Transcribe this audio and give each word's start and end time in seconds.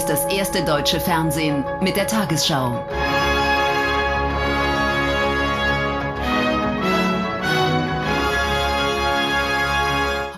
ist 0.00 0.08
das 0.08 0.24
erste 0.32 0.64
deutsche 0.64 0.98
Fernsehen 0.98 1.62
mit 1.82 1.94
der 1.94 2.06
Tagesschau. 2.06 2.86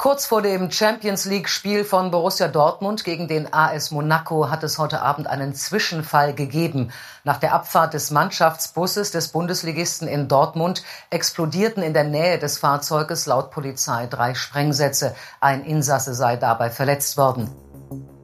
Kurz 0.01 0.27
vor 0.27 0.43
dem 0.43 0.73
Champions 0.73 1.27
League-Spiel 1.27 1.85
von 1.85 2.11
Borussia 2.11 2.49
Dortmund 2.49 3.05
gegen 3.05 3.29
den 3.29 3.55
AS 3.55 3.93
Monaco 3.93 4.51
hat 4.51 4.65
es 4.65 4.79
heute 4.79 5.01
Abend 5.01 5.29
einen 5.29 5.55
Zwischenfall 5.55 6.35
gegeben. 6.35 6.91
Nach 7.23 7.37
der 7.37 7.55
Abfahrt 7.55 7.95
des 7.95 8.11
Mannschaftsbusses 8.11 9.13
des 9.13 9.29
Bundesligisten 9.29 10.09
in 10.09 10.27
Dortmund 10.27 10.83
explodierten 11.11 11.85
in 11.85 11.95
der 11.95 12.03
Nähe 12.03 12.41
des 12.41 12.59
Fahrzeuges 12.59 13.27
laut 13.27 13.53
Polizei 13.53 14.09
drei 14.09 14.35
Sprengsätze. 14.35 15.15
Ein 15.41 15.65
Insasse 15.65 16.15
sei 16.15 16.37
dabei 16.37 16.69
verletzt 16.69 17.17
worden. 17.17 17.62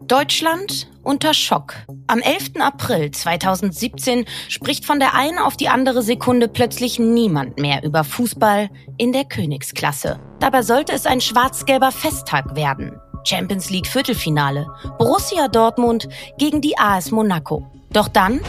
Deutschland 0.08 0.88
unter 1.02 1.34
Schock. 1.34 1.74
Am 2.06 2.20
11. 2.20 2.52
April 2.60 3.10
2017 3.10 4.24
spricht 4.48 4.86
von 4.86 4.98
der 4.98 5.14
einen 5.14 5.36
auf 5.36 5.58
die 5.58 5.68
andere 5.68 6.02
Sekunde 6.02 6.48
plötzlich 6.48 6.98
niemand 6.98 7.58
mehr 7.58 7.84
über 7.84 8.04
Fußball 8.04 8.70
in 8.96 9.12
der 9.12 9.26
Königsklasse. 9.26 10.18
Dabei 10.40 10.62
sollte 10.62 10.94
es 10.94 11.04
ein 11.04 11.20
schwarz-gelber 11.20 11.92
Festtag 11.92 12.56
werden. 12.56 12.98
Champions 13.24 13.68
League 13.68 13.86
Viertelfinale. 13.86 14.66
Borussia 14.96 15.46
Dortmund 15.46 16.08
gegen 16.38 16.62
die 16.62 16.78
AS 16.78 17.10
Monaco. 17.10 17.70
Doch 17.92 18.08
dann 18.08 18.40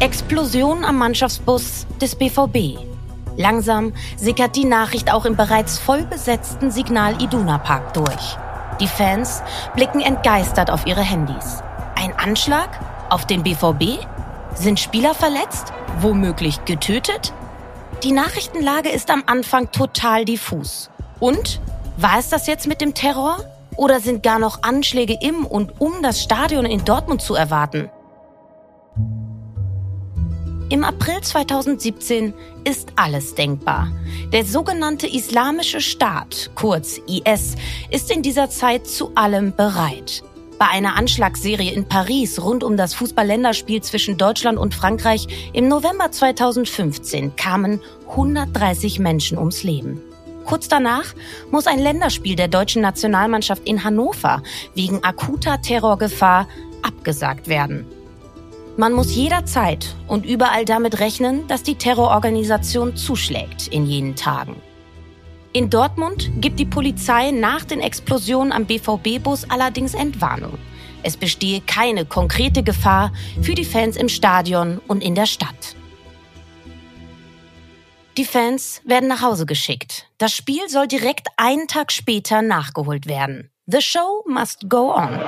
Explosion 0.00 0.84
am 0.84 0.98
Mannschaftsbus 0.98 1.86
des 1.98 2.14
BVB. 2.14 2.78
Langsam 3.38 3.94
sickert 4.18 4.54
die 4.54 4.66
Nachricht 4.66 5.10
auch 5.10 5.24
im 5.24 5.34
bereits 5.34 5.78
voll 5.78 6.04
besetzten 6.04 6.70
Signal 6.70 7.22
Iduna 7.22 7.56
Park 7.56 7.94
durch. 7.94 8.36
Die 8.80 8.88
Fans 8.88 9.42
blicken 9.74 10.00
entgeistert 10.00 10.70
auf 10.70 10.86
ihre 10.86 11.02
Handys. 11.02 11.62
Ein 11.96 12.18
Anschlag? 12.18 12.80
Auf 13.10 13.26
den 13.26 13.42
BVB? 13.42 14.02
Sind 14.54 14.80
Spieler 14.80 15.14
verletzt? 15.14 15.72
Womöglich 16.00 16.64
getötet? 16.64 17.34
Die 18.02 18.12
Nachrichtenlage 18.12 18.88
ist 18.88 19.10
am 19.10 19.22
Anfang 19.26 19.70
total 19.70 20.24
diffus. 20.24 20.90
Und? 21.18 21.60
War 21.98 22.18
es 22.18 22.30
das 22.30 22.46
jetzt 22.46 22.66
mit 22.66 22.80
dem 22.80 22.94
Terror? 22.94 23.44
Oder 23.76 24.00
sind 24.00 24.22
gar 24.22 24.38
noch 24.38 24.62
Anschläge 24.62 25.18
im 25.20 25.44
und 25.44 25.80
um 25.80 26.02
das 26.02 26.22
Stadion 26.22 26.64
in 26.64 26.82
Dortmund 26.84 27.20
zu 27.20 27.34
erwarten? 27.34 27.90
Im 30.70 30.84
April 30.84 31.20
2017 31.20 32.32
ist 32.62 32.92
alles 32.94 33.34
denkbar. 33.34 33.90
Der 34.32 34.44
sogenannte 34.44 35.08
Islamische 35.08 35.80
Staat, 35.80 36.52
kurz 36.54 37.00
IS, 37.08 37.56
ist 37.90 38.08
in 38.12 38.22
dieser 38.22 38.50
Zeit 38.50 38.86
zu 38.86 39.10
allem 39.16 39.52
bereit. 39.56 40.22
Bei 40.60 40.68
einer 40.68 40.96
Anschlagsserie 40.96 41.72
in 41.72 41.88
Paris 41.88 42.40
rund 42.40 42.62
um 42.62 42.76
das 42.76 42.94
Fußballländerspiel 42.94 43.82
zwischen 43.82 44.16
Deutschland 44.16 44.58
und 44.58 44.72
Frankreich 44.72 45.50
im 45.52 45.66
November 45.66 46.12
2015 46.12 47.34
kamen 47.34 47.80
130 48.08 49.00
Menschen 49.00 49.38
ums 49.38 49.64
Leben. 49.64 50.00
Kurz 50.44 50.68
danach 50.68 51.16
muss 51.50 51.66
ein 51.66 51.80
Länderspiel 51.80 52.36
der 52.36 52.48
deutschen 52.48 52.82
Nationalmannschaft 52.82 53.66
in 53.66 53.82
Hannover 53.82 54.44
wegen 54.76 55.02
akuter 55.02 55.60
Terrorgefahr 55.60 56.46
abgesagt 56.82 57.48
werden. 57.48 57.86
Man 58.80 58.94
muss 58.94 59.14
jederzeit 59.14 59.94
und 60.08 60.24
überall 60.24 60.64
damit 60.64 61.00
rechnen, 61.00 61.46
dass 61.48 61.62
die 61.62 61.74
Terrororganisation 61.74 62.96
zuschlägt 62.96 63.68
in 63.68 63.84
jenen 63.84 64.16
Tagen. 64.16 64.56
In 65.52 65.68
Dortmund 65.68 66.30
gibt 66.40 66.58
die 66.58 66.64
Polizei 66.64 67.30
nach 67.30 67.66
den 67.66 67.80
Explosionen 67.80 68.54
am 68.54 68.64
BVB-Bus 68.64 69.50
allerdings 69.50 69.92
Entwarnung. 69.92 70.56
Es 71.02 71.18
bestehe 71.18 71.60
keine 71.60 72.06
konkrete 72.06 72.62
Gefahr 72.62 73.12
für 73.42 73.54
die 73.54 73.66
Fans 73.66 73.98
im 73.98 74.08
Stadion 74.08 74.80
und 74.88 75.04
in 75.04 75.14
der 75.14 75.26
Stadt. 75.26 75.76
Die 78.16 78.24
Fans 78.24 78.80
werden 78.86 79.10
nach 79.10 79.20
Hause 79.20 79.44
geschickt. 79.44 80.06
Das 80.16 80.34
Spiel 80.34 80.66
soll 80.70 80.86
direkt 80.86 81.28
einen 81.36 81.68
Tag 81.68 81.92
später 81.92 82.40
nachgeholt 82.40 83.06
werden. 83.06 83.50
The 83.66 83.82
show 83.82 84.24
must 84.26 84.70
go 84.70 84.94
on. 84.94 85.20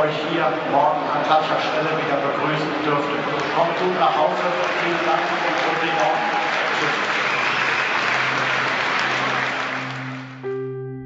Euch 0.00 0.16
hier 0.32 0.48
morgen 0.72 1.04
an 1.12 1.22
gleicher 1.24 1.60
Stelle 1.60 1.92
wieder 2.00 2.16
begrüßen 2.16 2.72
dürfte. 2.84 3.16
Kommt 3.54 3.76
gut 3.78 4.00
nach 4.00 4.16
Hause. 4.16 4.48
Vielen 4.80 5.04
Dank 5.04 5.20
und 5.20 5.80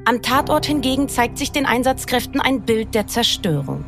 Am 0.06 0.21
Tatort 0.22 0.66
hingegen 0.66 1.09
zeigt 1.09 1.38
sich 1.38 1.50
den 1.50 1.65
Einsatzkräften 1.66 2.41
ein 2.41 2.60
Bild 2.60 2.94
der 2.94 3.06
Zerstörung. 3.06 3.84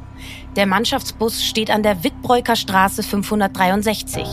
Der 0.56 0.66
Mannschaftsbus 0.66 1.44
steht 1.44 1.70
an 1.70 1.82
der 1.82 2.02
Wittbreuker 2.02 2.56
Straße 2.56 3.02
563, 3.02 4.26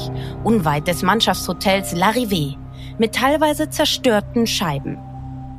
unweit 0.45 0.87
des 0.87 1.03
Mannschaftshotels 1.03 1.93
L'Arrivée, 1.93 2.55
mit 2.97 3.13
teilweise 3.13 3.69
zerstörten 3.69 4.47
Scheiben. 4.47 4.97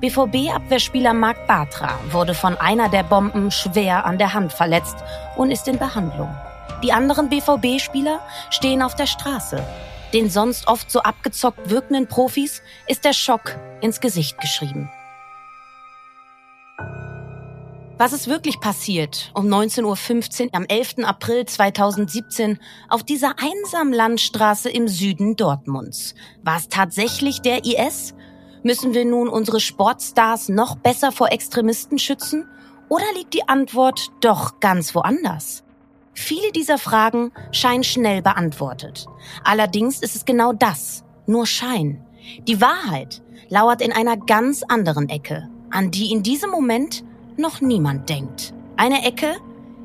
BVB-Abwehrspieler 0.05 1.15
Marc 1.15 1.47
Bartra 1.47 1.99
wurde 2.11 2.35
von 2.35 2.59
einer 2.59 2.91
der 2.91 3.05
Bomben 3.05 3.51
schwer 3.51 4.05
an 4.05 4.19
der 4.19 4.35
Hand 4.35 4.53
verletzt 4.53 4.97
und 5.35 5.51
ist 5.51 5.67
in 5.67 5.79
Behandlung. 5.79 6.29
Die 6.83 6.93
anderen 6.93 7.31
BVB-Spieler 7.31 8.21
stehen 8.51 8.83
auf 8.83 8.95
der 8.95 9.07
Straße. 9.07 9.65
Den 10.13 10.29
sonst 10.29 10.69
oft 10.69 10.91
so 10.91 11.01
abgezockt 11.01 11.71
wirkenden 11.71 12.07
Profis 12.07 12.61
ist 12.87 13.07
der 13.07 13.15
Schock 13.15 13.57
ins 13.81 13.99
Gesicht 13.99 14.39
geschrieben. 14.43 14.91
Was 17.97 18.13
ist 18.13 18.29
wirklich 18.29 18.61
passiert 18.61 19.31
um 19.33 19.47
19.15 19.47 20.43
Uhr 20.43 20.49
am 20.53 20.67
11. 20.67 20.97
April 21.05 21.47
2017 21.47 22.59
auf 22.91 23.05
dieser 23.05 23.37
einsamen 23.39 23.95
Landstraße 23.95 24.69
im 24.69 24.87
Süden 24.87 25.37
Dortmunds? 25.37 26.15
War 26.43 26.59
es 26.59 26.69
tatsächlich 26.69 27.41
der 27.41 27.65
IS 27.65 28.13
Müssen 28.67 28.95
wir 28.95 29.05
nun 29.05 29.29
unsere 29.29 29.61
Sportstars 29.61 30.49
noch 30.49 30.77
besser 30.77 31.13
vor 31.13 31.31
Extremisten 31.31 31.99
schützen? 31.99 32.49
Oder 32.89 33.05
liegt 33.15 33.35
die 33.35 33.47
Antwort 33.47 34.11
doch 34.23 34.59
ganz 34.59 34.95
woanders? 34.95 35.65
Viele 36.15 36.51
dieser 36.51 36.79
Fragen 36.79 37.31
scheinen 37.53 37.85
schnell 37.85 38.23
beantwortet. 38.23 39.07
Allerdings 39.45 40.01
ist 40.01 40.17
es 40.17 40.25
genau 40.25 40.55
das, 40.55 41.05
nur 41.27 41.47
Schein. 41.47 42.07
Die 42.49 42.63
Wahrheit 42.63 43.23
lauert 43.51 43.83
in 43.83 43.93
einer 43.93 44.17
ganz 44.17 44.63
anderen 44.63 45.11
Ecke, 45.11 45.51
an 45.71 45.91
die 45.91 46.11
in 46.11 46.23
diesem 46.23 46.49
Moment 46.49 47.05
noch 47.37 47.61
niemand 47.61 48.09
denkt. 48.09 48.55
Eine 48.79 49.05
Ecke, 49.05 49.37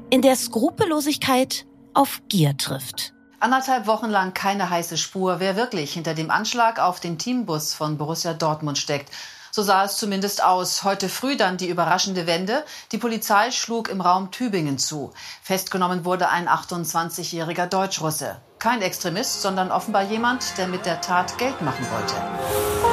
in 0.10 0.22
der 0.22 0.38
Skrupellosigkeit 0.38 1.66
auf 1.94 2.22
Gier 2.30 2.56
trifft. 2.56 3.14
Anderthalb 3.42 3.88
Wochen 3.88 4.10
lang 4.10 4.34
keine 4.34 4.70
heiße 4.70 4.98
Spur, 4.98 5.40
wer 5.40 5.56
wirklich 5.56 5.94
hinter 5.94 6.14
dem 6.14 6.30
Anschlag 6.30 6.78
auf 6.78 7.00
den 7.00 7.18
Teambus 7.18 7.74
von 7.74 7.98
Borussia 7.98 8.34
Dortmund 8.34 8.78
steckt. 8.78 9.10
So 9.52 9.64
sah 9.64 9.86
es 9.86 9.96
zumindest 9.96 10.44
aus. 10.44 10.84
Heute 10.84 11.08
früh 11.08 11.38
dann 11.38 11.56
die 11.56 11.70
überraschende 11.70 12.28
Wende. 12.28 12.66
Die 12.92 12.98
Polizei 12.98 13.52
schlug 13.52 13.88
im 13.88 14.02
Raum 14.02 14.32
Tübingen 14.32 14.78
zu. 14.78 15.14
Festgenommen 15.42 16.04
wurde 16.04 16.28
ein 16.28 16.50
28-jähriger 16.50 17.68
Deutschrusse. 17.68 18.42
Kein 18.60 18.82
Extremist, 18.82 19.42
sondern 19.42 19.72
offenbar 19.72 20.04
jemand, 20.04 20.58
der 20.58 20.68
mit 20.68 20.86
der 20.86 21.00
Tat 21.00 21.38
Geld 21.38 21.62
machen 21.62 21.88
wollte. 21.92 22.89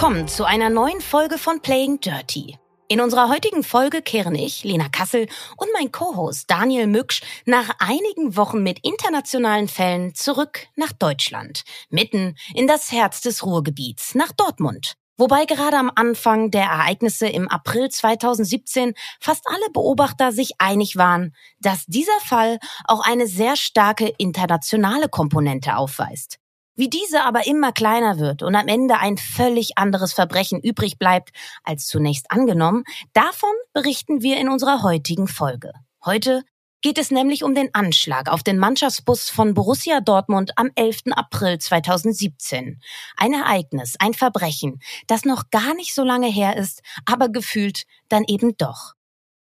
Willkommen 0.00 0.28
zu 0.28 0.46
einer 0.46 0.70
neuen 0.70 1.02
Folge 1.02 1.36
von 1.36 1.60
Playing 1.60 2.00
Dirty. 2.00 2.56
In 2.88 3.02
unserer 3.02 3.28
heutigen 3.28 3.62
Folge 3.62 4.00
kehren 4.00 4.34
ich, 4.34 4.64
Lena 4.64 4.88
Kassel 4.88 5.28
und 5.58 5.68
mein 5.74 5.92
Co-Host 5.92 6.50
Daniel 6.50 6.86
Mücksch 6.86 7.20
nach 7.44 7.68
einigen 7.80 8.34
Wochen 8.34 8.62
mit 8.62 8.78
internationalen 8.82 9.68
Fällen 9.68 10.14
zurück 10.14 10.68
nach 10.74 10.92
Deutschland, 10.92 11.64
mitten 11.90 12.34
in 12.54 12.66
das 12.66 12.90
Herz 12.90 13.20
des 13.20 13.44
Ruhrgebiets, 13.44 14.14
nach 14.14 14.32
Dortmund. 14.32 14.94
Wobei 15.18 15.44
gerade 15.44 15.76
am 15.76 15.92
Anfang 15.94 16.50
der 16.50 16.62
Ereignisse 16.62 17.28
im 17.28 17.46
April 17.48 17.90
2017 17.90 18.94
fast 19.20 19.46
alle 19.46 19.70
Beobachter 19.74 20.32
sich 20.32 20.52
einig 20.56 20.96
waren, 20.96 21.34
dass 21.60 21.84
dieser 21.84 22.20
Fall 22.24 22.58
auch 22.84 23.06
eine 23.06 23.26
sehr 23.26 23.54
starke 23.54 24.14
internationale 24.16 25.10
Komponente 25.10 25.76
aufweist. 25.76 26.40
Wie 26.76 26.88
diese 26.88 27.24
aber 27.24 27.46
immer 27.46 27.72
kleiner 27.72 28.18
wird 28.18 28.42
und 28.42 28.54
am 28.54 28.68
Ende 28.68 28.98
ein 28.98 29.18
völlig 29.18 29.76
anderes 29.76 30.12
Verbrechen 30.12 30.60
übrig 30.60 30.98
bleibt 30.98 31.30
als 31.62 31.86
zunächst 31.86 32.30
angenommen, 32.30 32.84
davon 33.12 33.50
berichten 33.72 34.22
wir 34.22 34.38
in 34.38 34.48
unserer 34.48 34.82
heutigen 34.82 35.28
Folge. 35.28 35.72
Heute 36.04 36.42
geht 36.82 36.98
es 36.98 37.10
nämlich 37.10 37.44
um 37.44 37.54
den 37.54 37.74
Anschlag 37.74 38.30
auf 38.30 38.42
den 38.42 38.58
Mannschaftsbus 38.58 39.28
von 39.28 39.54
Borussia 39.54 40.00
Dortmund 40.00 40.52
am 40.56 40.70
11. 40.74 41.12
April 41.12 41.58
2017. 41.58 42.80
Ein 43.16 43.32
Ereignis, 43.34 43.96
ein 43.98 44.14
Verbrechen, 44.14 44.80
das 45.06 45.24
noch 45.24 45.50
gar 45.50 45.74
nicht 45.74 45.94
so 45.94 46.04
lange 46.04 46.28
her 46.28 46.56
ist, 46.56 46.80
aber 47.04 47.28
gefühlt 47.28 47.82
dann 48.08 48.24
eben 48.24 48.56
doch. 48.56 48.94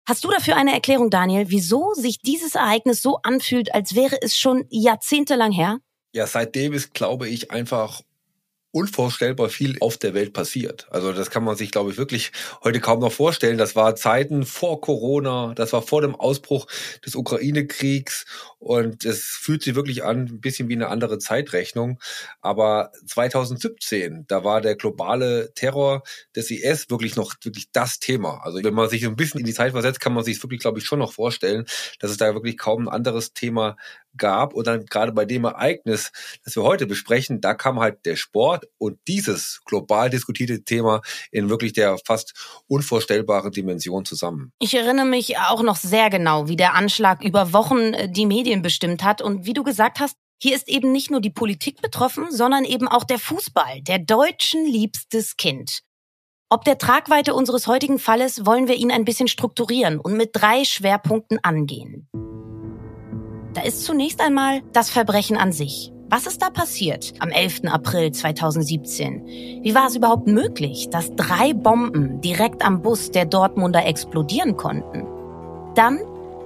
Hast 0.08 0.24
du 0.24 0.30
dafür 0.30 0.56
eine 0.56 0.72
Erklärung, 0.72 1.10
Daniel, 1.10 1.50
wieso 1.50 1.92
sich 1.92 2.18
dieses 2.18 2.54
Ereignis 2.54 3.02
so 3.02 3.18
anfühlt, 3.22 3.74
als 3.74 3.94
wäre 3.94 4.16
es 4.22 4.36
schon 4.36 4.64
jahrzehntelang 4.70 5.52
her? 5.52 5.78
Ja, 6.12 6.26
seitdem 6.26 6.72
ist, 6.72 6.94
glaube 6.94 7.28
ich, 7.28 7.50
einfach 7.50 8.02
unvorstellbar 8.72 9.48
viel 9.48 9.76
auf 9.80 9.98
der 9.98 10.14
Welt 10.14 10.32
passiert. 10.32 10.86
Also 10.90 11.12
das 11.12 11.30
kann 11.30 11.42
man 11.42 11.56
sich, 11.56 11.72
glaube 11.72 11.90
ich, 11.90 11.98
wirklich 11.98 12.30
heute 12.62 12.80
kaum 12.80 13.00
noch 13.00 13.12
vorstellen. 13.12 13.58
Das 13.58 13.74
war 13.74 13.96
Zeiten 13.96 14.44
vor 14.44 14.80
Corona, 14.80 15.54
das 15.54 15.72
war 15.72 15.82
vor 15.82 16.02
dem 16.02 16.14
Ausbruch 16.14 16.66
des 17.04 17.16
Ukraine-Kriegs 17.16 18.26
und 18.58 19.04
es 19.04 19.22
fühlt 19.22 19.62
sich 19.62 19.74
wirklich 19.74 20.04
an, 20.04 20.26
ein 20.26 20.40
bisschen 20.40 20.68
wie 20.68 20.74
eine 20.74 20.88
andere 20.88 21.18
Zeitrechnung. 21.18 21.98
Aber 22.40 22.92
2017, 23.06 24.26
da 24.28 24.44
war 24.44 24.60
der 24.60 24.76
globale 24.76 25.52
Terror 25.54 26.02
des 26.36 26.50
IS 26.50 26.90
wirklich 26.90 27.16
noch 27.16 27.34
wirklich 27.42 27.72
das 27.72 27.98
Thema. 27.98 28.40
Also 28.44 28.62
wenn 28.62 28.74
man 28.74 28.88
sich 28.88 29.04
ein 29.04 29.16
bisschen 29.16 29.40
in 29.40 29.46
die 29.46 29.54
Zeit 29.54 29.72
versetzt, 29.72 30.00
kann 30.00 30.14
man 30.14 30.22
sich 30.22 30.40
wirklich, 30.44 30.60
glaube 30.60 30.78
ich, 30.78 30.84
schon 30.84 31.00
noch 31.00 31.12
vorstellen, 31.12 31.64
dass 31.98 32.12
es 32.12 32.18
da 32.18 32.34
wirklich 32.34 32.56
kaum 32.56 32.86
ein 32.86 32.94
anderes 32.94 33.32
Thema 33.32 33.76
gab. 34.16 34.54
Und 34.54 34.66
dann 34.66 34.86
gerade 34.86 35.12
bei 35.12 35.24
dem 35.24 35.44
Ereignis, 35.44 36.12
das 36.44 36.56
wir 36.56 36.62
heute 36.62 36.86
besprechen, 36.86 37.40
da 37.40 37.54
kam 37.54 37.80
halt 37.80 38.04
der 38.06 38.16
Sport 38.16 38.66
und 38.78 38.98
dieses 39.06 39.60
global 39.64 40.10
diskutierte 40.10 40.62
Thema 40.62 41.02
in 41.30 41.48
wirklich 41.48 41.72
der 41.72 41.98
fast 42.04 42.62
unvorstellbaren 42.66 43.52
Dimension 43.52 44.04
zusammen. 44.04 44.52
Ich 44.58 44.74
erinnere 44.74 45.06
mich 45.06 45.38
auch 45.38 45.62
noch 45.62 45.76
sehr 45.76 46.10
genau, 46.10 46.48
wie 46.48 46.56
der 46.56 46.74
Anschlag 46.74 47.22
über 47.22 47.52
Wochen 47.52 47.94
äh, 47.94 48.10
die 48.10 48.26
Medien 48.26 48.62
bestimmt 48.62 49.02
hat. 49.02 49.22
Und 49.22 49.46
wie 49.46 49.54
du 49.54 49.62
gesagt 49.62 50.00
hast, 50.00 50.16
hier 50.42 50.56
ist 50.56 50.68
eben 50.68 50.90
nicht 50.90 51.10
nur 51.10 51.20
die 51.20 51.30
Politik 51.30 51.82
betroffen, 51.82 52.26
sondern 52.30 52.64
eben 52.64 52.88
auch 52.88 53.04
der 53.04 53.18
Fußball, 53.18 53.82
der 53.82 53.98
Deutschen 53.98 54.64
liebstes 54.64 55.36
Kind. 55.36 55.82
Ob 56.48 56.64
der 56.64 56.78
Tragweite 56.78 57.34
unseres 57.34 57.66
heutigen 57.66 57.98
Falles 57.98 58.44
wollen 58.44 58.66
wir 58.66 58.74
ihn 58.74 58.90
ein 58.90 59.04
bisschen 59.04 59.28
strukturieren 59.28 60.00
und 60.00 60.16
mit 60.16 60.30
drei 60.32 60.64
Schwerpunkten 60.64 61.38
angehen. 61.44 62.08
Da 63.54 63.62
ist 63.62 63.84
zunächst 63.84 64.20
einmal 64.20 64.62
das 64.72 64.90
Verbrechen 64.90 65.36
an 65.36 65.52
sich. 65.52 65.92
Was 66.08 66.26
ist 66.26 66.42
da 66.42 66.50
passiert 66.50 67.12
am 67.20 67.30
11. 67.30 67.62
April 67.66 68.12
2017? 68.12 69.62
Wie 69.62 69.74
war 69.74 69.86
es 69.86 69.96
überhaupt 69.96 70.26
möglich, 70.26 70.88
dass 70.90 71.14
drei 71.14 71.52
Bomben 71.52 72.20
direkt 72.20 72.64
am 72.64 72.82
Bus 72.82 73.10
der 73.10 73.26
Dortmunder 73.26 73.86
explodieren 73.86 74.56
konnten? 74.56 75.06
Dann 75.74 76.00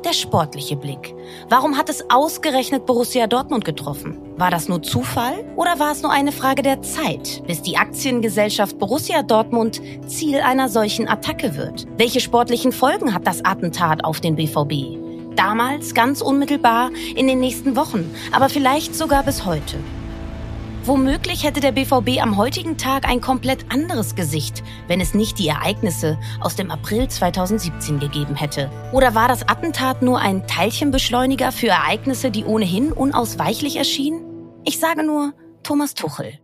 der 0.04 0.12
sportliche 0.12 0.76
Blick. 0.76 1.14
Warum 1.48 1.78
hat 1.78 1.88
es 1.88 2.04
ausgerechnet 2.10 2.84
Borussia 2.84 3.26
Dortmund 3.26 3.64
getroffen? 3.64 4.18
War 4.36 4.50
das 4.50 4.68
nur 4.68 4.82
Zufall 4.82 5.44
oder 5.56 5.78
war 5.78 5.92
es 5.92 6.02
nur 6.02 6.12
eine 6.12 6.32
Frage 6.32 6.62
der 6.62 6.82
Zeit, 6.82 7.42
bis 7.46 7.62
die 7.62 7.78
Aktiengesellschaft 7.78 8.78
Borussia 8.78 9.22
Dortmund 9.22 9.80
Ziel 10.06 10.40
einer 10.40 10.68
solchen 10.68 11.08
Attacke 11.08 11.56
wird? 11.56 11.86
Welche 11.96 12.20
sportlichen 12.20 12.72
Folgen 12.72 13.14
hat 13.14 13.26
das 13.26 13.44
Attentat 13.44 14.04
auf 14.04 14.20
den 14.20 14.36
BVB? 14.36 15.03
Damals 15.36 15.94
ganz 15.94 16.20
unmittelbar 16.20 16.90
in 17.14 17.26
den 17.26 17.40
nächsten 17.40 17.76
Wochen, 17.76 18.14
aber 18.32 18.48
vielleicht 18.48 18.94
sogar 18.94 19.22
bis 19.22 19.44
heute. 19.44 19.78
Womöglich 20.86 21.44
hätte 21.44 21.60
der 21.60 21.72
BVB 21.72 22.20
am 22.20 22.36
heutigen 22.36 22.76
Tag 22.76 23.08
ein 23.08 23.22
komplett 23.22 23.72
anderes 23.72 24.16
Gesicht, 24.16 24.62
wenn 24.86 25.00
es 25.00 25.14
nicht 25.14 25.38
die 25.38 25.48
Ereignisse 25.48 26.20
aus 26.40 26.56
dem 26.56 26.70
April 26.70 27.08
2017 27.08 28.00
gegeben 28.00 28.34
hätte. 28.34 28.70
Oder 28.92 29.14
war 29.14 29.26
das 29.26 29.48
Attentat 29.48 30.02
nur 30.02 30.20
ein 30.20 30.46
Teilchenbeschleuniger 30.46 31.52
für 31.52 31.68
Ereignisse, 31.68 32.30
die 32.30 32.44
ohnehin 32.44 32.92
unausweichlich 32.92 33.76
erschienen? 33.76 34.50
Ich 34.64 34.78
sage 34.78 35.04
nur 35.04 35.32
Thomas 35.62 35.94
Tuchel. 35.94 36.38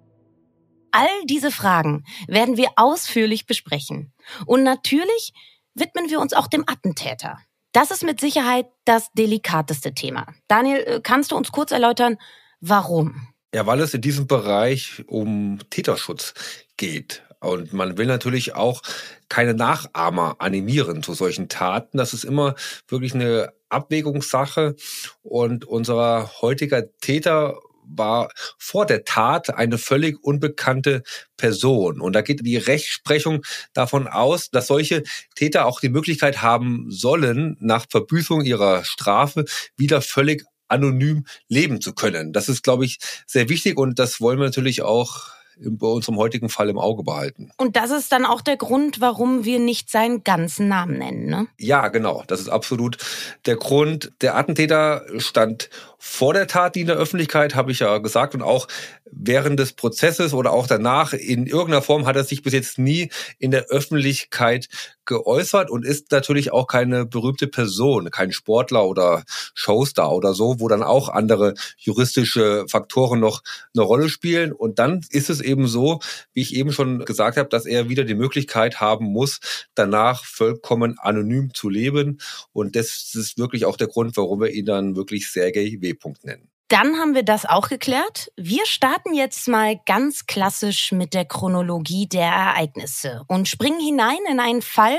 All 0.90 1.06
diese 1.26 1.50
Fragen 1.50 2.04
werden 2.26 2.56
wir 2.56 2.70
ausführlich 2.76 3.44
besprechen. 3.44 4.10
Und 4.46 4.62
natürlich 4.62 5.34
widmen 5.74 6.08
wir 6.08 6.18
uns 6.18 6.32
auch 6.32 6.46
dem 6.46 6.64
Attentäter. 6.66 7.38
Das 7.72 7.90
ist 7.90 8.02
mit 8.02 8.20
Sicherheit 8.20 8.66
das 8.84 9.12
delikateste 9.12 9.94
Thema. 9.94 10.26
Daniel, 10.48 10.78
äh, 10.78 11.00
kannst 11.02 11.30
du 11.30 11.36
uns 11.36 11.52
kurz 11.52 11.70
erläutern, 11.70 12.18
warum? 12.60 13.28
Ja, 13.54 13.66
weil 13.66 13.80
es 13.80 13.94
in 13.94 14.00
diesem 14.00 14.26
Bereich 14.26 15.04
um 15.06 15.58
Täterschutz 15.70 16.34
geht. 16.76 17.22
Und 17.40 17.72
man 17.72 17.96
will 17.96 18.06
natürlich 18.06 18.54
auch 18.54 18.82
keine 19.28 19.54
Nachahmer 19.54 20.36
animieren 20.40 21.02
zu 21.02 21.14
solchen 21.14 21.48
Taten. 21.48 21.96
Das 21.96 22.12
ist 22.12 22.24
immer 22.24 22.54
wirklich 22.86 23.14
eine 23.14 23.52
Abwägungssache. 23.70 24.76
Und 25.22 25.64
unser 25.64 26.30
heutiger 26.42 26.92
Täter 26.98 27.58
war 27.96 28.30
vor 28.58 28.86
der 28.86 29.04
Tat 29.04 29.54
eine 29.54 29.78
völlig 29.78 30.22
unbekannte 30.22 31.02
Person. 31.36 32.00
Und 32.00 32.14
da 32.14 32.22
geht 32.22 32.44
die 32.44 32.56
Rechtsprechung 32.56 33.42
davon 33.72 34.06
aus, 34.08 34.50
dass 34.50 34.66
solche 34.66 35.02
Täter 35.34 35.66
auch 35.66 35.80
die 35.80 35.88
Möglichkeit 35.88 36.42
haben 36.42 36.86
sollen, 36.90 37.56
nach 37.60 37.86
Verbüßung 37.88 38.42
ihrer 38.42 38.84
Strafe 38.84 39.44
wieder 39.76 40.02
völlig 40.02 40.44
anonym 40.68 41.24
leben 41.48 41.80
zu 41.80 41.94
können. 41.94 42.32
Das 42.32 42.48
ist, 42.48 42.62
glaube 42.62 42.84
ich, 42.84 42.98
sehr 43.26 43.48
wichtig 43.48 43.76
und 43.76 43.98
das 43.98 44.20
wollen 44.20 44.38
wir 44.38 44.46
natürlich 44.46 44.82
auch 44.82 45.39
bei 45.62 45.86
unserem 45.86 46.16
heutigen 46.16 46.48
Fall 46.48 46.68
im 46.68 46.78
Auge 46.78 47.02
behalten. 47.02 47.50
Und 47.56 47.76
das 47.76 47.90
ist 47.90 48.12
dann 48.12 48.24
auch 48.24 48.40
der 48.40 48.56
Grund, 48.56 49.00
warum 49.00 49.44
wir 49.44 49.58
nicht 49.58 49.90
seinen 49.90 50.24
ganzen 50.24 50.68
Namen 50.68 50.98
nennen, 50.98 51.26
ne? 51.26 51.46
Ja, 51.58 51.88
genau. 51.88 52.24
Das 52.26 52.40
ist 52.40 52.48
absolut 52.48 52.98
der 53.46 53.56
Grund. 53.56 54.12
Der 54.20 54.36
Attentäter 54.36 55.04
stand 55.18 55.70
vor 55.98 56.32
der 56.32 56.46
Tat 56.46 56.74
die 56.74 56.80
in 56.80 56.86
der 56.86 56.96
Öffentlichkeit, 56.96 57.54
habe 57.54 57.72
ich 57.72 57.80
ja 57.80 57.98
gesagt, 57.98 58.34
und 58.34 58.42
auch 58.42 58.68
während 59.10 59.58
des 59.60 59.72
Prozesses 59.72 60.32
oder 60.32 60.52
auch 60.52 60.66
danach 60.66 61.12
in 61.12 61.46
irgendeiner 61.46 61.82
Form 61.82 62.06
hat 62.06 62.16
er 62.16 62.24
sich 62.24 62.42
bis 62.42 62.52
jetzt 62.52 62.78
nie 62.78 63.10
in 63.38 63.50
der 63.50 63.66
Öffentlichkeit 63.66 64.68
geäußert 65.10 65.70
und 65.70 65.84
ist 65.84 66.12
natürlich 66.12 66.52
auch 66.52 66.68
keine 66.68 67.04
berühmte 67.04 67.48
Person, 67.48 68.10
kein 68.12 68.30
Sportler 68.30 68.86
oder 68.86 69.24
Showstar 69.54 70.12
oder 70.12 70.34
so, 70.34 70.60
wo 70.60 70.68
dann 70.68 70.84
auch 70.84 71.08
andere 71.08 71.54
juristische 71.76 72.64
Faktoren 72.68 73.18
noch 73.18 73.42
eine 73.74 73.82
Rolle 73.82 74.08
spielen. 74.08 74.52
Und 74.52 74.78
dann 74.78 75.00
ist 75.10 75.28
es 75.28 75.40
eben 75.40 75.66
so, 75.66 75.98
wie 76.32 76.42
ich 76.42 76.54
eben 76.54 76.70
schon 76.70 77.04
gesagt 77.04 77.38
habe, 77.38 77.48
dass 77.48 77.66
er 77.66 77.88
wieder 77.88 78.04
die 78.04 78.14
Möglichkeit 78.14 78.80
haben 78.80 79.06
muss, 79.06 79.40
danach 79.74 80.24
vollkommen 80.24 80.96
anonym 81.00 81.52
zu 81.54 81.68
leben. 81.68 82.20
Und 82.52 82.76
das 82.76 83.12
ist 83.14 83.36
wirklich 83.36 83.64
auch 83.64 83.76
der 83.76 83.88
Grund, 83.88 84.16
warum 84.16 84.40
wir 84.40 84.52
ihn 84.52 84.64
dann 84.64 84.94
wirklich 84.94 85.28
Sergei 85.28 85.76
W. 85.80 85.94
nennen. 86.22 86.48
Dann 86.70 86.98
haben 86.98 87.16
wir 87.16 87.24
das 87.24 87.46
auch 87.46 87.68
geklärt. 87.68 88.30
Wir 88.36 88.64
starten 88.64 89.12
jetzt 89.12 89.48
mal 89.48 89.80
ganz 89.86 90.26
klassisch 90.26 90.92
mit 90.92 91.14
der 91.14 91.24
Chronologie 91.24 92.06
der 92.06 92.28
Ereignisse 92.28 93.24
und 93.26 93.48
springen 93.48 93.80
hinein 93.80 94.18
in 94.30 94.38
einen 94.38 94.62
Fall 94.62 94.96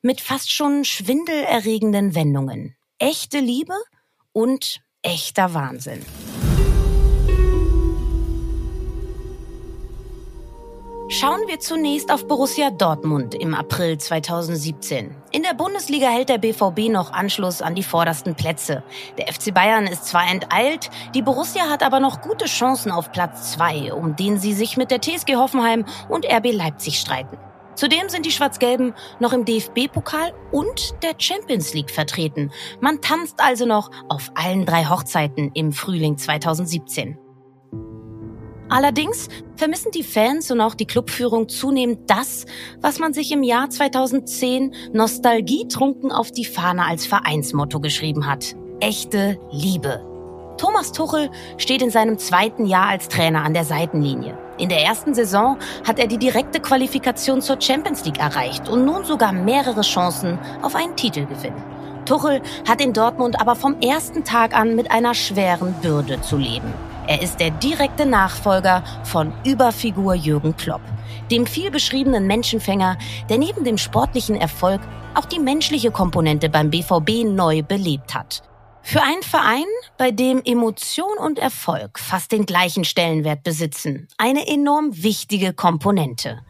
mit 0.00 0.20
fast 0.20 0.52
schon 0.52 0.84
schwindelerregenden 0.84 2.14
Wendungen. 2.14 2.76
Echte 3.00 3.40
Liebe 3.40 3.74
und 4.32 4.80
echter 5.02 5.54
Wahnsinn. 5.54 6.06
Schauen 11.10 11.40
wir 11.46 11.58
zunächst 11.58 12.12
auf 12.12 12.28
Borussia 12.28 12.68
Dortmund 12.70 13.34
im 13.34 13.54
April 13.54 13.96
2017. 13.96 15.16
In 15.30 15.42
der 15.42 15.54
Bundesliga 15.54 16.08
hält 16.08 16.28
der 16.28 16.36
BVB 16.36 16.90
noch 16.90 17.12
Anschluss 17.12 17.62
an 17.62 17.74
die 17.74 17.82
vordersten 17.82 18.34
Plätze. 18.34 18.82
Der 19.16 19.32
FC 19.32 19.54
Bayern 19.54 19.86
ist 19.86 20.04
zwar 20.04 20.30
enteilt, 20.30 20.90
die 21.14 21.22
Borussia 21.22 21.70
hat 21.70 21.82
aber 21.82 21.98
noch 21.98 22.20
gute 22.20 22.44
Chancen 22.44 22.92
auf 22.92 23.10
Platz 23.10 23.52
zwei, 23.52 23.90
um 23.90 24.16
den 24.16 24.38
sie 24.38 24.52
sich 24.52 24.76
mit 24.76 24.90
der 24.90 25.00
TSG 25.00 25.36
Hoffenheim 25.36 25.86
und 26.10 26.26
RB 26.26 26.52
Leipzig 26.52 27.00
streiten. 27.00 27.38
Zudem 27.74 28.10
sind 28.10 28.26
die 28.26 28.30
Schwarz-Gelben 28.30 28.92
noch 29.18 29.32
im 29.32 29.46
DFB-Pokal 29.46 30.34
und 30.52 31.02
der 31.02 31.14
Champions 31.16 31.72
League 31.72 31.90
vertreten. 31.90 32.50
Man 32.80 33.00
tanzt 33.00 33.40
also 33.40 33.64
noch 33.64 33.90
auf 34.10 34.30
allen 34.34 34.66
drei 34.66 34.84
Hochzeiten 34.84 35.52
im 35.54 35.72
Frühling 35.72 36.18
2017. 36.18 37.16
Allerdings 38.68 39.28
vermissen 39.56 39.90
die 39.92 40.02
Fans 40.02 40.50
und 40.50 40.60
auch 40.60 40.74
die 40.74 40.86
Clubführung 40.86 41.48
zunehmend 41.48 42.10
das, 42.10 42.44
was 42.80 42.98
man 42.98 43.14
sich 43.14 43.32
im 43.32 43.42
Jahr 43.42 43.70
2010 43.70 44.74
nostalgietrunken 44.92 46.12
auf 46.12 46.30
die 46.30 46.44
Fahne 46.44 46.84
als 46.84 47.06
Vereinsmotto 47.06 47.80
geschrieben 47.80 48.26
hat. 48.26 48.54
Echte 48.80 49.38
Liebe. 49.50 50.04
Thomas 50.58 50.92
Tuchel 50.92 51.30
steht 51.56 51.82
in 51.82 51.90
seinem 51.90 52.18
zweiten 52.18 52.66
Jahr 52.66 52.88
als 52.88 53.08
Trainer 53.08 53.44
an 53.44 53.54
der 53.54 53.64
Seitenlinie. 53.64 54.36
In 54.58 54.68
der 54.68 54.82
ersten 54.82 55.14
Saison 55.14 55.56
hat 55.86 56.00
er 56.00 56.08
die 56.08 56.18
direkte 56.18 56.60
Qualifikation 56.60 57.40
zur 57.40 57.60
Champions 57.60 58.04
League 58.04 58.18
erreicht 58.18 58.68
und 58.68 58.84
nun 58.84 59.04
sogar 59.04 59.32
mehrere 59.32 59.82
Chancen 59.82 60.38
auf 60.62 60.74
einen 60.74 60.96
Titelgewinn. 60.96 61.54
Tuchel 62.04 62.42
hat 62.68 62.80
in 62.80 62.92
Dortmund 62.92 63.40
aber 63.40 63.54
vom 63.54 63.80
ersten 63.80 64.24
Tag 64.24 64.54
an 64.54 64.74
mit 64.74 64.90
einer 64.90 65.14
schweren 65.14 65.74
Bürde 65.80 66.20
zu 66.22 66.36
leben. 66.36 66.74
Er 67.08 67.22
ist 67.22 67.40
der 67.40 67.50
direkte 67.50 68.04
Nachfolger 68.04 68.84
von 69.02 69.32
Überfigur 69.42 70.12
Jürgen 70.12 70.54
Klopp, 70.58 70.82
dem 71.30 71.46
viel 71.46 71.70
beschriebenen 71.70 72.26
Menschenfänger, 72.26 72.98
der 73.30 73.38
neben 73.38 73.64
dem 73.64 73.78
sportlichen 73.78 74.36
Erfolg 74.36 74.82
auch 75.14 75.24
die 75.24 75.38
menschliche 75.38 75.90
Komponente 75.90 76.50
beim 76.50 76.68
BVB 76.68 77.24
neu 77.24 77.62
belebt 77.62 78.14
hat. 78.14 78.42
Für 78.82 79.02
einen 79.02 79.22
Verein, 79.22 79.64
bei 79.96 80.10
dem 80.10 80.42
Emotion 80.44 81.16
und 81.18 81.38
Erfolg 81.38 81.98
fast 81.98 82.30
den 82.30 82.44
gleichen 82.44 82.84
Stellenwert 82.84 83.42
besitzen, 83.42 84.08
eine 84.18 84.46
enorm 84.46 84.90
wichtige 85.02 85.54
Komponente. 85.54 86.40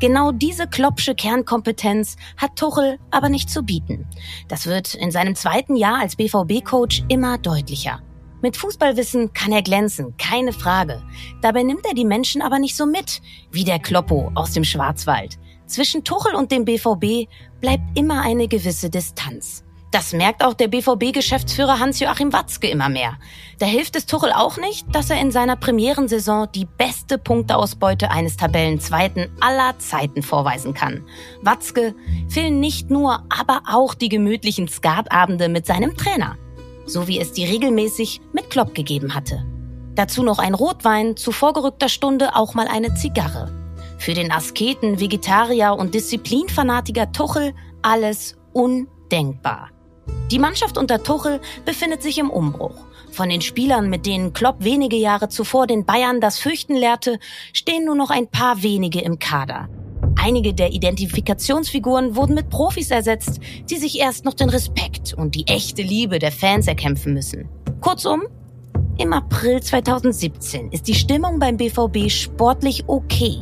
Genau 0.00 0.32
diese 0.32 0.66
Kloppsche 0.66 1.14
Kernkompetenz 1.14 2.16
hat 2.36 2.56
Tuchel 2.56 2.98
aber 3.12 3.28
nicht 3.28 3.48
zu 3.48 3.62
bieten. 3.62 4.08
Das 4.48 4.66
wird 4.66 4.94
in 4.94 5.12
seinem 5.12 5.36
zweiten 5.36 5.76
Jahr 5.76 6.00
als 6.00 6.16
BVB-Coach 6.16 7.04
immer 7.08 7.38
deutlicher. 7.38 8.00
Mit 8.42 8.56
Fußballwissen 8.56 9.32
kann 9.34 9.52
er 9.52 9.62
glänzen, 9.62 10.16
keine 10.16 10.52
Frage. 10.52 11.02
Dabei 11.42 11.62
nimmt 11.62 11.84
er 11.86 11.94
die 11.94 12.04
Menschen 12.04 12.40
aber 12.40 12.58
nicht 12.58 12.76
so 12.76 12.86
mit, 12.86 13.20
wie 13.50 13.64
der 13.64 13.78
Kloppo 13.78 14.32
aus 14.34 14.52
dem 14.52 14.64
Schwarzwald. 14.64 15.38
Zwischen 15.66 16.04
Tuchel 16.04 16.34
und 16.34 16.50
dem 16.50 16.64
BVB 16.64 17.28
bleibt 17.60 17.82
immer 17.94 18.22
eine 18.22 18.48
gewisse 18.48 18.90
Distanz. 18.90 19.62
Das 19.90 20.12
merkt 20.12 20.44
auch 20.44 20.54
der 20.54 20.68
BVB-Geschäftsführer 20.68 21.80
Hans-Joachim 21.80 22.32
Watzke 22.32 22.68
immer 22.68 22.88
mehr. 22.88 23.18
Da 23.58 23.66
hilft 23.66 23.96
es 23.96 24.06
Tuchel 24.06 24.32
auch 24.32 24.56
nicht, 24.56 24.86
dass 24.94 25.10
er 25.10 25.20
in 25.20 25.32
seiner 25.32 25.56
Premierensaison 25.56 26.48
die 26.54 26.64
beste 26.64 27.18
Punkteausbeute 27.18 28.10
eines 28.10 28.36
Tabellenzweiten 28.36 29.30
aller 29.40 29.76
Zeiten 29.78 30.22
vorweisen 30.22 30.74
kann. 30.74 31.04
Watzke 31.42 31.96
fehlen 32.28 32.60
nicht 32.60 32.88
nur, 32.88 33.24
aber 33.36 33.62
auch 33.68 33.94
die 33.94 34.08
gemütlichen 34.08 34.68
Skatabende 34.68 35.48
mit 35.48 35.66
seinem 35.66 35.96
Trainer 35.96 36.38
so 36.92 37.08
wie 37.08 37.20
es 37.20 37.32
die 37.32 37.44
regelmäßig 37.44 38.20
mit 38.32 38.50
Klopp 38.50 38.74
gegeben 38.74 39.14
hatte. 39.14 39.44
Dazu 39.94 40.22
noch 40.22 40.38
ein 40.38 40.54
Rotwein, 40.54 41.16
zu 41.16 41.32
vorgerückter 41.32 41.88
Stunde 41.88 42.36
auch 42.36 42.54
mal 42.54 42.68
eine 42.68 42.94
Zigarre. 42.94 43.52
Für 43.98 44.14
den 44.14 44.32
Asketen, 44.32 44.98
Vegetarier 44.98 45.76
und 45.78 45.94
Disziplinfanatiker 45.94 47.12
Tuchel 47.12 47.52
alles 47.82 48.36
undenkbar. 48.52 49.70
Die 50.30 50.38
Mannschaft 50.38 50.78
unter 50.78 51.02
Tuchel 51.02 51.40
befindet 51.64 52.02
sich 52.02 52.18
im 52.18 52.30
Umbruch. 52.30 52.86
Von 53.10 53.28
den 53.28 53.40
Spielern, 53.40 53.90
mit 53.90 54.06
denen 54.06 54.32
Klopp 54.32 54.62
wenige 54.64 54.96
Jahre 54.96 55.28
zuvor 55.28 55.66
den 55.66 55.84
Bayern 55.84 56.20
das 56.20 56.38
Fürchten 56.38 56.76
lehrte, 56.76 57.18
stehen 57.52 57.84
nur 57.84 57.96
noch 57.96 58.10
ein 58.10 58.28
paar 58.28 58.62
wenige 58.62 59.00
im 59.00 59.18
Kader. 59.18 59.68
Einige 60.22 60.54
der 60.54 60.72
Identifikationsfiguren 60.72 62.14
wurden 62.14 62.34
mit 62.34 62.50
Profis 62.50 62.90
ersetzt, 62.90 63.40
die 63.68 63.76
sich 63.76 63.98
erst 63.98 64.24
noch 64.24 64.34
den 64.34 64.50
Respekt 64.50 65.14
und 65.14 65.34
die 65.34 65.46
echte 65.46 65.82
Liebe 65.82 66.18
der 66.18 66.32
Fans 66.32 66.66
erkämpfen 66.66 67.14
müssen. 67.14 67.48
Kurzum, 67.80 68.22
im 68.98 69.14
April 69.14 69.62
2017 69.62 70.72
ist 70.72 70.86
die 70.86 70.94
Stimmung 70.94 71.38
beim 71.38 71.56
BVB 71.56 72.10
sportlich 72.10 72.84
okay, 72.86 73.38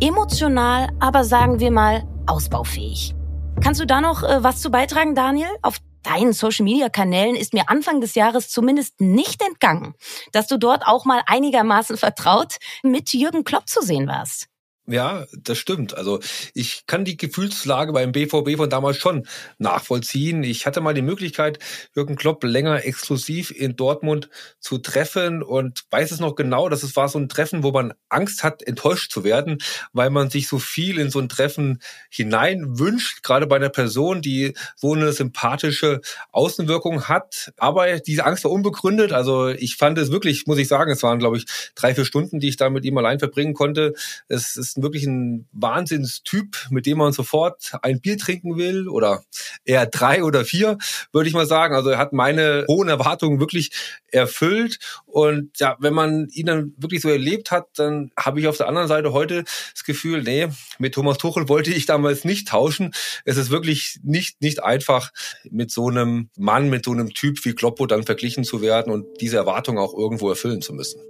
emotional 0.00 0.88
aber 1.00 1.24
sagen 1.24 1.58
wir 1.58 1.72
mal 1.72 2.04
ausbaufähig. 2.26 3.14
Kannst 3.60 3.80
du 3.80 3.86
da 3.86 4.00
noch 4.00 4.22
äh, 4.22 4.42
was 4.42 4.60
zu 4.60 4.70
beitragen, 4.70 5.14
Daniel? 5.14 5.48
Auf 5.62 5.78
deinen 6.02 6.32
Social-Media-Kanälen 6.32 7.36
ist 7.36 7.52
mir 7.52 7.68
Anfang 7.68 8.00
des 8.00 8.14
Jahres 8.14 8.48
zumindest 8.48 9.00
nicht 9.00 9.42
entgangen, 9.42 9.94
dass 10.32 10.46
du 10.46 10.56
dort 10.56 10.86
auch 10.86 11.04
mal 11.04 11.22
einigermaßen 11.26 11.96
vertraut 11.96 12.56
mit 12.82 13.12
Jürgen 13.12 13.44
Klopp 13.44 13.68
zu 13.68 13.82
sehen 13.82 14.06
warst. 14.06 14.49
Ja, 14.90 15.24
das 15.38 15.56
stimmt. 15.58 15.96
Also 15.96 16.18
ich 16.52 16.84
kann 16.86 17.04
die 17.04 17.16
Gefühlslage 17.16 17.92
beim 17.92 18.10
BVB 18.10 18.56
von 18.56 18.68
damals 18.68 18.96
schon 18.96 19.24
nachvollziehen. 19.58 20.42
Ich 20.42 20.66
hatte 20.66 20.80
mal 20.80 20.94
die 20.94 21.02
Möglichkeit, 21.02 21.60
Jürgen 21.94 22.16
Klopp 22.16 22.42
länger 22.42 22.84
exklusiv 22.84 23.52
in 23.52 23.76
Dortmund 23.76 24.30
zu 24.58 24.78
treffen 24.78 25.44
und 25.44 25.84
weiß 25.90 26.10
es 26.10 26.18
noch 26.18 26.34
genau, 26.34 26.68
dass 26.68 26.82
es 26.82 26.96
war 26.96 27.08
so 27.08 27.20
ein 27.20 27.28
Treffen, 27.28 27.62
wo 27.62 27.70
man 27.70 27.94
Angst 28.08 28.42
hat, 28.42 28.64
enttäuscht 28.64 29.12
zu 29.12 29.22
werden, 29.22 29.58
weil 29.92 30.10
man 30.10 30.28
sich 30.28 30.48
so 30.48 30.58
viel 30.58 30.98
in 30.98 31.10
so 31.10 31.20
ein 31.20 31.28
Treffen 31.28 31.78
hinein 32.10 32.80
wünscht, 32.80 33.22
gerade 33.22 33.46
bei 33.46 33.56
einer 33.56 33.68
Person, 33.68 34.22
die 34.22 34.54
so 34.74 34.94
eine 34.94 35.12
sympathische 35.12 36.00
Außenwirkung 36.32 37.04
hat. 37.04 37.52
Aber 37.58 38.00
diese 38.00 38.24
Angst 38.26 38.42
war 38.42 38.50
unbegründet. 38.50 39.12
Also 39.12 39.50
ich 39.50 39.76
fand 39.76 39.98
es 39.98 40.10
wirklich, 40.10 40.48
muss 40.48 40.58
ich 40.58 40.66
sagen, 40.66 40.90
es 40.90 41.04
waren, 41.04 41.20
glaube 41.20 41.36
ich, 41.36 41.46
drei, 41.76 41.94
vier 41.94 42.04
Stunden, 42.04 42.40
die 42.40 42.48
ich 42.48 42.56
da 42.56 42.70
mit 42.70 42.84
ihm 42.84 42.98
allein 42.98 43.20
verbringen 43.20 43.54
konnte. 43.54 43.94
Es 44.26 44.56
ist 44.56 44.79
wirklich 44.82 45.04
ein 45.04 45.48
Wahnsinnstyp, 45.52 46.68
mit 46.70 46.86
dem 46.86 46.98
man 46.98 47.12
sofort 47.12 47.72
ein 47.82 48.00
Bier 48.00 48.18
trinken 48.18 48.56
will 48.56 48.88
oder 48.88 49.22
eher 49.64 49.86
drei 49.86 50.24
oder 50.24 50.44
vier, 50.44 50.78
würde 51.12 51.28
ich 51.28 51.34
mal 51.34 51.46
sagen. 51.46 51.74
Also 51.74 51.90
er 51.90 51.98
hat 51.98 52.12
meine 52.12 52.64
hohen 52.68 52.88
Erwartungen 52.88 53.40
wirklich 53.40 53.70
erfüllt. 54.08 54.78
Und 55.06 55.58
ja, 55.58 55.76
wenn 55.80 55.94
man 55.94 56.28
ihn 56.32 56.46
dann 56.46 56.74
wirklich 56.76 57.02
so 57.02 57.08
erlebt 57.08 57.50
hat, 57.50 57.68
dann 57.76 58.10
habe 58.18 58.40
ich 58.40 58.48
auf 58.48 58.56
der 58.56 58.68
anderen 58.68 58.88
Seite 58.88 59.12
heute 59.12 59.44
das 59.72 59.84
Gefühl, 59.84 60.22
nee, 60.22 60.48
mit 60.78 60.94
Thomas 60.94 61.18
Tuchel 61.18 61.48
wollte 61.48 61.72
ich 61.72 61.86
damals 61.86 62.24
nicht 62.24 62.48
tauschen. 62.48 62.92
Es 63.24 63.36
ist 63.36 63.50
wirklich 63.50 63.98
nicht, 64.02 64.40
nicht 64.40 64.62
einfach, 64.62 65.12
mit 65.50 65.70
so 65.70 65.88
einem 65.88 66.30
Mann, 66.36 66.70
mit 66.70 66.84
so 66.84 66.92
einem 66.92 67.12
Typ 67.12 67.44
wie 67.44 67.54
Kloppo 67.54 67.86
dann 67.86 68.04
verglichen 68.04 68.44
zu 68.44 68.62
werden 68.62 68.92
und 68.92 69.06
diese 69.20 69.36
Erwartungen 69.36 69.78
auch 69.78 69.94
irgendwo 69.94 70.28
erfüllen 70.28 70.62
zu 70.62 70.72
müssen. 70.72 71.00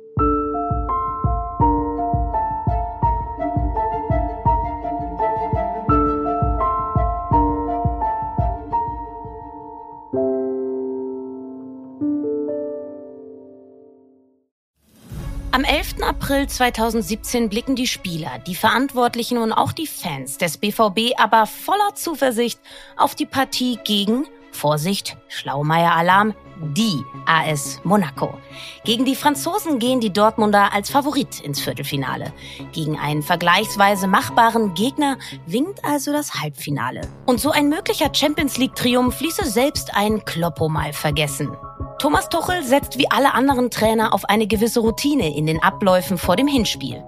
Am 15.61 15.65
11. 15.65 15.97
April 16.01 16.47
2017 16.47 17.51
blicken 17.51 17.77
die 17.77 17.87
Spieler, 17.87 18.39
die 18.47 18.55
Verantwortlichen 18.55 19.37
und 19.37 19.53
auch 19.53 19.73
die 19.73 19.87
Fans 19.87 20.39
des 20.39 20.57
BVB 20.57 21.13
aber 21.19 21.45
voller 21.45 21.95
Zuversicht 21.95 22.59
auf 22.97 23.15
die 23.15 23.27
Partie 23.27 23.79
gegen, 23.85 24.25
Vorsicht, 24.53 25.19
Schlaumeier-Alarm, 25.29 26.33
die 26.63 27.05
AS 27.27 27.79
Monaco. 27.85 28.39
Gegen 28.85 29.05
die 29.05 29.15
Franzosen 29.15 29.79
gehen 29.79 30.01
die 30.01 30.15
Dortmunder 30.15 30.73
als 30.73 30.89
Favorit 30.89 31.41
ins 31.41 31.61
Viertelfinale. 31.61 32.33
Gegen 32.73 32.99
einen 32.99 33.23
vergleichsweise 33.23 34.07
machbaren 34.07 34.73
Gegner 34.73 35.19
winkt 35.45 35.85
also 35.85 36.11
das 36.11 36.41
Halbfinale. 36.41 37.03
Und 37.27 37.39
so 37.39 37.51
ein 37.51 37.69
möglicher 37.69 38.09
Champions 38.15 38.57
League-Triumph 38.57 39.21
ließe 39.21 39.45
selbst 39.45 39.95
ein 39.95 40.25
Kloppo 40.25 40.71
mal 40.71 40.95
vergessen. 40.95 41.55
Thomas 42.01 42.31
Tuchel 42.31 42.65
setzt 42.65 42.97
wie 42.97 43.11
alle 43.11 43.35
anderen 43.35 43.71
Trainer 43.71 44.15
auf 44.15 44.25
eine 44.25 44.47
gewisse 44.47 44.81
Routine 44.81 45.37
in 45.37 45.45
den 45.45 45.63
Abläufen 45.63 46.17
vor 46.17 46.35
dem 46.35 46.47
Hinspiel. 46.47 47.05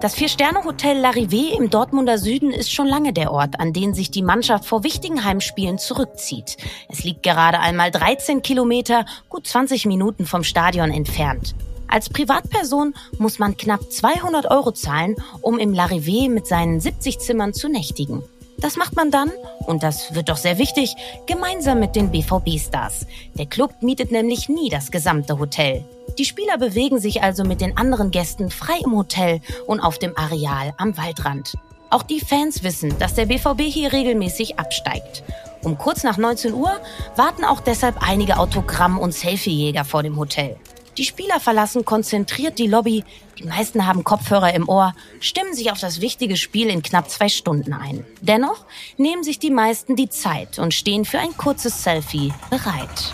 Das 0.00 0.14
Vier-Sterne-Hotel 0.14 0.96
Larrivé 0.96 1.54
im 1.54 1.68
Dortmunder 1.68 2.16
Süden 2.16 2.50
ist 2.50 2.72
schon 2.72 2.86
lange 2.86 3.12
der 3.12 3.32
Ort, 3.32 3.60
an 3.60 3.74
den 3.74 3.92
sich 3.92 4.10
die 4.10 4.22
Mannschaft 4.22 4.64
vor 4.64 4.82
wichtigen 4.82 5.24
Heimspielen 5.24 5.76
zurückzieht. 5.76 6.56
Es 6.88 7.04
liegt 7.04 7.22
gerade 7.22 7.60
einmal 7.60 7.90
13 7.90 8.40
Kilometer, 8.40 9.04
gut 9.28 9.46
20 9.46 9.84
Minuten 9.84 10.24
vom 10.24 10.42
Stadion 10.42 10.90
entfernt. 10.90 11.54
Als 11.86 12.08
Privatperson 12.08 12.94
muss 13.18 13.38
man 13.38 13.58
knapp 13.58 13.92
200 13.92 14.50
Euro 14.50 14.72
zahlen, 14.72 15.16
um 15.42 15.58
im 15.58 15.74
Larrivé 15.74 16.30
mit 16.30 16.46
seinen 16.46 16.80
70 16.80 17.18
Zimmern 17.18 17.52
zu 17.52 17.68
nächtigen. 17.68 18.22
Das 18.64 18.78
macht 18.78 18.96
man 18.96 19.10
dann, 19.10 19.30
und 19.66 19.82
das 19.82 20.14
wird 20.14 20.30
doch 20.30 20.38
sehr 20.38 20.56
wichtig, 20.56 20.96
gemeinsam 21.26 21.80
mit 21.80 21.94
den 21.94 22.10
BVB-Stars. 22.10 23.06
Der 23.34 23.44
Club 23.44 23.82
mietet 23.82 24.10
nämlich 24.10 24.48
nie 24.48 24.70
das 24.70 24.90
gesamte 24.90 25.38
Hotel. 25.38 25.84
Die 26.16 26.24
Spieler 26.24 26.56
bewegen 26.56 26.98
sich 26.98 27.22
also 27.22 27.44
mit 27.44 27.60
den 27.60 27.76
anderen 27.76 28.10
Gästen 28.10 28.48
frei 28.48 28.78
im 28.82 28.96
Hotel 28.96 29.42
und 29.66 29.80
auf 29.80 29.98
dem 29.98 30.16
Areal 30.16 30.72
am 30.78 30.96
Waldrand. 30.96 31.58
Auch 31.90 32.04
die 32.04 32.20
Fans 32.20 32.62
wissen, 32.62 32.98
dass 32.98 33.12
der 33.12 33.26
BVB 33.26 33.64
hier 33.64 33.92
regelmäßig 33.92 34.58
absteigt. 34.58 35.24
Um 35.62 35.76
kurz 35.76 36.02
nach 36.02 36.16
19 36.16 36.54
Uhr 36.54 36.72
warten 37.16 37.44
auch 37.44 37.60
deshalb 37.60 37.96
einige 38.00 38.38
Autogramm- 38.38 38.98
und 38.98 39.12
Selfiejäger 39.12 39.84
vor 39.84 40.02
dem 40.02 40.16
Hotel. 40.16 40.56
Die 40.96 41.04
Spieler 41.04 41.40
verlassen 41.40 41.84
konzentriert 41.84 42.58
die 42.58 42.68
Lobby, 42.68 43.02
die 43.38 43.44
meisten 43.44 43.84
haben 43.86 44.04
Kopfhörer 44.04 44.54
im 44.54 44.68
Ohr, 44.68 44.94
stimmen 45.18 45.52
sich 45.52 45.72
auf 45.72 45.80
das 45.80 46.00
wichtige 46.00 46.36
Spiel 46.36 46.68
in 46.68 46.82
knapp 46.82 47.10
zwei 47.10 47.28
Stunden 47.28 47.72
ein. 47.72 48.06
Dennoch 48.20 48.64
nehmen 48.96 49.24
sich 49.24 49.40
die 49.40 49.50
meisten 49.50 49.96
die 49.96 50.08
Zeit 50.08 50.60
und 50.60 50.72
stehen 50.72 51.04
für 51.04 51.18
ein 51.18 51.36
kurzes 51.36 51.82
Selfie 51.82 52.32
bereit. 52.48 53.12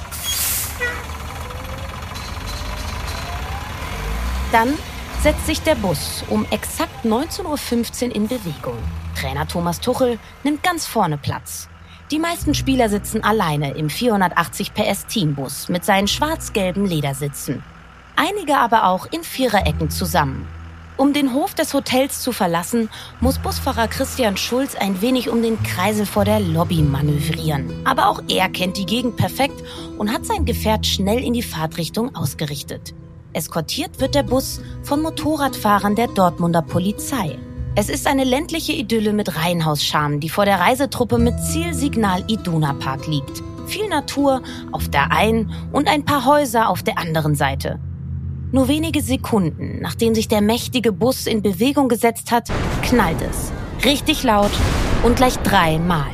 Dann 4.53 4.77
setzt 5.23 5.47
sich 5.47 5.63
der 5.63 5.77
Bus 5.77 6.23
um 6.29 6.45
exakt 6.51 7.07
19.15 7.07 8.09
Uhr 8.09 8.15
in 8.15 8.29
Bewegung. 8.29 8.77
Trainer 9.19 9.49
Thomas 9.49 9.81
Tuchel 9.81 10.19
nimmt 10.45 10.63
ganz 10.63 10.85
vorne 10.85 11.17
Platz. 11.17 11.70
Die 12.11 12.19
meisten 12.19 12.55
Spieler 12.55 12.89
sitzen 12.89 13.23
alleine 13.23 13.77
im 13.77 13.89
480 13.89 14.75
PS 14.75 15.07
Teambus 15.07 15.69
mit 15.69 15.85
seinen 15.85 16.09
schwarz-gelben 16.09 16.85
Ledersitzen. 16.85 17.63
Einige 18.17 18.59
aber 18.59 18.87
auch 18.87 19.07
in 19.13 19.23
Viererecken 19.23 19.91
zusammen. 19.91 20.49
Um 20.97 21.13
den 21.13 21.33
Hof 21.33 21.55
des 21.55 21.73
Hotels 21.73 22.21
zu 22.21 22.33
verlassen, 22.33 22.91
muss 23.21 23.39
Busfahrer 23.39 23.87
Christian 23.87 24.37
Schulz 24.37 24.75
ein 24.75 25.01
wenig 25.01 25.31
um 25.31 25.41
den 25.41 25.63
Kreisel 25.63 26.05
vor 26.05 26.25
der 26.25 26.41
Lobby 26.41 26.83
manövrieren. 26.83 27.73
Aber 27.85 28.09
auch 28.09 28.21
er 28.29 28.49
kennt 28.49 28.77
die 28.77 28.87
Gegend 28.87 29.17
perfekt 29.17 29.63
und 29.97 30.13
hat 30.13 30.27
sein 30.27 30.45
Gefährt 30.45 30.87
schnell 30.87 31.23
in 31.23 31.33
die 31.33 31.43
Fahrtrichtung 31.43 32.17
ausgerichtet. 32.17 32.93
Eskortiert 33.35 34.01
wird 34.01 34.17
der 34.17 34.25
Bus 34.25 34.61
von 34.83 35.01
Motorradfahrern 35.01 35.95
der 35.95 36.09
Dortmunder 36.09 36.63
Polizei. 36.63 37.39
Es 37.77 37.89
ist 37.89 38.09
eine 38.09 38.25
ländliche 38.25 38.73
Idylle 38.73 39.13
mit 39.13 39.37
Reihenhauscharme, 39.37 40.19
die 40.19 40.29
vor 40.29 40.45
der 40.45 40.59
Reisetruppe 40.59 41.19
mit 41.19 41.39
Zielsignal 41.41 42.25
Iduna 42.27 42.73
Park 42.75 43.07
liegt. 43.07 43.43
viel 43.69 43.89
Natur 43.89 44.43
auf 44.73 44.89
der 44.89 45.13
einen 45.13 45.53
und 45.71 45.87
ein 45.87 46.05
paar 46.05 46.25
Häuser 46.25 46.69
auf 46.69 46.83
der 46.83 46.99
anderen 46.99 47.37
Seite. 47.37 47.79
Nur 48.51 48.67
wenige 48.67 49.01
Sekunden, 49.01 49.79
nachdem 49.81 50.17
sich 50.17 50.27
der 50.27 50.41
mächtige 50.41 50.91
Bus 50.91 51.29
in 51.29 51.41
Bewegung 51.41 51.89
gesetzt 51.89 52.33
hat, 52.33 52.51
knallt 52.83 53.23
es. 53.23 53.53
Richtig 53.85 54.25
laut 54.25 54.51
und 55.05 55.15
gleich 55.15 55.37
dreimal. 55.39 56.11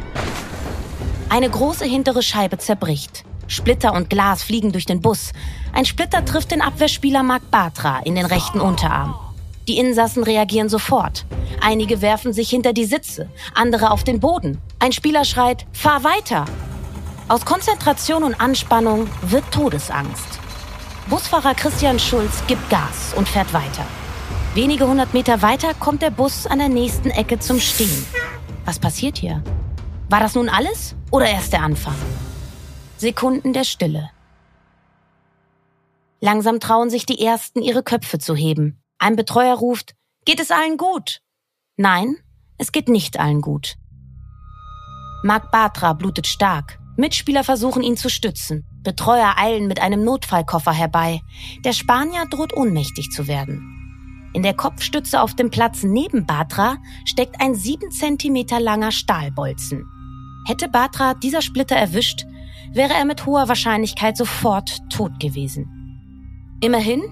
Eine 1.30 1.48
große 1.48 1.86
hintere 1.86 2.22
Scheibe 2.22 2.58
zerbricht. 2.58 3.24
Splitter 3.46 3.94
und 3.94 4.10
Glas 4.10 4.42
fliegen 4.42 4.72
durch 4.72 4.84
den 4.84 5.00
Bus. 5.00 5.32
Ein 5.72 5.86
Splitter 5.86 6.22
trifft 6.26 6.50
den 6.50 6.60
Abwehrspieler 6.60 7.22
Marc 7.22 7.50
Batra 7.50 8.00
in 8.04 8.14
den 8.14 8.26
rechten 8.26 8.60
Unterarm. 8.60 9.14
Die 9.68 9.78
Insassen 9.78 10.22
reagieren 10.22 10.68
sofort. 10.68 11.26
Einige 11.60 12.00
werfen 12.00 12.32
sich 12.32 12.48
hinter 12.48 12.72
die 12.72 12.84
Sitze, 12.84 13.28
andere 13.54 13.90
auf 13.90 14.04
den 14.04 14.20
Boden. 14.20 14.58
Ein 14.78 14.92
Spieler 14.92 15.24
schreit, 15.24 15.66
fahr 15.72 16.04
weiter. 16.04 16.44
Aus 17.28 17.44
Konzentration 17.44 18.22
und 18.22 18.40
Anspannung 18.40 19.08
wird 19.22 19.44
Todesangst. 19.50 20.38
Busfahrer 21.08 21.54
Christian 21.54 21.98
Schulz 21.98 22.42
gibt 22.46 22.70
Gas 22.70 23.12
und 23.16 23.28
fährt 23.28 23.52
weiter. 23.52 23.84
Wenige 24.54 24.86
hundert 24.86 25.12
Meter 25.14 25.42
weiter 25.42 25.74
kommt 25.74 26.02
der 26.02 26.10
Bus 26.10 26.46
an 26.46 26.60
der 26.60 26.68
nächsten 26.68 27.10
Ecke 27.10 27.38
zum 27.40 27.58
Stehen. 27.58 28.06
Was 28.64 28.78
passiert 28.78 29.18
hier? 29.18 29.42
War 30.08 30.20
das 30.20 30.36
nun 30.36 30.48
alles 30.48 30.94
oder 31.10 31.26
erst 31.26 31.52
der 31.52 31.62
Anfang? 31.62 31.96
Sekunden 32.96 33.52
der 33.52 33.64
Stille. 33.64 34.10
Langsam 36.20 36.60
trauen 36.60 36.88
sich 36.88 37.04
die 37.04 37.20
Ersten, 37.20 37.60
ihre 37.60 37.82
Köpfe 37.82 38.18
zu 38.18 38.34
heben. 38.34 38.80
Ein 38.98 39.16
Betreuer 39.16 39.56
ruft, 39.56 39.94
geht 40.24 40.40
es 40.40 40.50
allen 40.50 40.76
gut? 40.76 41.20
Nein, 41.76 42.16
es 42.58 42.72
geht 42.72 42.88
nicht 42.88 43.18
allen 43.20 43.42
gut. 43.42 43.76
Marc 45.22 45.50
Batra 45.50 45.92
blutet 45.92 46.26
stark. 46.26 46.78
Mitspieler 46.96 47.44
versuchen 47.44 47.82
ihn 47.82 47.96
zu 47.96 48.08
stützen. 48.08 48.64
Betreuer 48.82 49.34
eilen 49.36 49.68
mit 49.68 49.80
einem 49.80 50.02
Notfallkoffer 50.04 50.72
herbei. 50.72 51.20
Der 51.64 51.72
Spanier 51.72 52.24
droht 52.30 52.56
ohnmächtig 52.56 53.10
zu 53.10 53.26
werden. 53.26 54.30
In 54.32 54.42
der 54.42 54.54
Kopfstütze 54.54 55.20
auf 55.20 55.34
dem 55.34 55.50
Platz 55.50 55.82
neben 55.82 56.24
Batra 56.26 56.78
steckt 57.04 57.40
ein 57.40 57.54
sieben 57.54 57.90
Zentimeter 57.90 58.60
langer 58.60 58.92
Stahlbolzen. 58.92 59.84
Hätte 60.46 60.68
Batra 60.68 61.14
dieser 61.14 61.42
Splitter 61.42 61.76
erwischt, 61.76 62.24
wäre 62.72 62.94
er 62.94 63.04
mit 63.04 63.26
hoher 63.26 63.48
Wahrscheinlichkeit 63.48 64.16
sofort 64.16 64.78
tot 64.90 65.18
gewesen. 65.20 65.66
Immerhin, 66.60 67.02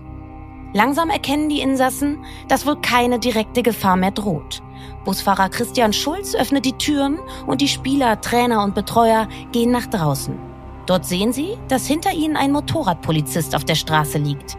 langsam 0.74 1.08
erkennen 1.08 1.48
die 1.48 1.60
Insassen, 1.62 2.18
dass 2.48 2.66
wohl 2.66 2.76
keine 2.76 3.18
direkte 3.18 3.62
Gefahr 3.62 3.96
mehr 3.96 4.10
droht. 4.10 4.62
Busfahrer 5.06 5.48
Christian 5.48 5.94
Schulz 5.94 6.34
öffnet 6.34 6.66
die 6.66 6.76
Türen 6.76 7.18
und 7.46 7.62
die 7.62 7.68
Spieler, 7.68 8.20
Trainer 8.20 8.62
und 8.62 8.74
Betreuer 8.74 9.28
gehen 9.52 9.70
nach 9.70 9.86
draußen. 9.86 10.38
Dort 10.86 11.06
sehen 11.06 11.32
sie, 11.32 11.56
dass 11.68 11.86
hinter 11.86 12.12
ihnen 12.12 12.36
ein 12.36 12.52
Motorradpolizist 12.52 13.54
auf 13.54 13.64
der 13.64 13.74
Straße 13.74 14.18
liegt. 14.18 14.56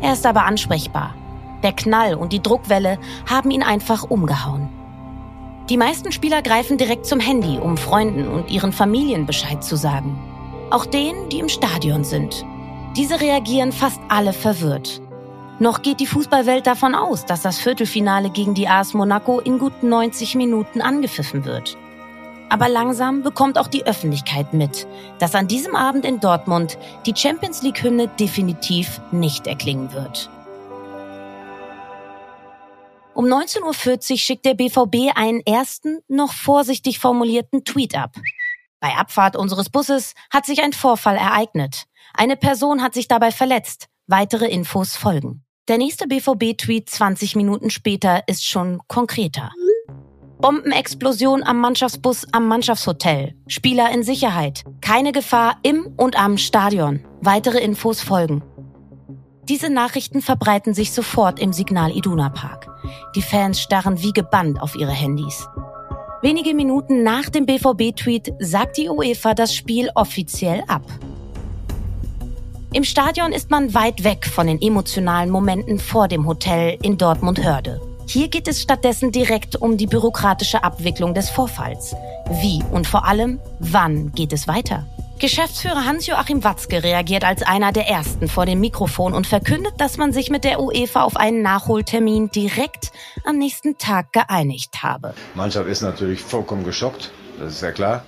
Er 0.00 0.12
ist 0.12 0.26
aber 0.26 0.44
ansprechbar. 0.44 1.14
Der 1.62 1.72
Knall 1.72 2.14
und 2.14 2.32
die 2.32 2.42
Druckwelle 2.42 2.98
haben 3.30 3.50
ihn 3.50 3.62
einfach 3.62 4.02
umgehauen. 4.02 4.68
Die 5.68 5.76
meisten 5.76 6.10
Spieler 6.10 6.42
greifen 6.42 6.76
direkt 6.76 7.06
zum 7.06 7.20
Handy, 7.20 7.58
um 7.58 7.76
Freunden 7.76 8.26
und 8.26 8.50
ihren 8.50 8.72
Familien 8.72 9.26
Bescheid 9.26 9.62
zu 9.62 9.76
sagen. 9.76 10.18
Auch 10.70 10.86
denen, 10.86 11.28
die 11.28 11.38
im 11.38 11.48
Stadion 11.48 12.02
sind. 12.02 12.44
Diese 12.96 13.20
reagieren 13.20 13.72
fast 13.72 14.00
alle 14.08 14.32
verwirrt. 14.32 15.01
Noch 15.62 15.82
geht 15.82 16.00
die 16.00 16.08
Fußballwelt 16.08 16.66
davon 16.66 16.96
aus, 16.96 17.24
dass 17.24 17.42
das 17.42 17.60
Viertelfinale 17.60 18.30
gegen 18.30 18.52
die 18.52 18.66
AS 18.66 18.94
Monaco 18.94 19.38
in 19.38 19.60
gut 19.60 19.84
90 19.84 20.34
Minuten 20.34 20.80
angepfiffen 20.80 21.44
wird. 21.44 21.76
Aber 22.48 22.68
langsam 22.68 23.22
bekommt 23.22 23.56
auch 23.56 23.68
die 23.68 23.86
Öffentlichkeit 23.86 24.54
mit, 24.54 24.88
dass 25.20 25.36
an 25.36 25.46
diesem 25.46 25.76
Abend 25.76 26.04
in 26.04 26.18
Dortmund 26.18 26.78
die 27.06 27.14
Champions 27.14 27.62
League-Hymne 27.62 28.08
definitiv 28.08 29.00
nicht 29.12 29.46
erklingen 29.46 29.92
wird. 29.92 30.28
Um 33.14 33.26
19.40 33.26 33.62
Uhr 34.10 34.18
schickt 34.18 34.44
der 34.44 34.54
BVB 34.54 35.16
einen 35.16 35.42
ersten, 35.46 36.00
noch 36.08 36.32
vorsichtig 36.32 36.98
formulierten 36.98 37.62
Tweet 37.62 37.96
ab. 37.96 38.16
Bei 38.80 38.96
Abfahrt 38.96 39.36
unseres 39.36 39.70
Busses 39.70 40.14
hat 40.28 40.44
sich 40.44 40.60
ein 40.60 40.72
Vorfall 40.72 41.16
ereignet. 41.16 41.84
Eine 42.14 42.36
Person 42.36 42.82
hat 42.82 42.94
sich 42.94 43.06
dabei 43.06 43.30
verletzt. 43.30 43.86
Weitere 44.08 44.48
Infos 44.48 44.96
folgen. 44.96 45.44
Der 45.68 45.78
nächste 45.78 46.08
BVB-Tweet 46.08 46.90
20 46.90 47.36
Minuten 47.36 47.70
später 47.70 48.24
ist 48.26 48.44
schon 48.44 48.80
konkreter. 48.88 49.52
Bombenexplosion 50.40 51.44
am 51.44 51.60
Mannschaftsbus 51.60 52.26
am 52.32 52.48
Mannschaftshotel. 52.48 53.36
Spieler 53.46 53.92
in 53.92 54.02
Sicherheit. 54.02 54.64
Keine 54.80 55.12
Gefahr 55.12 55.58
im 55.62 55.86
und 55.96 56.18
am 56.18 56.36
Stadion. 56.36 57.04
Weitere 57.20 57.58
Infos 57.58 58.00
folgen. 58.00 58.42
Diese 59.44 59.70
Nachrichten 59.70 60.20
verbreiten 60.20 60.74
sich 60.74 60.90
sofort 60.90 61.38
im 61.38 61.52
Signal 61.52 61.96
Iduna 61.96 62.30
Park. 62.30 62.66
Die 63.14 63.22
Fans 63.22 63.60
starren 63.60 64.02
wie 64.02 64.12
gebannt 64.12 64.60
auf 64.60 64.74
ihre 64.74 64.90
Handys. 64.90 65.46
Wenige 66.22 66.54
Minuten 66.54 67.04
nach 67.04 67.28
dem 67.28 67.46
BVB-Tweet 67.46 68.34
sagt 68.40 68.78
die 68.78 68.88
UEFA 68.88 69.34
das 69.34 69.54
Spiel 69.54 69.90
offiziell 69.94 70.64
ab. 70.66 70.82
Im 72.74 72.84
Stadion 72.84 73.32
ist 73.32 73.50
man 73.50 73.74
weit 73.74 74.02
weg 74.02 74.24
von 74.26 74.46
den 74.46 74.62
emotionalen 74.62 75.28
Momenten 75.28 75.78
vor 75.78 76.08
dem 76.08 76.26
Hotel 76.26 76.78
in 76.80 76.96
Dortmund-Hörde. 76.96 77.82
Hier 78.06 78.28
geht 78.28 78.48
es 78.48 78.62
stattdessen 78.62 79.12
direkt 79.12 79.56
um 79.56 79.76
die 79.76 79.86
bürokratische 79.86 80.64
Abwicklung 80.64 81.12
des 81.12 81.28
Vorfalls. 81.28 81.94
Wie 82.40 82.62
und 82.72 82.86
vor 82.86 83.04
allem, 83.06 83.40
wann 83.58 84.12
geht 84.12 84.32
es 84.32 84.48
weiter? 84.48 84.86
Geschäftsführer 85.18 85.84
Hans-Joachim 85.84 86.44
Watzke 86.44 86.82
reagiert 86.82 87.24
als 87.24 87.42
einer 87.42 87.72
der 87.72 87.88
ersten 87.88 88.26
vor 88.26 88.46
dem 88.46 88.60
Mikrofon 88.60 89.12
und 89.12 89.26
verkündet, 89.26 89.74
dass 89.76 89.98
man 89.98 90.14
sich 90.14 90.30
mit 90.30 90.42
der 90.42 90.58
UEFA 90.58 91.02
auf 91.02 91.16
einen 91.16 91.42
Nachholtermin 91.42 92.30
direkt 92.30 92.90
am 93.24 93.36
nächsten 93.36 93.76
Tag 93.76 94.14
geeinigt 94.14 94.82
habe. 94.82 95.12
Mannschaft 95.34 95.68
ist 95.68 95.82
natürlich 95.82 96.20
vollkommen 96.20 96.64
geschockt, 96.64 97.10
das 97.38 97.52
ist 97.52 97.62
ja 97.62 97.70
klar. 97.70 98.02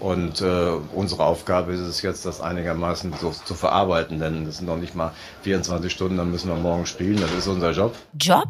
Und 0.00 0.40
äh, 0.40 0.72
unsere 0.94 1.24
Aufgabe 1.24 1.72
ist 1.72 1.80
es 1.80 2.02
jetzt, 2.02 2.24
das 2.24 2.40
einigermaßen 2.40 3.14
so 3.20 3.30
zu 3.30 3.54
verarbeiten, 3.54 4.20
denn 4.20 4.44
das 4.44 4.58
sind 4.58 4.66
noch 4.66 4.76
nicht 4.76 4.94
mal 4.94 5.12
24 5.42 5.92
Stunden, 5.92 6.16
dann 6.16 6.30
müssen 6.30 6.48
wir 6.48 6.56
morgen 6.56 6.86
spielen, 6.86 7.20
das 7.20 7.32
ist 7.32 7.46
unser 7.46 7.72
Job. 7.72 7.96
Job? 8.18 8.48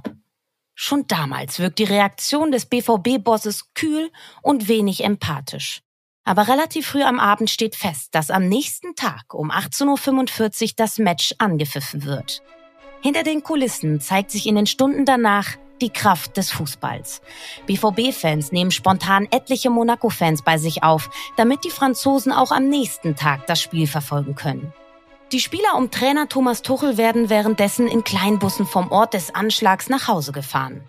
Schon 0.74 1.06
damals 1.08 1.58
wirkt 1.58 1.80
die 1.80 1.84
Reaktion 1.84 2.52
des 2.52 2.66
BVB-Bosses 2.66 3.74
kühl 3.74 4.10
und 4.42 4.68
wenig 4.68 5.02
empathisch. 5.02 5.80
Aber 6.24 6.46
relativ 6.46 6.86
früh 6.86 7.02
am 7.02 7.18
Abend 7.18 7.50
steht 7.50 7.74
fest, 7.74 8.14
dass 8.14 8.30
am 8.30 8.48
nächsten 8.48 8.94
Tag 8.94 9.32
um 9.34 9.50
18.45 9.50 10.62
Uhr 10.62 10.70
das 10.76 10.98
Match 10.98 11.34
angepfiffen 11.38 12.04
wird. 12.04 12.42
Hinter 13.00 13.22
den 13.22 13.42
Kulissen 13.42 14.00
zeigt 14.00 14.30
sich 14.30 14.46
in 14.46 14.54
den 14.54 14.66
Stunden 14.66 15.04
danach 15.04 15.56
die 15.80 15.90
Kraft 15.90 16.36
des 16.36 16.50
Fußballs. 16.50 17.20
BVB-Fans 17.66 18.52
nehmen 18.52 18.70
spontan 18.70 19.28
etliche 19.30 19.70
Monaco-Fans 19.70 20.42
bei 20.42 20.58
sich 20.58 20.82
auf, 20.82 21.10
damit 21.36 21.64
die 21.64 21.70
Franzosen 21.70 22.32
auch 22.32 22.50
am 22.50 22.68
nächsten 22.68 23.16
Tag 23.16 23.46
das 23.46 23.60
Spiel 23.60 23.86
verfolgen 23.86 24.34
können. 24.34 24.72
Die 25.32 25.40
Spieler 25.40 25.76
um 25.76 25.90
Trainer 25.90 26.28
Thomas 26.28 26.62
Tuchel 26.62 26.96
werden 26.96 27.28
währenddessen 27.28 27.86
in 27.86 28.02
Kleinbussen 28.02 28.66
vom 28.66 28.90
Ort 28.90 29.12
des 29.12 29.34
Anschlags 29.34 29.90
nach 29.90 30.08
Hause 30.08 30.32
gefahren. 30.32 30.88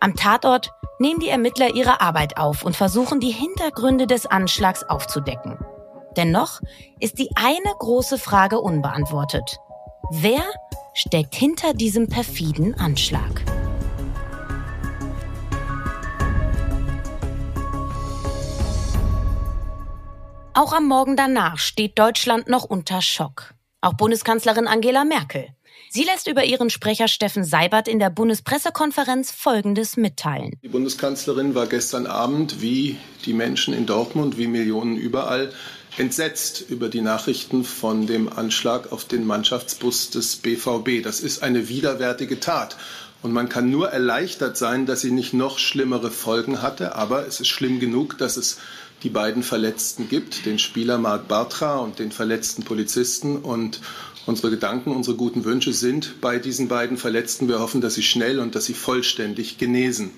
Am 0.00 0.14
Tatort 0.14 0.70
nehmen 0.98 1.20
die 1.20 1.28
Ermittler 1.28 1.74
ihre 1.74 2.00
Arbeit 2.00 2.36
auf 2.36 2.64
und 2.64 2.76
versuchen 2.76 3.18
die 3.18 3.30
Hintergründe 3.30 4.06
des 4.06 4.26
Anschlags 4.26 4.84
aufzudecken. 4.84 5.58
Dennoch 6.16 6.60
ist 7.00 7.18
die 7.18 7.30
eine 7.34 7.72
große 7.78 8.18
Frage 8.18 8.60
unbeantwortet. 8.60 9.58
Wer 10.10 10.42
steckt 10.94 11.34
hinter 11.34 11.74
diesem 11.74 12.08
perfiden 12.08 12.74
Anschlag? 12.74 13.57
Auch 20.58 20.72
am 20.72 20.86
Morgen 20.86 21.14
danach 21.14 21.56
steht 21.56 22.00
Deutschland 22.00 22.48
noch 22.48 22.64
unter 22.64 23.00
Schock. 23.00 23.54
Auch 23.80 23.92
Bundeskanzlerin 23.92 24.66
Angela 24.66 25.04
Merkel. 25.04 25.46
Sie 25.88 26.02
lässt 26.02 26.26
über 26.26 26.42
ihren 26.42 26.68
Sprecher 26.68 27.06
Steffen 27.06 27.44
Seibert 27.44 27.86
in 27.86 28.00
der 28.00 28.10
Bundespressekonferenz 28.10 29.30
Folgendes 29.30 29.96
mitteilen. 29.96 30.54
Die 30.64 30.68
Bundeskanzlerin 30.68 31.54
war 31.54 31.68
gestern 31.68 32.08
Abend, 32.08 32.60
wie 32.60 32.96
die 33.24 33.34
Menschen 33.34 33.72
in 33.72 33.86
Dortmund, 33.86 34.36
wie 34.36 34.48
Millionen 34.48 34.96
überall, 34.96 35.52
entsetzt 35.96 36.64
über 36.68 36.88
die 36.88 37.02
Nachrichten 37.02 37.62
von 37.62 38.08
dem 38.08 38.28
Anschlag 38.28 38.90
auf 38.90 39.04
den 39.04 39.28
Mannschaftsbus 39.28 40.10
des 40.10 40.34
BVB. 40.34 41.04
Das 41.04 41.20
ist 41.20 41.44
eine 41.44 41.68
widerwärtige 41.68 42.40
Tat. 42.40 42.76
Und 43.22 43.32
man 43.32 43.48
kann 43.48 43.70
nur 43.70 43.90
erleichtert 43.90 44.56
sein, 44.56 44.86
dass 44.86 45.02
sie 45.02 45.10
nicht 45.12 45.34
noch 45.34 45.58
schlimmere 45.58 46.10
Folgen 46.10 46.62
hatte. 46.62 46.96
Aber 46.96 47.26
es 47.28 47.38
ist 47.40 47.48
schlimm 47.48 47.78
genug, 47.78 48.18
dass 48.18 48.36
es 48.36 48.58
die 49.02 49.10
beiden 49.10 49.42
Verletzten 49.42 50.08
gibt, 50.08 50.44
den 50.46 50.58
Spieler 50.58 50.98
Marc 50.98 51.28
Bartra 51.28 51.78
und 51.78 51.98
den 51.98 52.10
verletzten 52.10 52.64
Polizisten. 52.64 53.36
Und 53.36 53.80
unsere 54.26 54.50
Gedanken, 54.50 54.90
unsere 54.90 55.16
guten 55.16 55.44
Wünsche 55.44 55.72
sind 55.72 56.20
bei 56.20 56.38
diesen 56.38 56.68
beiden 56.68 56.96
Verletzten. 56.96 57.48
Wir 57.48 57.60
hoffen, 57.60 57.80
dass 57.80 57.94
sie 57.94 58.02
schnell 58.02 58.40
und 58.40 58.54
dass 58.54 58.64
sie 58.64 58.74
vollständig 58.74 59.58
genesen. 59.58 60.10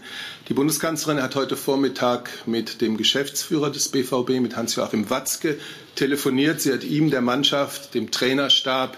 Die 0.48 0.54
Bundeskanzlerin 0.54 1.22
hat 1.22 1.36
heute 1.36 1.56
Vormittag 1.56 2.30
mit 2.46 2.80
dem 2.80 2.96
Geschäftsführer 2.96 3.70
des 3.70 3.88
BVB, 3.88 4.40
mit 4.40 4.56
Hans-Joachim 4.56 5.10
Watzke, 5.10 5.58
telefoniert. 5.94 6.60
Sie 6.60 6.72
hat 6.72 6.84
ihm, 6.84 7.10
der 7.10 7.20
Mannschaft, 7.20 7.94
dem 7.94 8.10
Trainerstab, 8.10 8.96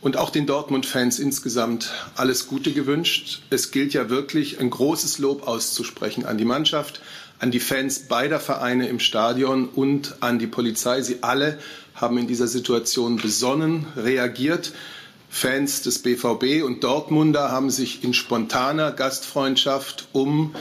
und 0.00 0.16
auch 0.16 0.30
den 0.30 0.46
Dortmund-Fans 0.46 1.18
insgesamt 1.18 1.90
alles 2.14 2.46
Gute 2.46 2.72
gewünscht. 2.72 3.42
Es 3.50 3.70
gilt 3.70 3.92
ja 3.92 4.08
wirklich, 4.08 4.58
ein 4.58 4.70
großes 4.70 5.18
Lob 5.18 5.46
auszusprechen 5.46 6.24
an 6.24 6.38
die 6.38 6.44
Mannschaft, 6.44 7.02
an 7.40 7.50
die 7.50 7.60
Fans 7.60 8.00
beider 8.00 8.38
Vereine 8.38 8.86
im 8.88 9.00
Stadion 9.00 9.68
und 9.68 10.16
an 10.20 10.38
die 10.38 10.46
Polizei. 10.46 11.00
Sie 11.00 11.22
alle 11.22 11.58
haben 11.94 12.18
in 12.18 12.26
dieser 12.26 12.46
Situation 12.46 13.16
besonnen 13.16 13.86
reagiert. 13.96 14.72
Fans 15.30 15.82
des 15.82 16.00
BVB 16.00 16.62
und 16.64 16.84
Dortmunder 16.84 17.50
haben 17.50 17.70
sich 17.70 18.04
in 18.04 18.14
spontaner 18.14 18.92
Gastfreundschaft 18.92 20.08
um 20.12 20.54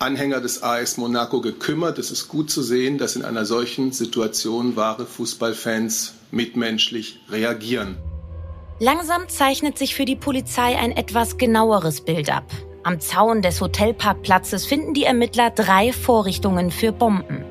Anhänger 0.00 0.40
des 0.40 0.62
AS 0.62 0.96
Monaco 0.96 1.40
gekümmert. 1.40 1.98
Es 1.98 2.10
ist 2.10 2.28
gut 2.28 2.50
zu 2.50 2.62
sehen, 2.62 2.98
dass 2.98 3.16
in 3.16 3.24
einer 3.24 3.44
solchen 3.44 3.92
Situation 3.92 4.76
wahre 4.76 5.06
Fußballfans 5.06 6.14
mitmenschlich 6.30 7.20
reagieren. 7.30 7.96
Langsam 8.80 9.28
zeichnet 9.28 9.76
sich 9.76 9.94
für 9.94 10.04
die 10.04 10.16
Polizei 10.16 10.76
ein 10.78 10.92
etwas 10.92 11.36
genaueres 11.36 12.00
Bild 12.00 12.30
ab. 12.30 12.50
Am 12.84 13.00
Zaun 13.00 13.42
des 13.42 13.60
Hotelparkplatzes 13.60 14.64
finden 14.64 14.94
die 14.94 15.04
Ermittler 15.04 15.50
drei 15.50 15.92
Vorrichtungen 15.92 16.70
für 16.70 16.92
Bomben. 16.92 17.44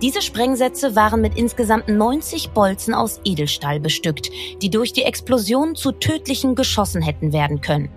Diese 0.00 0.22
Sprengsätze 0.22 0.96
waren 0.96 1.20
mit 1.20 1.36
insgesamt 1.36 1.88
90 1.88 2.50
Bolzen 2.50 2.94
aus 2.94 3.20
Edelstahl 3.24 3.78
bestückt, 3.78 4.30
die 4.60 4.70
durch 4.70 4.92
die 4.92 5.02
Explosion 5.02 5.76
zu 5.76 5.92
tödlichen 5.92 6.54
Geschossen 6.54 7.02
hätten 7.02 7.32
werden 7.32 7.60
können. 7.60 7.90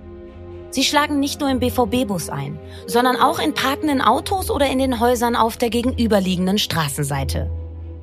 Sie 0.70 0.84
schlagen 0.84 1.20
nicht 1.20 1.40
nur 1.40 1.50
im 1.50 1.60
BVB-Bus 1.60 2.30
ein, 2.30 2.60
sondern 2.86 3.16
auch 3.16 3.40
in 3.40 3.54
parkenden 3.54 4.02
Autos 4.02 4.52
oder 4.52 4.68
in 4.68 4.78
den 4.78 5.00
Häusern 5.00 5.36
auf 5.36 5.56
der 5.56 5.70
gegenüberliegenden 5.70 6.58
Straßenseite. 6.58 7.50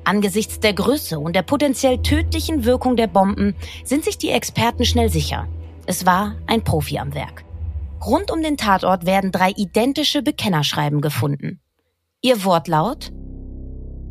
Angesichts 0.03 0.59
der 0.59 0.73
Größe 0.73 1.19
und 1.19 1.35
der 1.35 1.43
potenziell 1.43 1.99
tödlichen 1.99 2.65
Wirkung 2.65 2.95
der 2.95 3.07
Bomben 3.07 3.55
sind 3.85 4.03
sich 4.03 4.17
die 4.17 4.31
Experten 4.31 4.83
schnell 4.83 5.09
sicher. 5.09 5.47
Es 5.85 6.05
war 6.05 6.35
ein 6.47 6.63
Profi 6.63 6.97
am 6.97 7.13
Werk. 7.13 7.45
Rund 8.05 8.31
um 8.31 8.41
den 8.41 8.57
Tatort 8.57 9.05
werden 9.05 9.31
drei 9.31 9.51
identische 9.51 10.21
Bekennerschreiben 10.21 10.99
gefunden. 10.99 11.61
Ihr 12.21 12.43
Wortlaut? 12.43 13.11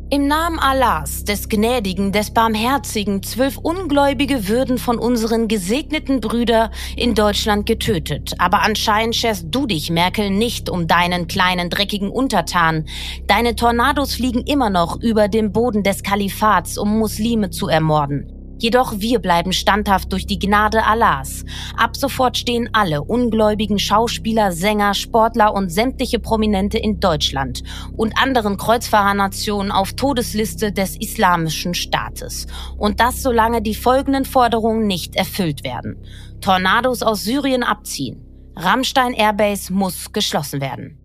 Im 0.09 0.27
Namen 0.27 0.59
Allahs, 0.59 1.23
des 1.23 1.49
Gnädigen, 1.49 2.11
des 2.11 2.31
Barmherzigen, 2.31 3.23
zwölf 3.23 3.57
Ungläubige 3.57 4.47
würden 4.47 4.77
von 4.77 4.99
unseren 4.99 5.47
gesegneten 5.47 6.21
Brüder 6.21 6.71
in 6.95 7.15
Deutschland 7.15 7.65
getötet. 7.65 8.33
Aber 8.37 8.61
anscheinend 8.61 9.15
scherst 9.15 9.47
du 9.49 9.65
dich, 9.65 9.89
Merkel, 9.89 10.29
nicht 10.29 10.69
um 10.69 10.87
deinen 10.87 11.27
kleinen 11.27 11.69
dreckigen 11.69 12.09
Untertan. 12.09 12.85
Deine 13.27 13.55
Tornados 13.55 14.15
fliegen 14.15 14.41
immer 14.41 14.69
noch 14.69 15.01
über 15.01 15.27
dem 15.27 15.51
Boden 15.51 15.83
des 15.83 16.03
Kalifats, 16.03 16.77
um 16.77 16.97
Muslime 16.97 17.49
zu 17.49 17.67
ermorden. 17.67 18.32
Jedoch 18.63 18.93
wir 18.99 19.19
bleiben 19.19 19.51
standhaft 19.51 20.13
durch 20.13 20.25
die 20.25 20.39
Gnade 20.39 20.85
Allahs. 20.85 21.43
Ab 21.75 21.97
sofort 21.97 22.37
stehen 22.37 22.69
alle 22.71 23.03
ungläubigen 23.03 23.77
Schauspieler, 23.77 24.53
Sänger, 24.53 24.93
Sportler 24.93 25.53
und 25.53 25.69
sämtliche 25.69 26.17
Prominente 26.17 26.77
in 26.77 27.01
Deutschland 27.01 27.63
und 27.97 28.17
anderen 28.17 28.55
Kreuzfahrernationen 28.55 29.69
auf 29.69 29.91
Todesliste 29.91 30.71
des 30.71 30.95
Islamischen 30.95 31.73
Staates. 31.73 32.47
Und 32.77 33.01
das 33.01 33.21
solange 33.21 33.61
die 33.61 33.75
folgenden 33.75 34.23
Forderungen 34.23 34.87
nicht 34.87 35.17
erfüllt 35.17 35.65
werden. 35.65 35.97
Tornados 36.39 37.03
aus 37.03 37.25
Syrien 37.25 37.63
abziehen. 37.63 38.23
Rammstein 38.55 39.13
Airbase 39.13 39.73
muss 39.73 40.13
geschlossen 40.13 40.61
werden. 40.61 40.97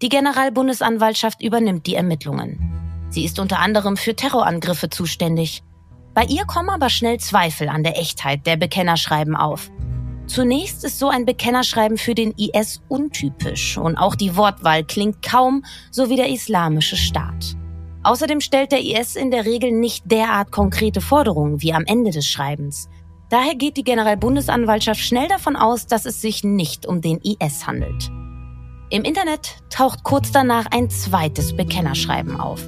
Die 0.00 0.08
Generalbundesanwaltschaft 0.08 1.42
übernimmt 1.42 1.86
die 1.86 1.94
Ermittlungen. 1.94 3.06
Sie 3.10 3.26
ist 3.26 3.38
unter 3.38 3.58
anderem 3.58 3.98
für 3.98 4.16
Terrorangriffe 4.16 4.88
zuständig. 4.88 5.62
Bei 6.14 6.24
ihr 6.24 6.44
kommen 6.44 6.70
aber 6.70 6.90
schnell 6.90 7.18
Zweifel 7.18 7.68
an 7.68 7.82
der 7.82 7.98
Echtheit 7.98 8.46
der 8.46 8.56
Bekennerschreiben 8.56 9.34
auf. 9.34 9.70
Zunächst 10.26 10.84
ist 10.84 10.98
so 10.98 11.08
ein 11.08 11.26
Bekennerschreiben 11.26 11.98
für 11.98 12.14
den 12.14 12.32
IS 12.38 12.80
untypisch 12.88 13.76
und 13.76 13.96
auch 13.96 14.14
die 14.14 14.36
Wortwahl 14.36 14.84
klingt 14.84 15.22
kaum 15.22 15.64
so 15.90 16.08
wie 16.08 16.16
der 16.16 16.30
islamische 16.30 16.96
Staat. 16.96 17.56
Außerdem 18.04 18.40
stellt 18.40 18.70
der 18.70 18.82
IS 18.82 19.16
in 19.16 19.30
der 19.30 19.44
Regel 19.44 19.72
nicht 19.72 20.10
derart 20.10 20.52
konkrete 20.52 21.00
Forderungen 21.00 21.60
wie 21.62 21.72
am 21.72 21.84
Ende 21.84 22.10
des 22.10 22.26
Schreibens. 22.26 22.88
Daher 23.28 23.54
geht 23.54 23.76
die 23.76 23.84
Generalbundesanwaltschaft 23.84 25.00
schnell 25.00 25.28
davon 25.28 25.56
aus, 25.56 25.86
dass 25.86 26.04
es 26.04 26.20
sich 26.20 26.44
nicht 26.44 26.86
um 26.86 27.00
den 27.00 27.18
IS 27.18 27.66
handelt. 27.66 28.10
Im 28.90 29.02
Internet 29.02 29.56
taucht 29.70 30.04
kurz 30.04 30.30
danach 30.30 30.66
ein 30.70 30.90
zweites 30.90 31.56
Bekennerschreiben 31.56 32.38
auf. 32.38 32.62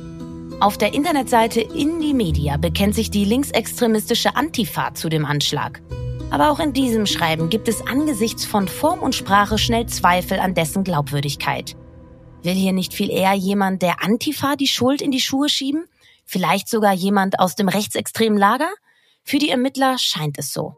Auf 0.59 0.79
der 0.79 0.95
Internetseite 0.95 1.61
Indie 1.61 2.15
Media 2.15 2.57
bekennt 2.57 2.95
sich 2.95 3.11
die 3.11 3.27
linksextremistische 3.27 4.37
Antifa 4.37 4.95
zu 4.95 5.11
dem 5.11 5.27
Anschlag. 5.27 5.83
Aber 6.31 6.51
auch 6.51 6.61
in 6.61 6.73
diesem 6.73 7.05
Schreiben 7.05 7.51
gibt 7.51 7.69
es 7.69 7.87
angesichts 7.87 8.47
von 8.47 8.67
Form 8.67 9.01
und 9.01 9.15
Sprache 9.15 9.59
schnell 9.59 9.85
Zweifel 9.85 10.39
an 10.39 10.55
dessen 10.55 10.83
Glaubwürdigkeit. 10.83 11.77
Will 12.43 12.55
hier 12.55 12.73
nicht 12.73 12.95
viel 12.95 13.11
eher 13.11 13.35
jemand 13.35 13.83
der 13.83 14.03
Antifa 14.03 14.57
die 14.57 14.67
Schuld 14.67 15.03
in 15.03 15.11
die 15.11 15.21
Schuhe 15.21 15.51
schieben? 15.51 15.85
Vielleicht 16.25 16.71
sogar 16.71 16.95
jemand 16.95 17.39
aus 17.39 17.55
dem 17.55 17.69
rechtsextremen 17.69 18.39
Lager? 18.39 18.71
Für 19.25 19.39
die 19.39 19.51
Ermittler 19.51 19.99
scheint 19.99 20.39
es 20.39 20.55
so. 20.55 20.75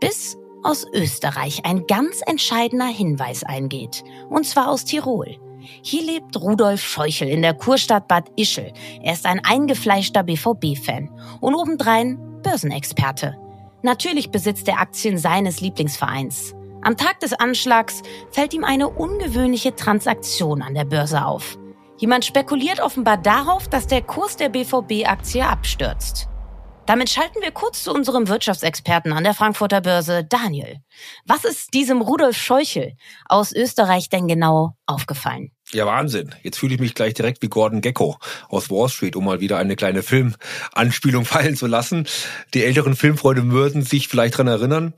Bis 0.00 0.36
aus 0.64 0.84
Österreich 0.92 1.64
ein 1.64 1.86
ganz 1.86 2.22
entscheidender 2.26 2.88
Hinweis 2.88 3.44
eingeht. 3.44 4.02
Und 4.28 4.46
zwar 4.46 4.68
aus 4.68 4.84
Tirol. 4.84 5.38
Hier 5.82 6.02
lebt 6.02 6.40
Rudolf 6.40 6.80
Scheuchel 6.80 7.28
in 7.28 7.42
der 7.42 7.54
Kurstadt 7.54 8.08
Bad 8.08 8.30
Ischl. 8.36 8.72
Er 9.02 9.12
ist 9.12 9.26
ein 9.26 9.44
eingefleischter 9.44 10.22
BVB-Fan 10.22 11.10
und 11.40 11.54
obendrein 11.54 12.18
Börsenexperte. 12.42 13.36
Natürlich 13.82 14.30
besitzt 14.30 14.68
er 14.68 14.80
Aktien 14.80 15.18
seines 15.18 15.60
Lieblingsvereins. 15.60 16.54
Am 16.82 16.96
Tag 16.96 17.20
des 17.20 17.34
Anschlags 17.34 18.02
fällt 18.30 18.54
ihm 18.54 18.64
eine 18.64 18.88
ungewöhnliche 18.88 19.74
Transaktion 19.74 20.62
an 20.62 20.74
der 20.74 20.84
Börse 20.84 21.24
auf. 21.24 21.58
Jemand 21.98 22.24
spekuliert 22.24 22.80
offenbar 22.80 23.18
darauf, 23.18 23.68
dass 23.68 23.86
der 23.86 24.00
Kurs 24.00 24.38
der 24.38 24.48
BVB-Aktie 24.48 25.46
abstürzt. 25.46 26.29
Damit 26.86 27.10
schalten 27.10 27.40
wir 27.40 27.52
kurz 27.52 27.84
zu 27.84 27.92
unserem 27.92 28.28
Wirtschaftsexperten 28.28 29.12
an 29.12 29.22
der 29.24 29.34
Frankfurter 29.34 29.80
Börse, 29.80 30.24
Daniel. 30.24 30.78
Was 31.24 31.44
ist 31.44 31.72
diesem 31.74 32.00
Rudolf 32.00 32.36
Scheuchel 32.36 32.96
aus 33.26 33.52
Österreich 33.52 34.08
denn 34.08 34.26
genau 34.26 34.72
aufgefallen? 34.86 35.52
Ja, 35.72 35.86
Wahnsinn. 35.86 36.34
Jetzt 36.42 36.58
fühle 36.58 36.74
ich 36.74 36.80
mich 36.80 36.96
gleich 36.96 37.14
direkt 37.14 37.42
wie 37.42 37.48
Gordon 37.48 37.80
Gecko 37.80 38.18
aus 38.48 38.70
Wall 38.70 38.88
Street, 38.88 39.14
um 39.14 39.24
mal 39.24 39.38
wieder 39.38 39.56
eine 39.56 39.76
kleine 39.76 40.02
Filmanspielung 40.02 41.24
fallen 41.26 41.54
zu 41.54 41.68
lassen. 41.68 42.08
Die 42.54 42.64
älteren 42.64 42.96
Filmfreunde 42.96 43.48
würden 43.52 43.82
sich 43.82 44.08
vielleicht 44.08 44.36
dran 44.36 44.48
erinnern. 44.48 44.94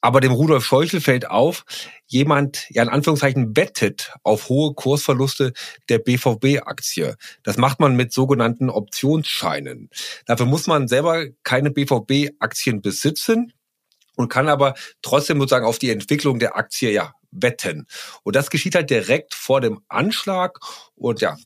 Aber 0.00 0.20
dem 0.20 0.32
Rudolf 0.32 0.64
Scheuchel 0.64 1.00
fällt 1.00 1.30
auf, 1.30 1.64
jemand, 2.06 2.66
ja 2.70 2.82
in 2.82 2.88
Anführungszeichen, 2.88 3.56
wettet 3.56 4.14
auf 4.24 4.48
hohe 4.48 4.74
Kursverluste 4.74 5.52
der 5.88 6.00
BVB-Aktie. 6.00 7.14
Das 7.44 7.56
macht 7.56 7.78
man 7.78 7.94
mit 7.94 8.12
sogenannten 8.12 8.68
Optionsscheinen. 8.68 9.90
Dafür 10.26 10.46
muss 10.46 10.66
man 10.66 10.88
selber 10.88 11.26
keine 11.44 11.70
BVB-Aktien 11.70 12.82
besitzen 12.82 13.52
und 14.16 14.28
kann 14.28 14.48
aber 14.48 14.74
trotzdem 15.02 15.38
sozusagen 15.38 15.66
auf 15.66 15.78
die 15.78 15.90
Entwicklung 15.90 16.40
der 16.40 16.56
Aktie 16.56 16.90
ja 16.90 17.12
wetten. 17.42 17.86
Und 18.22 18.36
das 18.36 18.50
geschieht 18.50 18.74
halt 18.74 18.90
direkt 18.90 19.34
vor 19.34 19.60
dem 19.60 19.80
Anschlag 19.88 20.58
und 20.94 21.20
ja, 21.20 21.36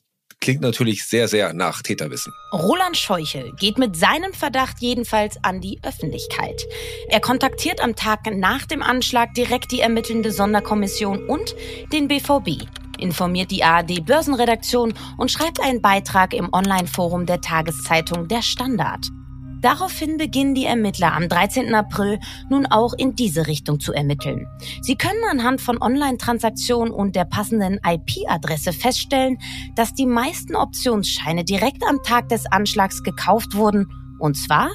klingt 0.41 0.61
natürlich 0.61 1.05
sehr, 1.05 1.27
sehr 1.27 1.53
nach 1.53 1.81
Täterwissen. 1.81 2.33
Roland 2.51 2.97
Scheuchel 2.97 3.53
geht 3.57 3.77
mit 3.77 3.95
seinem 3.95 4.33
Verdacht 4.33 4.77
jedenfalls 4.79 5.37
an 5.43 5.61
die 5.61 5.79
Öffentlichkeit. 5.83 6.65
Er 7.07 7.21
kontaktiert 7.21 7.81
am 7.81 7.95
Tag 7.95 8.25
nach 8.33 8.65
dem 8.65 8.81
Anschlag 8.81 9.33
direkt 9.35 9.71
die 9.71 9.79
ermittelnde 9.79 10.31
Sonderkommission 10.31 11.25
und 11.27 11.55
den 11.93 12.07
BVB 12.07 12.65
informiert 13.01 13.51
die 13.51 13.63
ARD 13.63 14.05
Börsenredaktion 14.05 14.93
und 15.17 15.31
schreibt 15.31 15.59
einen 15.59 15.81
Beitrag 15.81 16.33
im 16.33 16.53
Online-Forum 16.53 17.25
der 17.25 17.41
Tageszeitung 17.41 18.27
Der 18.27 18.43
Standard. 18.43 19.07
Daraufhin 19.61 20.17
beginnen 20.17 20.55
die 20.55 20.65
Ermittler 20.65 21.13
am 21.13 21.29
13. 21.29 21.73
April 21.75 22.19
nun 22.49 22.65
auch 22.65 22.93
in 22.93 23.15
diese 23.15 23.47
Richtung 23.47 23.79
zu 23.79 23.93
ermitteln. 23.93 24.47
Sie 24.81 24.95
können 24.95 25.23
anhand 25.29 25.61
von 25.61 25.81
Online-Transaktionen 25.81 26.91
und 26.91 27.15
der 27.15 27.25
passenden 27.25 27.79
IP-Adresse 27.85 28.73
feststellen, 28.73 29.37
dass 29.75 29.93
die 29.93 30.07
meisten 30.07 30.55
Optionsscheine 30.55 31.43
direkt 31.43 31.83
am 31.87 32.01
Tag 32.03 32.29
des 32.29 32.45
Anschlags 32.51 33.03
gekauft 33.03 33.55
wurden, 33.55 33.87
und 34.19 34.35
zwar 34.35 34.71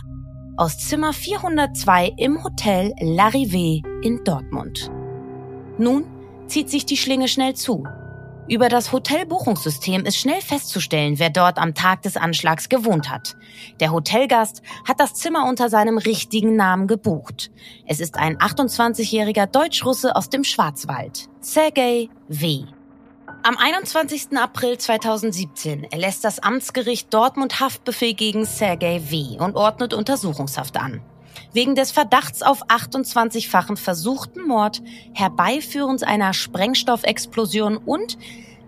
aus 0.57 0.79
Zimmer 0.79 1.13
402 1.13 2.15
im 2.17 2.43
Hotel 2.43 2.95
L'Arrivée 3.01 3.85
in 4.03 4.25
Dortmund. 4.25 4.91
Nun 5.79 6.05
zieht 6.47 6.71
sich 6.71 6.87
die 6.87 6.97
Schlinge 6.97 7.29
schnell 7.29 7.55
zu. 7.55 7.85
Über 8.49 8.69
das 8.69 8.93
Hotelbuchungssystem 8.93 10.05
ist 10.05 10.17
schnell 10.17 10.41
festzustellen, 10.41 11.19
wer 11.19 11.31
dort 11.31 11.59
am 11.59 11.75
Tag 11.75 12.03
des 12.03 12.17
Anschlags 12.17 12.69
gewohnt 12.69 13.11
hat. 13.11 13.35
Der 13.81 13.91
Hotelgast 13.91 14.63
hat 14.87 15.01
das 15.01 15.15
Zimmer 15.15 15.49
unter 15.49 15.69
seinem 15.69 15.99
richtigen 15.99 16.55
Namen 16.55 16.87
gebucht. 16.87 17.51
Es 17.87 17.99
ist 17.99 18.17
ein 18.17 18.39
28-jähriger 18.39 19.47
Deutschrusse 19.47 20.15
aus 20.15 20.31
dem 20.31 20.45
Schwarzwald, 20.45 21.29
Sergei 21.41 22.09
W. 22.29 22.63
Am 23.43 23.57
21. 23.57 24.39
April 24.39 24.79
2017 24.79 25.85
erlässt 25.85 26.25
das 26.25 26.39
Amtsgericht 26.39 27.13
Dortmund 27.13 27.59
Haftbefehl 27.59 28.15
gegen 28.15 28.45
Sergei 28.45 29.03
W. 29.11 29.39
und 29.41 29.57
ordnet 29.57 29.93
Untersuchungshaft 29.93 30.77
an 30.77 31.03
wegen 31.53 31.75
des 31.75 31.91
Verdachts 31.91 32.43
auf 32.43 32.65
28-fachen 32.69 33.77
versuchten 33.77 34.47
Mord, 34.47 34.83
Herbeiführens 35.15 36.03
einer 36.03 36.33
Sprengstoffexplosion 36.33 37.77
und 37.77 38.19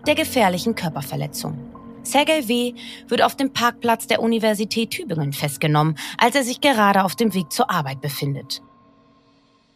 der 0.07 0.15
gefährlichen 0.15 0.75
Körperverletzung. 0.75 1.57
Sergei 2.03 2.47
W. 2.47 2.73
wird 3.07 3.21
auf 3.21 3.35
dem 3.35 3.53
Parkplatz 3.53 4.07
der 4.07 4.21
Universität 4.21 4.91
Tübingen 4.91 5.33
festgenommen, 5.33 5.97
als 6.17 6.35
er 6.35 6.43
sich 6.43 6.61
gerade 6.61 7.03
auf 7.03 7.15
dem 7.15 7.33
Weg 7.33 7.51
zur 7.51 7.69
Arbeit 7.69 8.01
befindet. 8.01 8.61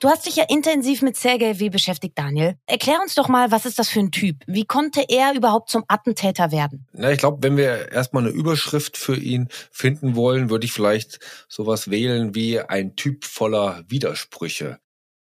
Du 0.03 0.09
hast 0.09 0.25
dich 0.25 0.35
ja 0.35 0.43
intensiv 0.49 1.01
mit 1.01 1.15
Sergei 1.15 1.61
W. 1.61 1.69
beschäftigt, 1.69 2.17
Daniel. 2.17 2.57
Erklär 2.65 2.99
uns 3.01 3.15
doch 3.15 3.29
mal, 3.29 3.51
was 3.51 3.65
ist 3.65 3.79
das 3.79 3.87
für 3.87 4.01
ein 4.01 4.11
Typ? 4.11 4.35
Wie 4.47 4.65
konnte 4.65 5.05
er 5.07 5.33
überhaupt 5.33 5.69
zum 5.69 5.85
Attentäter 5.87 6.51
werden? 6.51 6.85
Na, 6.91 7.13
ich 7.13 7.19
glaube, 7.19 7.41
wenn 7.41 7.55
wir 7.55 7.89
erstmal 7.89 8.23
eine 8.23 8.33
Überschrift 8.33 8.97
für 8.97 9.15
ihn 9.15 9.47
finden 9.71 10.17
wollen, 10.17 10.49
würde 10.49 10.65
ich 10.65 10.73
vielleicht 10.73 11.21
sowas 11.47 11.89
wählen 11.89 12.35
wie 12.35 12.59
ein 12.59 12.97
Typ 12.97 13.23
voller 13.23 13.85
Widersprüche. 13.87 14.79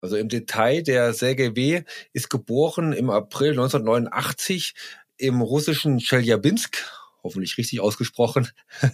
Also 0.01 0.15
im 0.15 0.27
Detail, 0.27 0.81
der 0.81 1.13
Sergei 1.13 1.55
W. 1.55 1.83
ist 2.11 2.31
geboren 2.31 2.93
im 2.93 3.11
April 3.11 3.51
1989 3.51 4.73
im 5.17 5.41
russischen 5.41 5.99
Chelyabinsk 5.99 6.83
hoffentlich 7.23 7.57
richtig 7.57 7.79
ausgesprochen. 7.79 8.49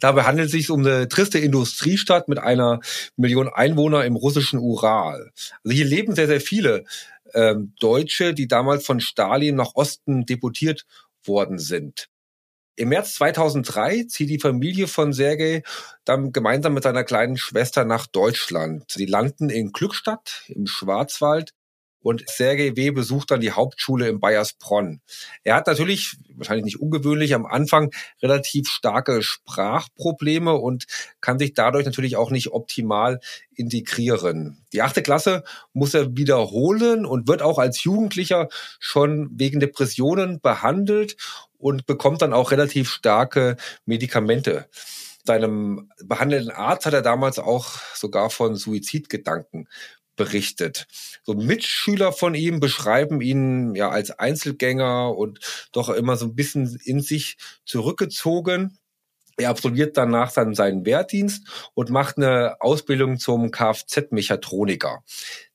Dabei 0.00 0.24
handelt 0.24 0.46
es 0.46 0.52
sich 0.52 0.70
um 0.70 0.80
eine 0.80 1.08
triste 1.08 1.38
Industriestadt 1.38 2.28
mit 2.28 2.38
einer 2.38 2.80
Million 3.16 3.48
Einwohner 3.48 4.04
im 4.04 4.16
russischen 4.16 4.58
Ural. 4.58 5.32
Also 5.64 5.74
hier 5.74 5.84
leben 5.84 6.14
sehr, 6.14 6.28
sehr 6.28 6.40
viele 6.40 6.84
ähm, 7.34 7.74
Deutsche, 7.80 8.34
die 8.34 8.48
damals 8.48 8.86
von 8.86 9.00
Stalin 9.00 9.56
nach 9.56 9.74
Osten 9.74 10.26
deportiert 10.26 10.86
worden 11.24 11.58
sind. 11.58 12.08
Im 12.74 12.88
März 12.88 13.14
2003 13.14 14.04
zieht 14.04 14.30
die 14.30 14.38
Familie 14.38 14.88
von 14.88 15.12
Sergei 15.12 15.62
dann 16.04 16.32
gemeinsam 16.32 16.72
mit 16.72 16.84
seiner 16.84 17.04
kleinen 17.04 17.36
Schwester 17.36 17.84
nach 17.84 18.06
Deutschland. 18.06 18.90
Sie 18.90 19.04
landen 19.04 19.50
in 19.50 19.72
Glückstadt 19.72 20.44
im 20.48 20.66
Schwarzwald 20.66 21.52
und 22.02 22.24
Sergei 22.28 22.76
W. 22.76 22.90
besucht 22.90 23.30
dann 23.30 23.40
die 23.40 23.52
Hauptschule 23.52 24.08
in 24.08 24.20
Bayersbronn. 24.20 25.00
Er 25.44 25.56
hat 25.56 25.66
natürlich, 25.66 26.16
wahrscheinlich 26.34 26.64
nicht 26.64 26.80
ungewöhnlich, 26.80 27.34
am 27.34 27.46
Anfang 27.46 27.90
relativ 28.22 28.68
starke 28.68 29.22
Sprachprobleme 29.22 30.54
und 30.54 30.86
kann 31.20 31.38
sich 31.38 31.54
dadurch 31.54 31.84
natürlich 31.84 32.16
auch 32.16 32.30
nicht 32.30 32.52
optimal 32.52 33.20
integrieren. 33.54 34.64
Die 34.72 34.82
achte 34.82 35.02
Klasse 35.02 35.44
muss 35.72 35.94
er 35.94 36.16
wiederholen 36.16 37.06
und 37.06 37.28
wird 37.28 37.42
auch 37.42 37.58
als 37.58 37.84
Jugendlicher 37.84 38.48
schon 38.80 39.30
wegen 39.34 39.60
Depressionen 39.60 40.40
behandelt 40.40 41.16
und 41.58 41.86
bekommt 41.86 42.22
dann 42.22 42.32
auch 42.32 42.50
relativ 42.50 42.90
starke 42.90 43.56
Medikamente 43.86 44.68
seinem 45.24 45.90
behandelnden 46.04 46.50
Arzt 46.50 46.86
hat 46.86 46.94
er 46.94 47.02
damals 47.02 47.38
auch 47.38 47.76
sogar 47.94 48.30
von 48.30 48.56
Suizidgedanken 48.56 49.68
berichtet. 50.16 50.86
So 51.22 51.34
Mitschüler 51.34 52.12
von 52.12 52.34
ihm 52.34 52.60
beschreiben 52.60 53.20
ihn 53.20 53.74
ja 53.74 53.90
als 53.90 54.10
Einzelgänger 54.10 55.16
und 55.16 55.40
doch 55.72 55.88
immer 55.88 56.16
so 56.16 56.26
ein 56.26 56.34
bisschen 56.34 56.78
in 56.84 57.00
sich 57.00 57.36
zurückgezogen. 57.64 58.78
Er 59.38 59.50
absolviert 59.50 59.96
danach 59.96 60.32
dann 60.32 60.54
seinen 60.54 60.84
Wehrdienst 60.84 61.70
und 61.74 61.90
macht 61.90 62.18
eine 62.18 62.56
Ausbildung 62.60 63.18
zum 63.18 63.50
Kfz-Mechatroniker. 63.50 65.02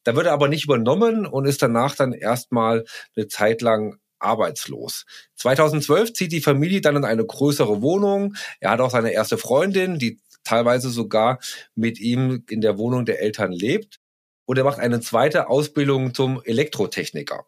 Da 0.03 0.15
wird 0.15 0.25
er 0.25 0.33
aber 0.33 0.47
nicht 0.47 0.65
übernommen 0.65 1.27
und 1.27 1.45
ist 1.45 1.61
danach 1.61 1.95
dann 1.95 2.13
erstmal 2.13 2.85
eine 3.15 3.27
Zeit 3.27 3.61
lang 3.61 3.99
arbeitslos. 4.19 5.05
2012 5.35 6.13
zieht 6.13 6.31
die 6.31 6.41
Familie 6.41 6.81
dann 6.81 6.95
in 6.95 7.05
eine 7.05 7.23
größere 7.23 7.83
Wohnung. 7.83 8.35
Er 8.59 8.71
hat 8.71 8.81
auch 8.81 8.89
seine 8.89 9.11
erste 9.11 9.37
Freundin, 9.37 9.99
die 9.99 10.19
teilweise 10.43 10.89
sogar 10.89 11.39
mit 11.75 11.99
ihm 11.99 12.43
in 12.49 12.61
der 12.61 12.79
Wohnung 12.79 13.05
der 13.05 13.21
Eltern 13.21 13.51
lebt 13.51 13.99
und 14.47 14.57
er 14.57 14.63
macht 14.63 14.79
eine 14.79 15.01
zweite 15.01 15.49
Ausbildung 15.49 16.13
zum 16.15 16.41
Elektrotechniker. 16.43 17.45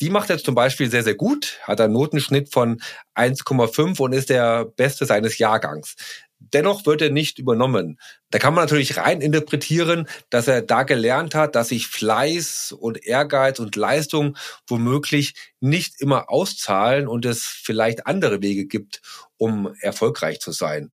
Die 0.00 0.10
macht 0.10 0.30
er 0.30 0.38
zum 0.38 0.56
Beispiel 0.56 0.90
sehr, 0.90 1.04
sehr 1.04 1.14
gut, 1.14 1.60
hat 1.62 1.80
einen 1.80 1.92
Notenschnitt 1.92 2.52
von 2.52 2.80
1,5 3.14 4.00
und 4.00 4.12
ist 4.12 4.30
der 4.30 4.64
Beste 4.64 5.06
seines 5.06 5.38
Jahrgangs. 5.38 5.94
Dennoch 6.40 6.86
wird 6.86 7.02
er 7.02 7.10
nicht 7.10 7.38
übernommen. 7.38 8.00
Da 8.30 8.40
kann 8.40 8.54
man 8.54 8.64
natürlich 8.64 8.96
rein 8.96 9.20
interpretieren, 9.20 10.08
dass 10.28 10.48
er 10.48 10.62
da 10.62 10.82
gelernt 10.82 11.36
hat, 11.36 11.54
dass 11.54 11.68
sich 11.68 11.86
Fleiß 11.86 12.72
und 12.72 13.04
Ehrgeiz 13.06 13.60
und 13.60 13.76
Leistung 13.76 14.36
womöglich 14.66 15.34
nicht 15.60 16.00
immer 16.00 16.30
auszahlen 16.30 17.06
und 17.06 17.24
es 17.24 17.44
vielleicht 17.44 18.06
andere 18.06 18.42
Wege 18.42 18.66
gibt, 18.66 19.02
um 19.36 19.72
erfolgreich 19.80 20.40
zu 20.40 20.50
sein. 20.50 20.90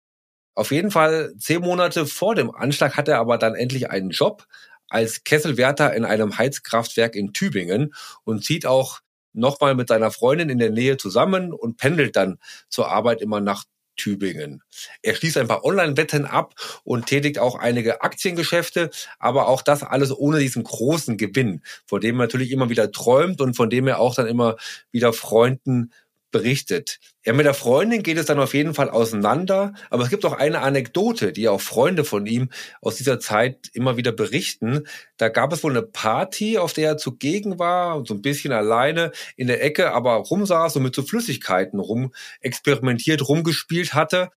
Auf 0.55 0.70
jeden 0.70 0.92
Fall 0.92 1.35
zehn 1.37 1.61
Monate 1.61 2.07
vor 2.07 2.37
dem 2.37 2.55
Anschlag 2.55 2.97
hat 2.97 3.09
er 3.09 3.18
aber 3.18 3.37
dann 3.37 3.55
endlich 3.57 3.90
einen 3.90 4.11
Job 4.11 4.47
als 4.88 5.25
Kesselwärter 5.25 5.94
in 5.94 6.05
einem 6.05 6.38
Heizkraftwerk 6.38 7.16
in 7.16 7.33
Tübingen 7.33 7.94
und 8.25 8.44
zieht 8.44 8.66
auch 8.66 9.01
nochmal 9.33 9.75
mit 9.75 9.88
seiner 9.88 10.11
Freundin 10.11 10.49
in 10.49 10.59
der 10.59 10.70
Nähe 10.70 10.97
zusammen 10.97 11.53
und 11.53 11.77
pendelt 11.77 12.16
dann 12.16 12.38
zur 12.68 12.90
Arbeit 12.90 13.20
immer 13.20 13.40
nach 13.40 13.64
Tübingen. 13.97 14.62
Er 15.03 15.14
schließt 15.14 15.38
ein 15.38 15.49
paar 15.49 15.64
Online-Wetten 15.64 16.25
ab 16.25 16.55
und 16.85 17.07
tätigt 17.07 17.38
auch 17.38 17.57
einige 17.57 18.03
Aktiengeschäfte, 18.03 18.90
aber 19.18 19.49
auch 19.49 19.62
das 19.62 19.83
alles 19.83 20.16
ohne 20.16 20.38
diesen 20.38 20.64
großen 20.64 21.16
Gewinn, 21.16 21.62
vor 21.87 22.01
dem 22.01 22.16
er 22.16 22.25
natürlich 22.25 22.51
immer 22.51 22.70
wieder 22.70 22.90
träumt 22.90 23.40
und 23.40 23.55
von 23.55 23.70
dem 23.70 23.87
er 23.87 24.01
auch 24.01 24.14
dann 24.14 24.27
immer 24.27 24.57
wieder 24.90 25.12
Freunden 25.12 25.92
berichtet. 26.35 26.99
Ja, 27.25 27.33
mit 27.33 27.47
der 27.47 27.55
Freundin 27.55 28.03
geht 28.03 28.18
es 28.18 28.27
dann 28.27 28.40
auf 28.40 28.55
jeden 28.55 28.75
Fall 28.75 28.90
auseinander, 28.90 29.73
aber 29.88 30.03
es 30.03 30.11
gibt 30.11 30.25
auch 30.25 30.33
eine 30.33 30.62
Anekdote, 30.62 31.33
die 31.33 31.49
auch 31.49 31.61
Freunde 31.61 32.05
von 32.05 32.27
ihm 32.27 32.51
aus 32.83 32.97
dieser 32.97 33.20
Zeit 33.20 33.70
immer 33.73 33.97
wieder 33.97 34.11
berichten. 34.11 34.88
Da 35.16 35.29
gab 35.29 35.53
es 35.53 35.62
wohl 35.62 35.70
eine 35.70 35.83
Party, 35.83 36.59
auf 36.59 36.73
der 36.73 36.88
er 36.88 36.97
zugegen 36.97 37.61
war 37.61 37.97
und 37.97 38.09
so 38.09 38.14
ein 38.14 38.20
bisschen 38.20 38.53
alleine 38.53 39.12
in 39.37 39.47
der 39.47 39.62
Ecke, 39.62 39.92
aber 39.92 40.16
rumsaß 40.16 40.75
und 40.75 40.83
mit 40.83 40.97
so 40.97 41.03
Flüssigkeiten 41.03 41.79
rum 41.79 42.12
experimentiert, 42.40 43.29
rumgespielt 43.29 43.94
hatte. 43.94 44.31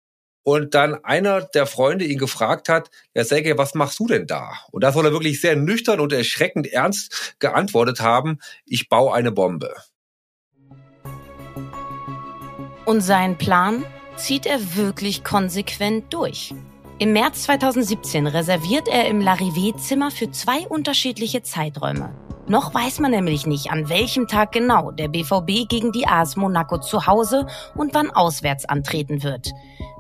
Und 0.44 0.76
dann 0.76 0.96
einer 1.06 1.44
der 1.44 1.68
Freunde 1.68 2.04
ihn 2.04 2.20
gefragt 2.20 2.68
hat, 2.68 2.92
ja 3.16 3.24
Sergej, 3.24 3.58
was 3.58 3.74
machst 3.74 4.00
du 4.00 4.08
denn 4.08 4.28
da? 4.28 4.52
Und 4.70 4.84
da 4.84 4.92
soll 4.92 5.06
er 5.06 5.14
wirklich 5.14 5.40
sehr 5.40 5.56
nüchtern 5.56 6.02
und 6.02 6.12
erschreckend 6.12 6.68
ernst 6.68 7.36
geantwortet 7.40 8.02
haben, 8.02 8.40
ich 8.66 8.90
baue 8.90 9.14
eine 9.16 9.32
Bombe. 9.32 9.74
Und 12.86 13.02
seinen 13.02 13.38
Plan 13.38 13.84
zieht 14.16 14.46
er 14.46 14.76
wirklich 14.76 15.24
konsequent 15.24 16.14
durch. 16.14 16.54
Im 16.98 17.12
März 17.12 17.44
2017 17.44 18.28
reserviert 18.28 18.88
er 18.88 19.08
im 19.08 19.20
Larivé-Zimmer 19.20 20.12
für 20.12 20.32
zwei 20.32 20.66
unterschiedliche 20.68 21.42
Zeiträume. 21.42 22.14
Noch 22.48 22.74
weiß 22.74 23.00
man 23.00 23.12
nämlich 23.12 23.48
nicht, 23.48 23.72
an 23.72 23.90
welchem 23.90 24.28
Tag 24.28 24.52
genau 24.52 24.92
der 24.92 25.08
BVB 25.08 25.68
gegen 25.68 25.92
die 25.92 26.08
AS 26.08 26.36
Monaco 26.36 26.78
zu 26.78 27.08
Hause 27.08 27.48
und 27.76 27.94
wann 27.96 28.12
auswärts 28.12 28.66
antreten 28.66 29.24
wird. 29.24 29.52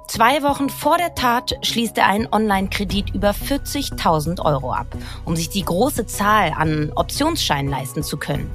Zwei 0.08 0.43
Wochen 0.43 0.69
vor 0.69 0.98
der 0.98 1.15
Tat 1.15 1.56
schließt 1.63 1.98
er 1.98 2.06
einen 2.06 2.32
Online-Kredit 2.32 3.15
über 3.15 3.32
40.000 3.32 4.45
Euro 4.45 4.71
ab, 4.71 4.88
um 5.26 5.36
sich 5.36 5.50
die 5.50 5.63
große 5.63 6.06
Zahl 6.06 6.54
an 6.56 6.91
Optionsscheinen 6.95 7.71
leisten 7.71 8.04
zu 8.04 8.17
können. 8.17 8.52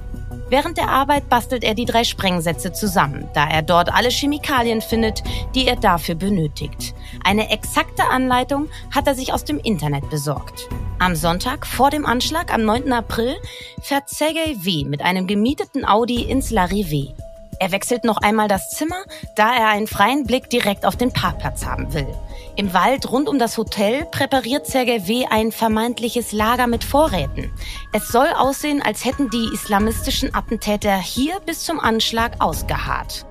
Während 0.50 0.78
der 0.78 0.88
Arbeit 0.88 1.28
bastelt 1.28 1.62
er 1.62 1.74
die 1.74 1.84
drei 1.84 2.02
Sprengsätze 2.02 2.72
zusammen, 2.72 3.28
da 3.34 3.48
er 3.48 3.62
dort 3.62 3.94
alle 3.94 4.10
Chemikalien 4.10 4.82
findet, 4.82 5.22
die 5.54 5.68
er 5.68 5.76
dafür 5.76 6.16
benötigt. 6.16 6.92
Eine 7.22 7.50
exakte 7.50 8.02
Anleitung 8.10 8.68
hat 8.90 9.06
er 9.06 9.14
sich 9.14 9.32
aus 9.32 9.44
dem 9.44 9.60
Internet 9.60 10.10
besorgt. 10.10 10.68
Am 10.98 11.14
Sonntag 11.14 11.66
vor 11.66 11.90
dem 11.90 12.04
Anschlag 12.04 12.52
am 12.52 12.64
9. 12.64 12.92
April 12.92 13.36
fährt 13.80 14.10
Sergei 14.10 14.56
W. 14.58 14.84
mit 14.84 15.02
einem 15.02 15.28
gemieteten 15.28 15.86
Audi 15.86 16.22
ins 16.22 16.50
Larivé. 16.50 17.14
Er 17.60 17.72
wechselt 17.72 18.04
noch 18.04 18.16
einmal 18.16 18.48
das 18.48 18.70
Zimmer, 18.70 19.04
da 19.36 19.54
er 19.54 19.68
einen 19.68 19.86
freien 19.86 20.24
Blick 20.24 20.48
direkt 20.48 20.86
auf 20.86 20.96
den 20.96 21.12
Parkplatz 21.12 21.66
haben 21.66 21.92
will. 21.92 22.08
Im 22.56 22.72
Wald 22.72 23.10
rund 23.10 23.28
um 23.28 23.38
das 23.38 23.58
Hotel 23.58 24.06
präpariert 24.06 24.66
Sergei 24.66 25.06
W. 25.06 25.26
ein 25.26 25.52
vermeintliches 25.52 26.32
Lager 26.32 26.66
mit 26.66 26.84
Vorräten. 26.84 27.52
Es 27.92 28.08
soll 28.08 28.28
aussehen, 28.28 28.80
als 28.80 29.04
hätten 29.04 29.28
die 29.28 29.50
islamistischen 29.52 30.34
Attentäter 30.34 30.96
hier 30.96 31.38
bis 31.40 31.62
zum 31.62 31.78
Anschlag 31.78 32.40
ausgeharrt. 32.40 33.26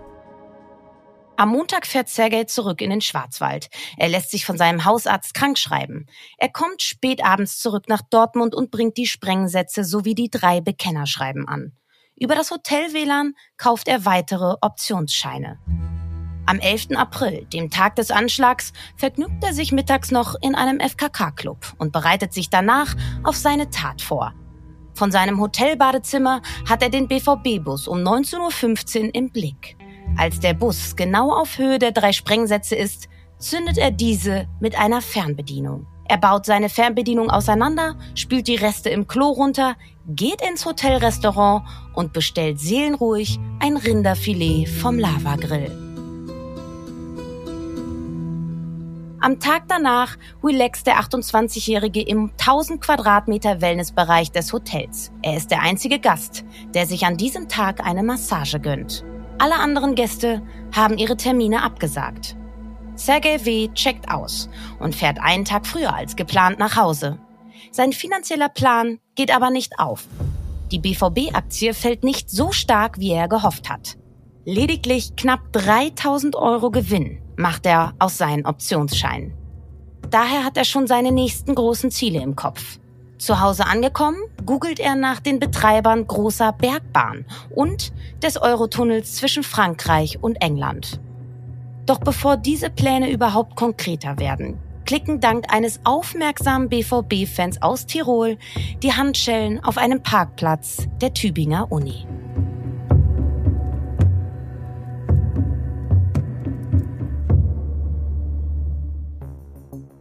Am 1.35 1.49
Montag 1.49 1.87
fährt 1.87 2.09
Sergei 2.09 2.43
zurück 2.43 2.81
in 2.81 2.91
den 2.91 3.01
Schwarzwald. 3.01 3.69
Er 3.97 4.09
lässt 4.09 4.29
sich 4.29 4.45
von 4.45 4.59
seinem 4.59 4.85
Hausarzt 4.85 5.33
krankschreiben. 5.33 6.05
Er 6.37 6.49
kommt 6.49 6.83
spät 6.83 7.25
abends 7.25 7.57
zurück 7.57 7.85
nach 7.87 8.01
Dortmund 8.01 8.53
und 8.53 8.69
bringt 8.69 8.97
die 8.97 9.07
Sprengsätze 9.07 9.83
sowie 9.83 10.13
die 10.13 10.29
drei 10.29 10.61
Bekennerschreiben 10.61 11.47
an. 11.47 11.78
Über 12.21 12.35
das 12.35 12.51
Hotel-WLAN 12.51 13.33
kauft 13.55 13.87
er 13.87 14.03
weitere 14.03 14.55
Optionsscheine. 14.59 15.57
Am 16.45 16.59
11. 16.59 16.97
April, 16.97 17.45
dem 17.53 17.69
Tag 17.69 17.95
des 17.95 18.11
Anschlags, 18.11 18.73
vergnügt 18.97 19.41
er 19.41 19.53
sich 19.53 19.71
mittags 19.71 20.11
noch 20.11 20.35
in 20.41 20.53
einem 20.53 20.81
FKK-Club 20.81 21.75
und 21.77 21.93
bereitet 21.93 22.33
sich 22.33 22.49
danach 22.49 22.93
auf 23.23 23.37
seine 23.37 23.69
Tat 23.69 24.01
vor. 24.01 24.33
Von 24.95 25.11
seinem 25.11 25.39
Hotelbadezimmer 25.39 26.41
hat 26.67 26.83
er 26.83 26.89
den 26.89 27.07
BVB-Bus 27.07 27.87
um 27.87 27.99
19.15 27.99 28.99
Uhr 29.05 29.15
im 29.15 29.29
Blick. 29.29 29.77
Als 30.17 30.41
der 30.41 30.55
Bus 30.55 30.97
genau 30.97 31.31
auf 31.31 31.57
Höhe 31.57 31.79
der 31.79 31.93
drei 31.93 32.11
Sprengsätze 32.11 32.75
ist, 32.75 33.07
zündet 33.37 33.77
er 33.77 33.91
diese 33.91 34.45
mit 34.59 34.77
einer 34.77 35.01
Fernbedienung. 35.01 35.87
Er 36.09 36.17
baut 36.17 36.47
seine 36.47 36.69
Fernbedienung 36.69 37.29
auseinander, 37.29 37.95
spült 38.15 38.47
die 38.47 38.55
Reste 38.55 38.89
im 38.89 39.07
Klo 39.07 39.29
runter, 39.29 39.75
geht 40.09 40.41
ins 40.41 40.65
Hotelrestaurant 40.65 41.63
und 41.93 42.13
bestellt 42.13 42.59
seelenruhig 42.59 43.39
ein 43.59 43.77
Rinderfilet 43.77 44.67
vom 44.67 44.97
Lavagrill. 44.97 45.71
Am 49.21 49.39
Tag 49.39 49.63
danach 49.67 50.17
relaxt 50.43 50.87
der 50.87 50.99
28-Jährige 50.99 52.01
im 52.01 52.31
1000 52.39 52.81
Quadratmeter 52.81 53.61
Wellnessbereich 53.61 54.31
des 54.31 54.53
Hotels. 54.53 55.11
Er 55.21 55.35
ist 55.37 55.51
der 55.51 55.61
einzige 55.61 55.99
Gast, 55.99 56.45
der 56.73 56.87
sich 56.87 57.05
an 57.05 57.17
diesem 57.17 57.49
Tag 57.49 57.85
eine 57.85 58.01
Massage 58.01 58.59
gönnt. 58.59 59.03
Alle 59.37 59.55
anderen 59.55 59.95
Gäste 59.95 60.41
haben 60.73 60.97
ihre 60.97 61.17
Termine 61.17 61.63
abgesagt. 61.63 62.37
Sergei 62.95 63.45
W. 63.45 63.67
checkt 63.73 64.09
aus 64.09 64.49
und 64.79 64.95
fährt 64.95 65.19
einen 65.19 65.45
Tag 65.45 65.67
früher 65.67 65.93
als 65.93 66.15
geplant 66.15 66.57
nach 66.57 66.75
Hause. 66.75 67.19
Sein 67.71 67.93
finanzieller 67.93 68.49
Plan 68.49 68.99
geht 69.15 69.33
aber 69.33 69.51
nicht 69.51 69.79
auf. 69.79 70.07
Die 70.71 70.79
BVB-Aktie 70.79 71.73
fällt 71.73 72.03
nicht 72.03 72.29
so 72.29 72.51
stark, 72.51 72.99
wie 72.99 73.11
er 73.11 73.27
gehofft 73.27 73.69
hat. 73.69 73.97
Lediglich 74.45 75.15
knapp 75.15 75.51
3000 75.51 76.35
Euro 76.35 76.71
Gewinn 76.71 77.21
macht 77.37 77.65
er 77.65 77.93
aus 77.99 78.17
seinen 78.17 78.45
Optionsscheinen. 78.45 79.33
Daher 80.09 80.43
hat 80.43 80.57
er 80.57 80.65
schon 80.65 80.87
seine 80.87 81.11
nächsten 81.11 81.53
großen 81.53 81.91
Ziele 81.91 82.21
im 82.21 82.35
Kopf. 82.35 82.79
Zu 83.19 83.41
Hause 83.41 83.67
angekommen, 83.67 84.17
googelt 84.45 84.79
er 84.79 84.95
nach 84.95 85.19
den 85.19 85.39
Betreibern 85.39 86.07
großer 86.07 86.53
Bergbahn 86.53 87.25
und 87.53 87.91
des 88.23 88.37
Eurotunnels 88.37 89.15
zwischen 89.15 89.43
Frankreich 89.43 90.17
und 90.21 90.41
England. 90.41 90.99
Doch 91.85 91.99
bevor 91.99 92.37
diese 92.37 92.69
Pläne 92.69 93.11
überhaupt 93.11 93.55
konkreter 93.55 94.17
werden, 94.19 94.57
klicken 94.89 95.19
dank 95.19 95.53
eines 95.53 95.81
aufmerksamen 95.83 96.67
BVB-Fans 96.67 97.61
aus 97.61 97.85
Tirol 97.85 98.39
die 98.81 98.93
Handschellen 98.93 99.63
auf 99.63 99.77
einem 99.77 100.01
Parkplatz 100.01 100.87
der 100.99 101.13
Tübinger 101.13 101.71
Uni. 101.71 102.07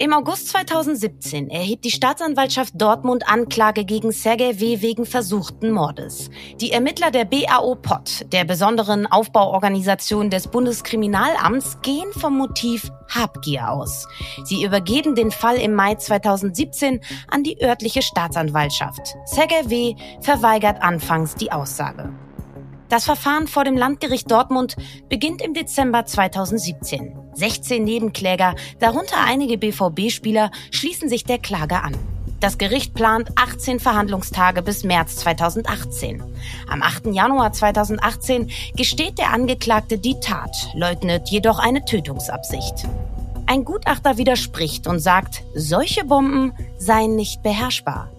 Im 0.01 0.13
August 0.13 0.51
2017 0.51 1.51
erhebt 1.51 1.85
die 1.85 1.91
Staatsanwaltschaft 1.91 2.73
Dortmund 2.77 3.29
Anklage 3.29 3.85
gegen 3.85 4.13
Sergei 4.13 4.61
W. 4.61 4.81
wegen 4.81 5.05
versuchten 5.05 5.73
Mordes. 5.73 6.31
Die 6.61 6.71
Ermittler 6.71 7.11
der 7.11 7.25
BAO 7.25 7.75
POT, 7.75 8.33
der 8.33 8.45
besonderen 8.45 9.09
Aufbauorganisation 9.09 10.31
des 10.31 10.47
Bundeskriminalamts, 10.47 11.81
gehen 11.83 12.13
vom 12.13 12.39
Motiv 12.39 12.93
Habgier 13.09 13.73
aus. 13.73 14.07
Sie 14.45 14.63
übergeben 14.63 15.17
den 15.17 15.33
Fall 15.33 15.57
im 15.57 15.75
Mai 15.75 15.97
2017 15.97 17.01
an 17.27 17.43
die 17.43 17.61
örtliche 17.61 18.03
Staatsanwaltschaft. 18.03 19.17
Sergei 19.25 19.69
W. 19.69 19.97
verweigert 20.21 20.81
anfangs 20.81 21.35
die 21.35 21.51
Aussage. 21.51 22.13
Das 22.89 23.05
Verfahren 23.05 23.47
vor 23.47 23.65
dem 23.65 23.77
Landgericht 23.77 24.31
Dortmund 24.31 24.77
beginnt 25.11 25.43
im 25.43 25.53
Dezember 25.53 26.07
2017. 26.07 27.19
16 27.35 27.85
Nebenkläger, 27.85 28.55
darunter 28.79 29.19
einige 29.25 29.59
BVB-Spieler, 29.59 30.51
schließen 30.71 31.09
sich 31.09 31.25
der 31.25 31.39
Klage 31.39 31.83
an. 31.83 31.95
Das 32.41 32.57
Gericht 32.57 32.95
plant 32.95 33.31
18 33.37 33.81
Verhandlungstage 33.81 34.63
bis 34.63 34.85
März 34.85 35.17
2018. 35.17 36.23
Am 36.69 36.83
8. 36.83 37.07
Januar 37.07 37.53
2018 37.53 38.51
gesteht 38.77 39.19
der 39.19 39.33
Angeklagte 39.33 39.99
die 39.99 40.19
Tat, 40.21 40.57
leugnet 40.75 41.29
jedoch 41.29 41.59
eine 41.59 41.85
Tötungsabsicht. 41.85 42.87
Ein 43.47 43.65
Gutachter 43.65 44.19
widerspricht 44.19 44.87
und 44.87 45.01
sagt, 45.01 45.43
solche 45.55 46.05
Bomben 46.05 46.53
seien 46.79 47.17
nicht 47.17 47.43
beherrschbar. 47.43 48.11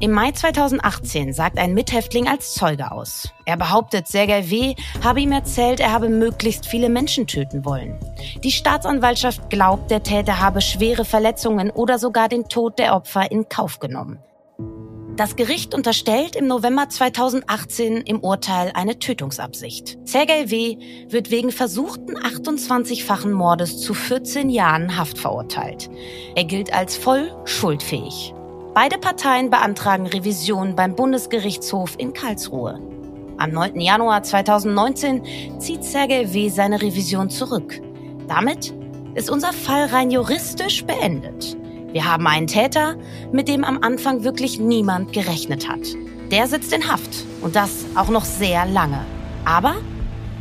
Im 0.00 0.12
Mai 0.12 0.30
2018 0.30 1.32
sagt 1.32 1.58
ein 1.58 1.74
Mithäftling 1.74 2.28
als 2.28 2.54
Zeuge 2.54 2.92
aus. 2.92 3.32
Er 3.46 3.56
behauptet, 3.56 4.06
Sergei 4.06 4.48
W. 4.48 4.76
habe 5.02 5.20
ihm 5.20 5.32
erzählt, 5.32 5.80
er 5.80 5.90
habe 5.90 6.08
möglichst 6.08 6.66
viele 6.66 6.88
Menschen 6.88 7.26
töten 7.26 7.64
wollen. 7.64 7.98
Die 8.44 8.52
Staatsanwaltschaft 8.52 9.50
glaubt, 9.50 9.90
der 9.90 10.04
Täter 10.04 10.38
habe 10.38 10.60
schwere 10.60 11.04
Verletzungen 11.04 11.72
oder 11.72 11.98
sogar 11.98 12.28
den 12.28 12.44
Tod 12.48 12.78
der 12.78 12.94
Opfer 12.94 13.32
in 13.32 13.48
Kauf 13.48 13.80
genommen. 13.80 14.20
Das 15.16 15.34
Gericht 15.34 15.74
unterstellt 15.74 16.36
im 16.36 16.46
November 16.46 16.88
2018 16.88 18.02
im 18.02 18.20
Urteil 18.20 18.70
eine 18.74 19.00
Tötungsabsicht. 19.00 19.98
Sergei 20.04 20.48
W. 20.48 20.76
wird 21.08 21.32
wegen 21.32 21.50
versuchten 21.50 22.16
28-fachen 22.16 23.32
Mordes 23.32 23.80
zu 23.80 23.94
14 23.94 24.48
Jahren 24.48 24.96
Haft 24.96 25.18
verurteilt. 25.18 25.90
Er 26.36 26.44
gilt 26.44 26.72
als 26.72 26.96
voll 26.96 27.32
schuldfähig. 27.46 28.32
Beide 28.80 28.96
Parteien 28.96 29.50
beantragen 29.50 30.06
Revision 30.06 30.76
beim 30.76 30.94
Bundesgerichtshof 30.94 31.96
in 31.98 32.12
Karlsruhe. 32.12 32.80
Am 33.36 33.50
9. 33.50 33.80
Januar 33.80 34.22
2019 34.22 35.58
zieht 35.58 35.82
Sergei 35.82 36.32
W. 36.32 36.48
seine 36.48 36.80
Revision 36.80 37.28
zurück. 37.28 37.80
Damit 38.28 38.72
ist 39.16 39.30
unser 39.30 39.52
Fall 39.52 39.86
rein 39.86 40.12
juristisch 40.12 40.84
beendet. 40.84 41.56
Wir 41.90 42.04
haben 42.04 42.28
einen 42.28 42.46
Täter, 42.46 42.94
mit 43.32 43.48
dem 43.48 43.64
am 43.64 43.82
Anfang 43.82 44.22
wirklich 44.22 44.60
niemand 44.60 45.12
gerechnet 45.12 45.68
hat. 45.68 45.80
Der 46.30 46.46
sitzt 46.46 46.72
in 46.72 46.86
Haft 46.86 47.24
und 47.40 47.56
das 47.56 47.84
auch 47.96 48.10
noch 48.10 48.24
sehr 48.24 48.64
lange. 48.64 49.04
Aber 49.44 49.74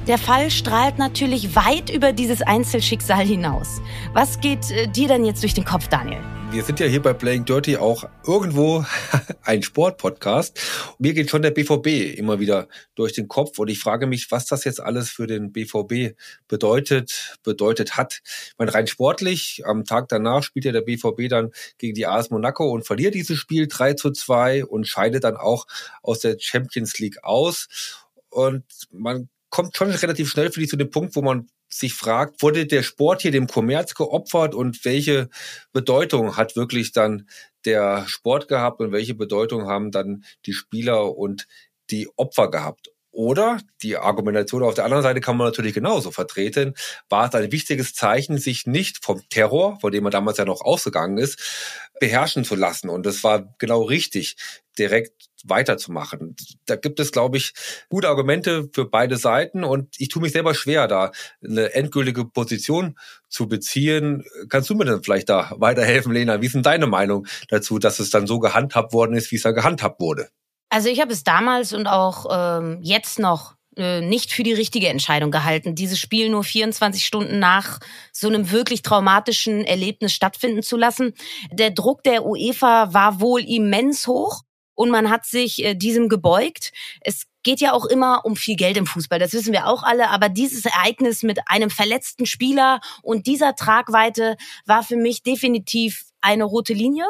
der 0.07 0.19
Fall 0.19 0.51
strahlt 0.51 0.99
natürlich 0.99 1.55
weit 1.55 1.89
über 1.89 2.13
dieses 2.13 2.43
Einzelschicksal 2.43 3.25
hinaus. 3.25 3.81
Was 4.13 4.39
geht 4.39 4.69
äh, 4.69 4.87
dir 4.87 5.07
denn 5.07 5.25
jetzt 5.25 5.41
durch 5.41 5.55
den 5.55 5.65
Kopf, 5.65 5.87
Daniel? 5.87 6.21
Wir 6.51 6.63
sind 6.63 6.79
ja 6.79 6.85
hier 6.85 7.01
bei 7.01 7.13
Playing 7.13 7.43
Dirty 7.43 7.77
auch 7.77 8.05
irgendwo 8.25 8.85
ein 9.43 9.63
Sportpodcast. 9.63 10.59
Mir 10.97 11.13
geht 11.13 11.29
schon 11.29 11.41
der 11.41 11.51
BVB 11.51 12.17
immer 12.17 12.39
wieder 12.39 12.67
durch 12.95 13.13
den 13.13 13.27
Kopf 13.27 13.59
und 13.59 13.67
ich 13.67 13.79
frage 13.79 14.07
mich, 14.07 14.31
was 14.31 14.45
das 14.45 14.63
jetzt 14.63 14.79
alles 14.79 15.09
für 15.09 15.27
den 15.27 15.51
BVB 15.51 16.15
bedeutet, 16.47 17.37
bedeutet 17.43 17.97
hat. 17.97 18.21
Ich 18.23 18.53
meine, 18.57 18.73
rein 18.73 18.87
sportlich, 18.87 19.63
am 19.65 19.83
Tag 19.83 20.07
danach 20.07 20.41
spielt 20.41 20.65
ja 20.65 20.71
der 20.71 20.81
BVB 20.81 21.27
dann 21.29 21.51
gegen 21.77 21.95
die 21.95 22.07
AS 22.07 22.29
Monaco 22.29 22.69
und 22.71 22.85
verliert 22.85 23.13
dieses 23.13 23.37
Spiel 23.37 23.67
3 23.67 23.93
zu 23.93 24.11
2 24.11 24.65
und 24.65 24.87
scheidet 24.87 25.25
dann 25.25 25.35
auch 25.35 25.67
aus 26.01 26.19
der 26.19 26.37
Champions 26.39 26.97
League 26.99 27.23
aus. 27.23 28.07
Und 28.29 28.63
man 28.91 29.29
kommt 29.49 29.75
schon 29.75 29.91
relativ 29.91 30.29
schnell 30.29 30.51
für 30.51 30.61
dich 30.61 30.69
zu 30.69 30.77
dem 30.77 30.89
Punkt, 30.89 31.15
wo 31.15 31.21
man 31.21 31.49
sich 31.69 31.93
fragt, 31.93 32.41
wurde 32.41 32.65
der 32.65 32.83
Sport 32.83 33.21
hier 33.21 33.31
dem 33.31 33.47
Kommerz 33.47 33.93
geopfert 33.93 34.55
und 34.55 34.83
welche 34.85 35.29
Bedeutung 35.73 36.37
hat 36.37 36.55
wirklich 36.55 36.91
dann 36.91 37.27
der 37.65 38.07
Sport 38.07 38.47
gehabt 38.47 38.79
und 38.79 38.91
welche 38.91 39.15
Bedeutung 39.15 39.67
haben 39.67 39.91
dann 39.91 40.23
die 40.45 40.53
Spieler 40.53 41.17
und 41.17 41.47
die 41.89 42.09
Opfer 42.15 42.49
gehabt? 42.49 42.89
Oder 43.17 43.59
die 43.81 43.97
Argumentation 43.97 44.61
auf 44.61 44.75
der 44.75 44.85
anderen 44.85 45.01
Seite 45.01 45.21
kann 45.21 45.37
man 45.37 45.47
natürlich 45.47 45.73
genauso 45.73 46.11
vertreten. 46.11 46.75
War 47.09 47.27
es 47.27 47.33
ein 47.33 47.51
wichtiges 47.51 47.95
Zeichen, 47.95 48.37
sich 48.37 48.67
nicht 48.67 49.03
vom 49.03 49.27
Terror, 49.29 49.79
vor 49.81 49.89
dem 49.89 50.03
man 50.03 50.11
damals 50.11 50.37
ja 50.37 50.45
noch 50.45 50.61
ausgegangen 50.61 51.17
ist, 51.17 51.89
beherrschen 51.99 52.43
zu 52.43 52.55
lassen. 52.55 52.89
Und 52.89 53.07
das 53.07 53.23
war 53.23 53.55
genau 53.57 53.81
richtig, 53.81 54.35
direkt 54.77 55.29
weiterzumachen. 55.45 56.35
Da 56.65 56.75
gibt 56.75 56.99
es, 56.99 57.11
glaube 57.11 57.37
ich, 57.37 57.53
gute 57.89 58.09
Argumente 58.09 58.69
für 58.73 58.89
beide 58.89 59.17
Seiten 59.17 59.63
und 59.63 59.95
ich 59.97 60.09
tue 60.09 60.21
mich 60.21 60.31
selber 60.31 60.53
schwer, 60.53 60.87
da 60.87 61.11
eine 61.43 61.73
endgültige 61.73 62.25
Position 62.25 62.97
zu 63.29 63.47
beziehen. 63.47 64.23
Kannst 64.49 64.69
du 64.69 64.75
mir 64.75 64.85
denn 64.85 65.03
vielleicht 65.03 65.29
da 65.29 65.51
weiterhelfen, 65.57 66.11
Lena? 66.11 66.41
Wie 66.41 66.45
ist 66.45 66.55
denn 66.55 66.63
deine 66.63 66.87
Meinung 66.87 67.27
dazu, 67.49 67.79
dass 67.79 67.99
es 67.99 68.09
dann 68.09 68.27
so 68.27 68.39
gehandhabt 68.39 68.93
worden 68.93 69.15
ist, 69.15 69.31
wie 69.31 69.35
es 69.35 69.43
da 69.43 69.51
gehandhabt 69.51 69.99
wurde? 69.99 70.29
Also 70.69 70.89
ich 70.89 70.99
habe 70.99 71.13
es 71.13 71.23
damals 71.23 71.73
und 71.73 71.87
auch 71.87 72.25
ähm, 72.29 72.79
jetzt 72.81 73.19
noch 73.19 73.55
äh, 73.77 74.01
nicht 74.01 74.31
für 74.31 74.43
die 74.43 74.53
richtige 74.53 74.89
Entscheidung 74.89 75.31
gehalten, 75.31 75.75
dieses 75.75 75.99
Spiel 75.99 76.29
nur 76.29 76.43
24 76.43 77.05
Stunden 77.05 77.39
nach 77.39 77.79
so 78.11 78.27
einem 78.27 78.51
wirklich 78.51 78.81
traumatischen 78.81 79.63
Erlebnis 79.63 80.13
stattfinden 80.13 80.63
zu 80.63 80.77
lassen. 80.77 81.13
Der 81.51 81.69
Druck 81.69 82.03
der 82.03 82.25
UEFA 82.25 82.93
war 82.93 83.21
wohl 83.21 83.41
immens 83.41 84.07
hoch 84.07 84.41
und 84.77 84.91
man 84.91 85.09
hat 85.09 85.25
sich 85.25 85.63
äh, 85.65 85.73
diesem 85.75 86.07
gebeugt. 86.07 86.71
Es 87.01 87.23
geht 87.43 87.59
ja 87.59 87.73
auch 87.73 87.85
immer 87.85 88.25
um 88.25 88.35
viel 88.35 88.55
Geld 88.55 88.77
im 88.77 88.85
Fußball, 88.85 89.19
das 89.19 89.33
wissen 89.33 89.51
wir 89.51 89.67
auch 89.67 89.83
alle, 89.83 90.09
aber 90.09 90.29
dieses 90.29 90.65
Ereignis 90.65 91.23
mit 91.23 91.39
einem 91.47 91.69
verletzten 91.69 92.25
Spieler 92.25 92.79
und 93.01 93.25
dieser 93.25 93.55
Tragweite 93.55 94.37
war 94.65 94.83
für 94.83 94.97
mich 94.97 95.23
definitiv 95.23 96.05
eine 96.21 96.43
rote 96.43 96.73
Linie. 96.73 97.05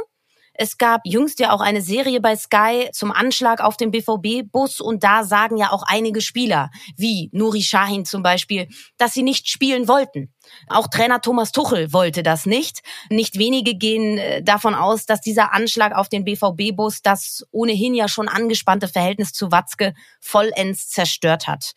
Es 0.59 0.79
gab 0.79 1.01
jüngst 1.05 1.39
ja 1.39 1.51
auch 1.51 1.61
eine 1.61 1.81
Serie 1.81 2.19
bei 2.19 2.35
Sky 2.35 2.89
zum 2.91 3.11
Anschlag 3.11 3.61
auf 3.61 3.77
den 3.77 3.91
BVB-Bus 3.91 4.81
und 4.81 5.03
da 5.03 5.23
sagen 5.23 5.57
ja 5.57 5.71
auch 5.71 5.83
einige 5.85 6.19
Spieler, 6.19 6.71
wie 6.95 7.29
Nuri 7.31 7.61
Sahin 7.61 8.05
zum 8.05 8.23
Beispiel, 8.23 8.67
dass 8.97 9.13
sie 9.13 9.21
nicht 9.21 9.47
spielen 9.49 9.87
wollten. 9.87 10.33
Auch 10.67 10.87
Trainer 10.87 11.21
Thomas 11.21 11.51
Tuchel 11.51 11.93
wollte 11.93 12.23
das 12.23 12.47
nicht. 12.47 12.81
Nicht 13.09 13.37
wenige 13.37 13.75
gehen 13.75 14.17
äh, 14.17 14.41
davon 14.41 14.73
aus, 14.73 15.05
dass 15.05 15.21
dieser 15.21 15.53
Anschlag 15.53 15.93
auf 15.93 16.09
den 16.09 16.23
BVB-Bus 16.25 17.03
das 17.03 17.45
ohnehin 17.51 17.93
ja 17.93 18.07
schon 18.07 18.27
angespannte 18.27 18.87
Verhältnis 18.87 19.33
zu 19.33 19.51
Watzke 19.51 19.93
vollends 20.19 20.89
zerstört 20.89 21.47
hat. 21.47 21.73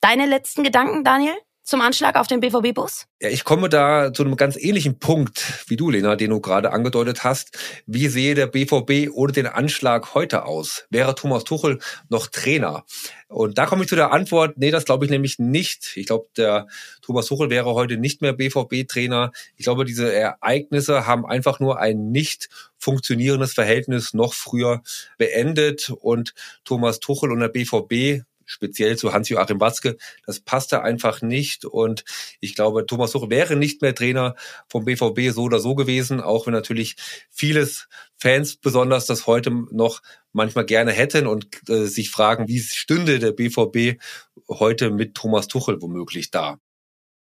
Deine 0.00 0.26
letzten 0.26 0.62
Gedanken, 0.62 1.02
Daniel? 1.02 1.34
Zum 1.64 1.80
Anschlag 1.80 2.16
auf 2.16 2.26
den 2.26 2.40
BVB-Bus? 2.40 3.06
Ja, 3.20 3.30
ich 3.30 3.44
komme 3.44 3.68
da 3.68 4.12
zu 4.12 4.22
einem 4.22 4.36
ganz 4.36 4.56
ähnlichen 4.56 4.98
Punkt 4.98 5.64
wie 5.66 5.76
du, 5.76 5.90
Lena, 5.90 6.14
den 6.14 6.30
du 6.30 6.40
gerade 6.40 6.72
angedeutet 6.72 7.24
hast. 7.24 7.58
Wie 7.86 8.08
sehe 8.08 8.34
der 8.34 8.46
BVB 8.46 9.10
ohne 9.12 9.32
den 9.32 9.46
Anschlag 9.46 10.14
heute 10.14 10.44
aus? 10.44 10.84
Wäre 10.90 11.14
Thomas 11.14 11.44
Tuchel 11.44 11.80
noch 12.10 12.26
Trainer? 12.26 12.84
Und 13.28 13.58
da 13.58 13.66
komme 13.66 13.82
ich 13.82 13.88
zu 13.88 13.96
der 13.96 14.12
Antwort, 14.12 14.58
nee, 14.58 14.70
das 14.70 14.84
glaube 14.84 15.06
ich 15.06 15.10
nämlich 15.10 15.38
nicht. 15.38 15.96
Ich 15.96 16.06
glaube, 16.06 16.26
der 16.36 16.68
Thomas 17.02 17.26
Tuchel 17.26 17.50
wäre 17.50 17.74
heute 17.74 17.96
nicht 17.96 18.20
mehr 18.20 18.34
BVB-Trainer. 18.34 19.32
Ich 19.56 19.64
glaube, 19.64 19.84
diese 19.84 20.12
Ereignisse 20.12 21.06
haben 21.06 21.26
einfach 21.26 21.60
nur 21.60 21.80
ein 21.80 22.12
nicht 22.12 22.48
funktionierendes 22.78 23.54
Verhältnis 23.54 24.12
noch 24.12 24.34
früher 24.34 24.82
beendet 25.16 25.90
und 25.90 26.34
Thomas 26.64 27.00
Tuchel 27.00 27.32
und 27.32 27.40
der 27.40 27.48
BVB 27.48 28.24
speziell 28.46 28.96
zu 28.96 29.12
Hans-Joachim 29.12 29.60
Watzke, 29.60 29.96
das 30.26 30.40
passte 30.40 30.82
einfach 30.82 31.22
nicht. 31.22 31.64
Und 31.64 32.04
ich 32.40 32.54
glaube, 32.54 32.86
Thomas 32.86 33.12
Tuchel 33.12 33.30
wäre 33.30 33.56
nicht 33.56 33.82
mehr 33.82 33.94
Trainer 33.94 34.34
vom 34.68 34.84
BVB 34.84 35.32
so 35.32 35.42
oder 35.42 35.60
so 35.60 35.74
gewesen, 35.74 36.20
auch 36.20 36.46
wenn 36.46 36.54
natürlich 36.54 36.96
vieles 37.30 37.88
Fans 38.16 38.56
besonders 38.56 39.06
das 39.06 39.26
heute 39.26 39.50
noch 39.50 40.00
manchmal 40.32 40.66
gerne 40.66 40.92
hätten 40.92 41.26
und 41.26 41.46
äh, 41.68 41.84
sich 41.86 42.10
fragen, 42.10 42.48
wie 42.48 42.60
stünde 42.60 43.18
der 43.18 43.32
BVB 43.32 44.00
heute 44.48 44.90
mit 44.90 45.14
Thomas 45.14 45.48
Tuchel 45.48 45.80
womöglich 45.80 46.30
da. 46.30 46.58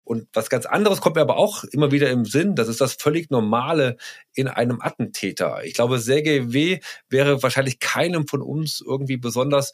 Und 0.09 0.27
was 0.33 0.49
ganz 0.49 0.65
anderes 0.65 1.01
kommt 1.01 1.17
mir 1.17 1.21
aber 1.21 1.37
auch 1.37 1.63
immer 1.65 1.91
wieder 1.91 2.09
im 2.09 2.25
Sinn. 2.25 2.55
Das 2.55 2.67
ist 2.67 2.81
das 2.81 2.93
völlig 2.93 3.29
Normale 3.29 3.95
in 4.33 4.47
einem 4.47 4.81
Attentäter. 4.81 5.63
Ich 5.63 5.75
glaube, 5.75 5.99
Sergei 5.99 6.51
W. 6.51 6.79
wäre 7.09 7.43
wahrscheinlich 7.43 7.77
keinem 7.77 8.27
von 8.27 8.41
uns 8.41 8.81
irgendwie 8.83 9.17
besonders 9.17 9.71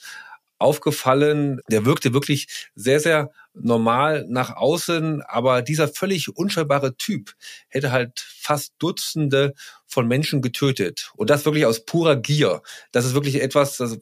aufgefallen. 0.57 1.59
Der 1.69 1.85
wirkte 1.85 2.13
wirklich 2.13 2.47
sehr, 2.75 2.99
sehr 2.99 3.31
normal 3.53 4.25
nach 4.27 4.55
außen, 4.55 5.21
aber 5.21 5.61
dieser 5.61 5.87
völlig 5.87 6.35
unscheinbare 6.35 6.95
Typ 6.97 7.33
hätte 7.69 7.91
halt 7.91 8.19
fast 8.19 8.73
Dutzende 8.79 9.53
von 9.87 10.07
Menschen 10.07 10.41
getötet. 10.41 11.11
Und 11.15 11.29
das 11.29 11.45
wirklich 11.45 11.65
aus 11.65 11.85
purer 11.85 12.15
Gier. 12.15 12.61
Das 12.91 13.05
ist 13.05 13.13
wirklich 13.13 13.41
etwas, 13.41 13.77
das 13.77 13.99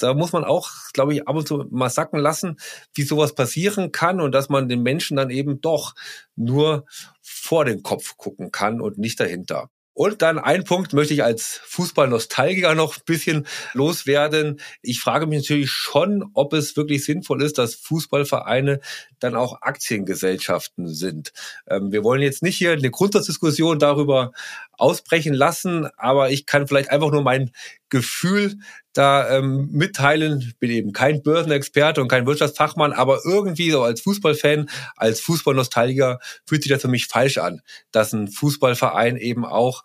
da 0.00 0.14
muss 0.14 0.32
man 0.32 0.44
auch, 0.44 0.70
glaube 0.92 1.14
ich, 1.14 1.26
ab 1.26 1.36
und 1.36 1.48
zu 1.48 1.66
mal 1.70 1.90
sacken 1.90 2.20
lassen, 2.20 2.56
wie 2.94 3.02
sowas 3.02 3.34
passieren 3.34 3.92
kann 3.92 4.20
und 4.20 4.32
dass 4.32 4.48
man 4.48 4.68
den 4.68 4.82
Menschen 4.82 5.16
dann 5.16 5.30
eben 5.30 5.60
doch 5.60 5.94
nur 6.36 6.86
vor 7.20 7.64
den 7.64 7.82
Kopf 7.82 8.16
gucken 8.16 8.52
kann 8.52 8.80
und 8.80 8.98
nicht 8.98 9.18
dahinter. 9.20 9.70
Und 9.98 10.22
dann 10.22 10.38
ein 10.38 10.62
Punkt 10.62 10.92
möchte 10.92 11.12
ich 11.12 11.24
als 11.24 11.60
Fußballnostalgiker 11.64 12.76
noch 12.76 12.98
ein 12.98 13.02
bisschen 13.04 13.48
loswerden. 13.72 14.60
Ich 14.80 15.00
frage 15.00 15.26
mich 15.26 15.40
natürlich 15.40 15.72
schon, 15.72 16.30
ob 16.34 16.52
es 16.52 16.76
wirklich 16.76 17.04
sinnvoll 17.04 17.42
ist, 17.42 17.58
dass 17.58 17.74
Fußballvereine 17.74 18.78
dann 19.18 19.34
auch 19.34 19.60
Aktiengesellschaften 19.60 20.86
sind. 20.86 21.32
Ähm, 21.66 21.90
wir 21.90 22.04
wollen 22.04 22.22
jetzt 22.22 22.44
nicht 22.44 22.56
hier 22.56 22.74
eine 22.74 22.92
Grundsatzdiskussion 22.92 23.80
darüber 23.80 24.30
ausbrechen 24.78 25.34
lassen, 25.34 25.88
aber 25.96 26.30
ich 26.30 26.46
kann 26.46 26.66
vielleicht 26.66 26.90
einfach 26.90 27.10
nur 27.10 27.22
mein 27.22 27.50
Gefühl 27.88 28.56
da 28.92 29.36
ähm, 29.36 29.68
mitteilen. 29.72 30.40
Ich 30.40 30.58
bin 30.58 30.70
eben 30.70 30.92
kein 30.92 31.22
Börsenexperte 31.22 32.00
und 32.00 32.08
kein 32.08 32.26
Wirtschaftsfachmann, 32.26 32.92
aber 32.92 33.20
irgendwie 33.24 33.70
so 33.70 33.82
als 33.82 34.00
Fußballfan, 34.02 34.68
als 34.96 35.20
Fußballnostalgiker 35.20 36.18
fühlt 36.46 36.62
sich 36.62 36.72
das 36.72 36.82
für 36.82 36.88
mich 36.88 37.06
falsch 37.06 37.38
an, 37.38 37.60
dass 37.92 38.12
ein 38.12 38.28
Fußballverein 38.28 39.16
eben 39.16 39.44
auch 39.44 39.84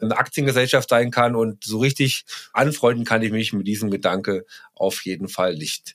eine 0.00 0.16
Aktiengesellschaft 0.16 0.88
sein 0.88 1.10
kann 1.10 1.36
und 1.36 1.64
so 1.64 1.78
richtig 1.78 2.24
anfreunden 2.52 3.04
kann 3.04 3.22
ich 3.22 3.30
mich 3.30 3.52
mit 3.52 3.66
diesem 3.66 3.90
Gedanke 3.90 4.44
auf 4.74 5.04
jeden 5.04 5.28
Fall 5.28 5.54
nicht. 5.54 5.94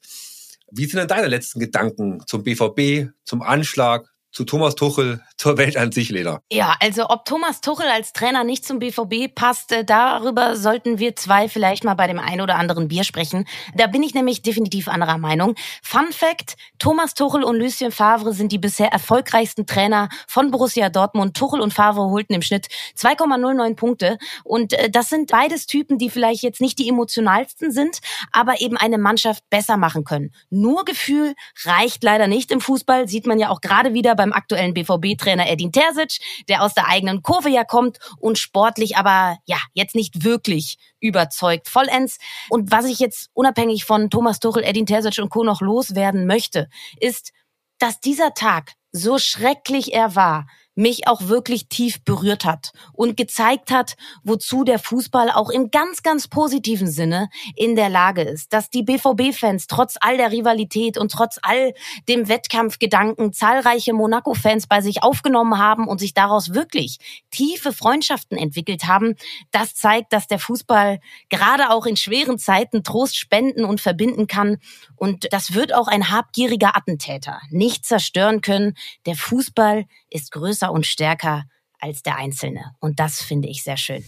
Wie 0.72 0.86
sind 0.86 1.00
denn 1.00 1.08
deine 1.08 1.28
letzten 1.28 1.60
Gedanken 1.60 2.24
zum 2.26 2.44
BVB, 2.44 3.12
zum 3.24 3.42
Anschlag, 3.42 4.10
zu 4.38 4.44
Thomas 4.44 4.76
Tuchel, 4.76 5.20
zur 5.36 5.58
Welt 5.58 5.78
an 5.78 5.92
sich, 5.92 6.10
Lena. 6.10 6.42
Ja, 6.52 6.76
also 6.80 7.10
ob 7.10 7.26
Thomas 7.26 7.60
Tuchel 7.60 7.88
als 7.88 8.14
Trainer 8.14 8.44
nicht 8.44 8.66
zum 8.66 8.78
BVB 8.78 9.34
passt, 9.34 9.72
äh, 9.72 9.84
darüber 9.84 10.56
sollten 10.56 11.00
wir 11.00 11.16
zwei 11.16 11.50
vielleicht 11.50 11.84
mal 11.84 11.96
bei 11.96 12.06
dem 12.06 12.20
ein 12.20 12.40
oder 12.40 12.56
anderen 12.56 12.88
Bier 12.88 13.04
sprechen. 13.04 13.48
Da 13.76 13.88
bin 13.88 14.04
ich 14.04 14.14
nämlich 14.14 14.44
definitiv 14.44 14.90
anderer 14.90 15.18
Meinung. 15.18 15.56
Fun 15.82 16.12
Fact, 16.12 16.56
Thomas 16.78 17.16
Tuchel 17.16 17.44
und 17.44 17.56
Lucien 17.56 17.92
Favre 17.92 18.32
sind 18.32 18.52
die 18.52 18.60
bisher 18.60 18.90
erfolgreichsten 18.90 19.66
Trainer 19.66 20.08
von 20.28 20.52
Borussia 20.52 20.90
Dortmund. 20.90 21.36
Tuchel 21.36 21.60
und 21.60 21.74
Favre 21.74 22.12
holten 22.12 22.36
im 22.36 22.44
Schnitt 22.44 22.68
2,09 22.96 23.76
Punkte. 23.76 24.20
Und 24.44 24.74
äh, 24.74 24.92
das 24.92 25.10
sind 25.10 25.32
beides 25.32 25.66
Typen, 25.66 25.98
die 25.98 26.12
vielleicht 26.12 26.44
jetzt 26.44 26.62
nicht 26.62 26.78
die 26.78 26.90
emotionalsten 26.90 27.72
sind, 27.72 28.02
aber 28.32 28.62
eben 28.62 28.78
eine 28.78 29.00
Mannschaft 29.00 29.50
besser 29.50 29.78
machen 29.78 30.04
können. 30.04 30.32
Nur 30.52 30.86
Gefühl 30.86 31.34
reicht 31.66 32.04
leider 32.04 32.28
nicht 32.28 32.52
im 32.52 32.62
Fußball, 32.62 33.08
sieht 33.08 33.26
man 33.26 33.40
ja 33.40 33.50
auch 33.50 33.62
gerade 33.62 33.96
wieder 33.96 34.14
beim 34.14 34.27
aktuellen 34.34 34.74
BVB-Trainer 34.74 35.50
Edin 35.50 35.72
Terzic, 35.72 36.20
der 36.48 36.64
aus 36.64 36.74
der 36.74 36.88
eigenen 36.88 37.22
Kurve 37.22 37.50
ja 37.50 37.64
kommt 37.64 38.00
und 38.20 38.38
sportlich 38.38 38.98
aber 38.98 39.38
ja 39.46 39.58
jetzt 39.74 39.96
nicht 39.96 40.24
wirklich 40.24 40.78
überzeugt 41.00 41.68
vollends. 41.68 42.18
Und 42.50 42.72
was 42.72 42.86
ich 42.86 43.00
jetzt 43.00 43.30
unabhängig 43.34 43.86
von 43.86 44.10
Thomas 44.10 44.40
Tuchel, 44.40 44.64
Edin 44.64 44.86
Terzic 44.86 45.18
und 45.20 45.30
Co. 45.30 45.44
noch 45.44 45.62
loswerden 45.62 46.26
möchte, 46.26 46.70
ist, 47.00 47.32
dass 47.80 48.00
dieser 48.00 48.34
Tag, 48.34 48.74
so 48.92 49.20
schrecklich 49.20 49.94
er 49.94 50.16
war, 50.16 50.48
mich 50.78 51.08
auch 51.08 51.28
wirklich 51.28 51.68
tief 51.68 52.04
berührt 52.04 52.46
hat 52.46 52.72
und 52.94 53.18
gezeigt 53.18 53.72
hat, 53.72 53.96
wozu 54.24 54.64
der 54.64 54.78
Fußball 54.78 55.32
auch 55.32 55.50
im 55.50 55.72
ganz, 55.72 56.04
ganz 56.04 56.28
positiven 56.28 56.90
Sinne 56.90 57.30
in 57.56 57.76
der 57.76 57.90
Lage 57.90 58.22
ist. 58.22 58.54
Dass 58.54 58.70
die 58.70 58.84
BVB-Fans 58.84 59.66
trotz 59.68 59.96
all 60.00 60.18
der 60.18 60.32
Rivalität 60.32 60.98
und 60.98 61.12
trotz 61.12 61.40
all 61.42 61.74
dem 62.08 62.30
Wettkampfgedanken 62.30 63.34
zahlreiche 63.34 63.94
Monaco-Fans 63.94 64.68
bei 64.68 64.82
sich 64.82 65.02
aufgenommen 65.02 65.58
haben 65.58 65.88
und 65.88 66.00
sich 66.00 66.14
daraus 66.14 66.54
wirklich 66.54 67.00
tiefe 67.32 67.74
Freundschaften 67.74 68.38
entwickelt 68.38 68.86
haben, 68.86 69.16
das 69.50 69.74
zeigt, 69.74 70.14
dass 70.14 70.28
der 70.28 70.40
Fußball 70.40 71.00
gerade 71.30 71.72
auch 71.72 71.88
in 71.88 71.98
schweren 71.98 72.38
Zeiten 72.38 72.84
Trost 72.84 73.18
spenden 73.18 73.66
und 73.66 73.82
verbinden 73.82 74.28
kann. 74.28 74.58
Und 74.96 75.28
das 75.34 75.56
wird 75.56 75.74
auch 75.74 75.88
ein 75.88 76.12
habgieriger 76.12 76.78
Attentäter 76.78 77.42
nicht 77.50 77.84
zerstören 77.84 78.42
können. 78.42 78.76
Der 79.08 79.16
Fußball 79.16 79.86
ist 80.10 80.32
größer 80.32 80.67
und 80.72 80.86
stärker 80.86 81.44
als 81.80 82.02
der 82.04 82.18
Einzelne. 82.18 82.76
Und 82.80 83.00
das 83.00 83.22
finde 83.22 83.48
ich 83.48 83.64
sehr 83.64 83.78
schön. 83.78 84.04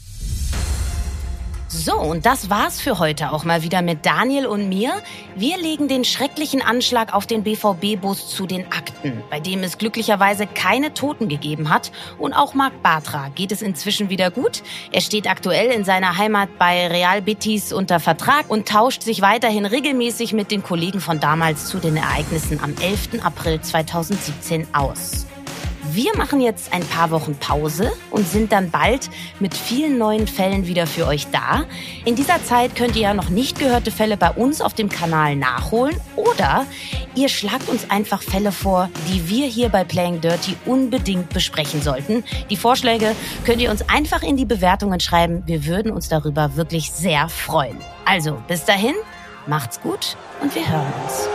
So, 1.71 1.93
und 1.99 2.25
das 2.25 2.49
war's 2.49 2.81
für 2.81 2.97
heute 2.97 3.31
auch 3.31 3.43
mal 3.43 3.61
wieder 3.61 3.83
mit 3.83 4.03
Daniel 4.03 4.47
und 4.47 4.69
mir. 4.69 4.91
Wir 5.35 5.55
legen 5.55 5.87
den 5.87 6.03
schrecklichen 6.03 6.63
Anschlag 6.63 7.13
auf 7.13 7.27
den 7.27 7.43
BVB-Bus 7.43 8.27
zu 8.27 8.47
den 8.47 8.65
Akten, 8.71 9.21
bei 9.29 9.39
dem 9.39 9.61
es 9.61 9.77
glücklicherweise 9.77 10.47
keine 10.47 10.95
Toten 10.95 11.29
gegeben 11.29 11.69
hat. 11.69 11.91
Und 12.17 12.33
auch 12.33 12.55
Marc 12.55 12.81
Bartra 12.81 13.29
geht 13.29 13.51
es 13.51 13.61
inzwischen 13.61 14.09
wieder 14.09 14.31
gut. 14.31 14.63
Er 14.91 15.01
steht 15.01 15.29
aktuell 15.29 15.69
in 15.69 15.83
seiner 15.83 16.17
Heimat 16.17 16.57
bei 16.57 16.87
Real 16.87 17.21
Betis 17.21 17.71
unter 17.71 17.99
Vertrag 17.99 18.49
und 18.49 18.67
tauscht 18.67 19.03
sich 19.03 19.21
weiterhin 19.21 19.67
regelmäßig 19.67 20.33
mit 20.33 20.49
den 20.49 20.63
Kollegen 20.63 21.01
von 21.01 21.19
damals 21.19 21.67
zu 21.67 21.77
den 21.77 21.97
Ereignissen 21.97 22.59
am 22.63 22.73
11. 22.81 23.23
April 23.23 23.61
2017 23.61 24.73
aus. 24.73 25.28
Wir 26.01 26.15
machen 26.15 26.39
jetzt 26.39 26.71
ein 26.71 26.85
paar 26.85 27.11
Wochen 27.11 27.35
Pause 27.35 27.91
und 28.09 28.25
sind 28.25 28.53
dann 28.53 28.71
bald 28.71 29.09
mit 29.41 29.53
vielen 29.53 29.97
neuen 29.97 30.27
Fällen 30.27 30.65
wieder 30.65 30.87
für 30.87 31.05
euch 31.05 31.27
da. 31.27 31.65
In 32.05 32.15
dieser 32.15 32.41
Zeit 32.41 32.73
könnt 32.73 32.95
ihr 32.95 33.01
ja 33.01 33.13
noch 33.13 33.27
nicht 33.27 33.59
gehörte 33.59 33.91
Fälle 33.91 34.15
bei 34.15 34.31
uns 34.31 34.61
auf 34.61 34.73
dem 34.73 34.87
Kanal 34.87 35.35
nachholen 35.35 35.99
oder 36.15 36.65
ihr 37.15 37.27
schlagt 37.27 37.67
uns 37.67 37.89
einfach 37.89 38.21
Fälle 38.21 38.53
vor, 38.53 38.89
die 39.09 39.27
wir 39.27 39.47
hier 39.47 39.67
bei 39.67 39.83
Playing 39.83 40.21
Dirty 40.21 40.55
unbedingt 40.65 41.31
besprechen 41.31 41.81
sollten. 41.81 42.23
Die 42.49 42.55
Vorschläge 42.55 43.13
könnt 43.43 43.61
ihr 43.61 43.69
uns 43.69 43.89
einfach 43.89 44.23
in 44.23 44.37
die 44.37 44.45
Bewertungen 44.45 45.01
schreiben. 45.01 45.43
Wir 45.47 45.65
würden 45.65 45.91
uns 45.91 46.07
darüber 46.07 46.55
wirklich 46.55 46.91
sehr 46.91 47.27
freuen. 47.27 47.75
Also, 48.05 48.41
bis 48.47 48.63
dahin, 48.63 48.95
macht's 49.47 49.81
gut 49.81 50.15
und 50.41 50.55
wir 50.55 50.65
hören 50.65 50.93
uns. 51.03 51.27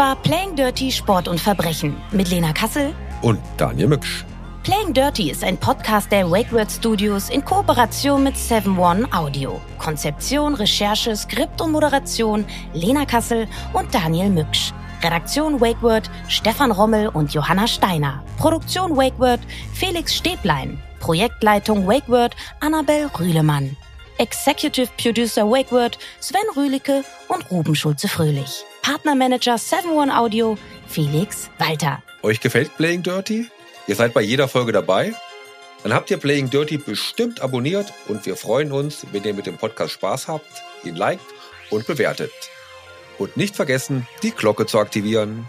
War 0.00 0.16
Playing 0.16 0.56
Dirty 0.56 0.90
Sport 0.90 1.28
und 1.28 1.38
Verbrechen 1.38 1.94
mit 2.10 2.30
Lena 2.30 2.54
Kassel 2.54 2.94
und 3.20 3.38
Daniel 3.58 3.88
Mücksch. 3.88 4.24
Playing 4.62 4.94
Dirty 4.94 5.30
ist 5.30 5.44
ein 5.44 5.58
Podcast 5.58 6.10
der 6.10 6.30
WakeWord 6.30 6.72
Studios 6.72 7.28
in 7.28 7.44
Kooperation 7.44 8.24
mit 8.24 8.34
7-One 8.34 9.12
Audio. 9.12 9.60
Konzeption, 9.76 10.54
Recherche, 10.54 11.14
Skript 11.14 11.60
und 11.60 11.72
Moderation 11.72 12.46
Lena 12.72 13.04
Kassel 13.04 13.46
und 13.74 13.94
Daniel 13.94 14.30
Mücksch. 14.30 14.72
Redaktion 15.02 15.60
WakeWord 15.60 16.10
Stefan 16.28 16.72
Rommel 16.72 17.08
und 17.08 17.34
Johanna 17.34 17.66
Steiner. 17.66 18.24
Produktion 18.38 18.96
WakeWord 18.96 19.40
Felix 19.74 20.14
Stäblein. 20.14 20.82
Projektleitung 21.00 21.86
WakeWord 21.86 22.34
Annabel 22.60 23.10
Rühlemann. 23.18 23.76
Executive 24.16 24.88
Producer 24.96 25.42
WakeWord 25.42 25.98
Sven 26.20 26.40
Rühlicke 26.56 27.04
und 27.28 27.50
Ruben 27.50 27.74
Schulze-Fröhlich. 27.74 28.64
Partnermanager 28.82 29.56
7-One 29.56 30.16
Audio 30.16 30.56
Felix 30.86 31.50
Walter. 31.58 32.02
Euch 32.22 32.40
gefällt 32.40 32.76
Playing 32.76 33.02
Dirty? 33.02 33.48
Ihr 33.86 33.94
seid 33.94 34.14
bei 34.14 34.22
jeder 34.22 34.48
Folge 34.48 34.72
dabei? 34.72 35.14
Dann 35.82 35.94
habt 35.94 36.10
ihr 36.10 36.18
Playing 36.18 36.50
Dirty 36.50 36.78
bestimmt 36.78 37.40
abonniert 37.40 37.92
und 38.08 38.26
wir 38.26 38.36
freuen 38.36 38.72
uns, 38.72 39.06
wenn 39.12 39.24
ihr 39.24 39.34
mit 39.34 39.46
dem 39.46 39.56
Podcast 39.56 39.92
Spaß 39.92 40.28
habt, 40.28 40.62
ihn 40.84 40.96
liked 40.96 41.24
und 41.70 41.86
bewertet. 41.86 42.32
Und 43.18 43.36
nicht 43.36 43.56
vergessen, 43.56 44.06
die 44.22 44.30
Glocke 44.30 44.66
zu 44.66 44.78
aktivieren. 44.78 45.48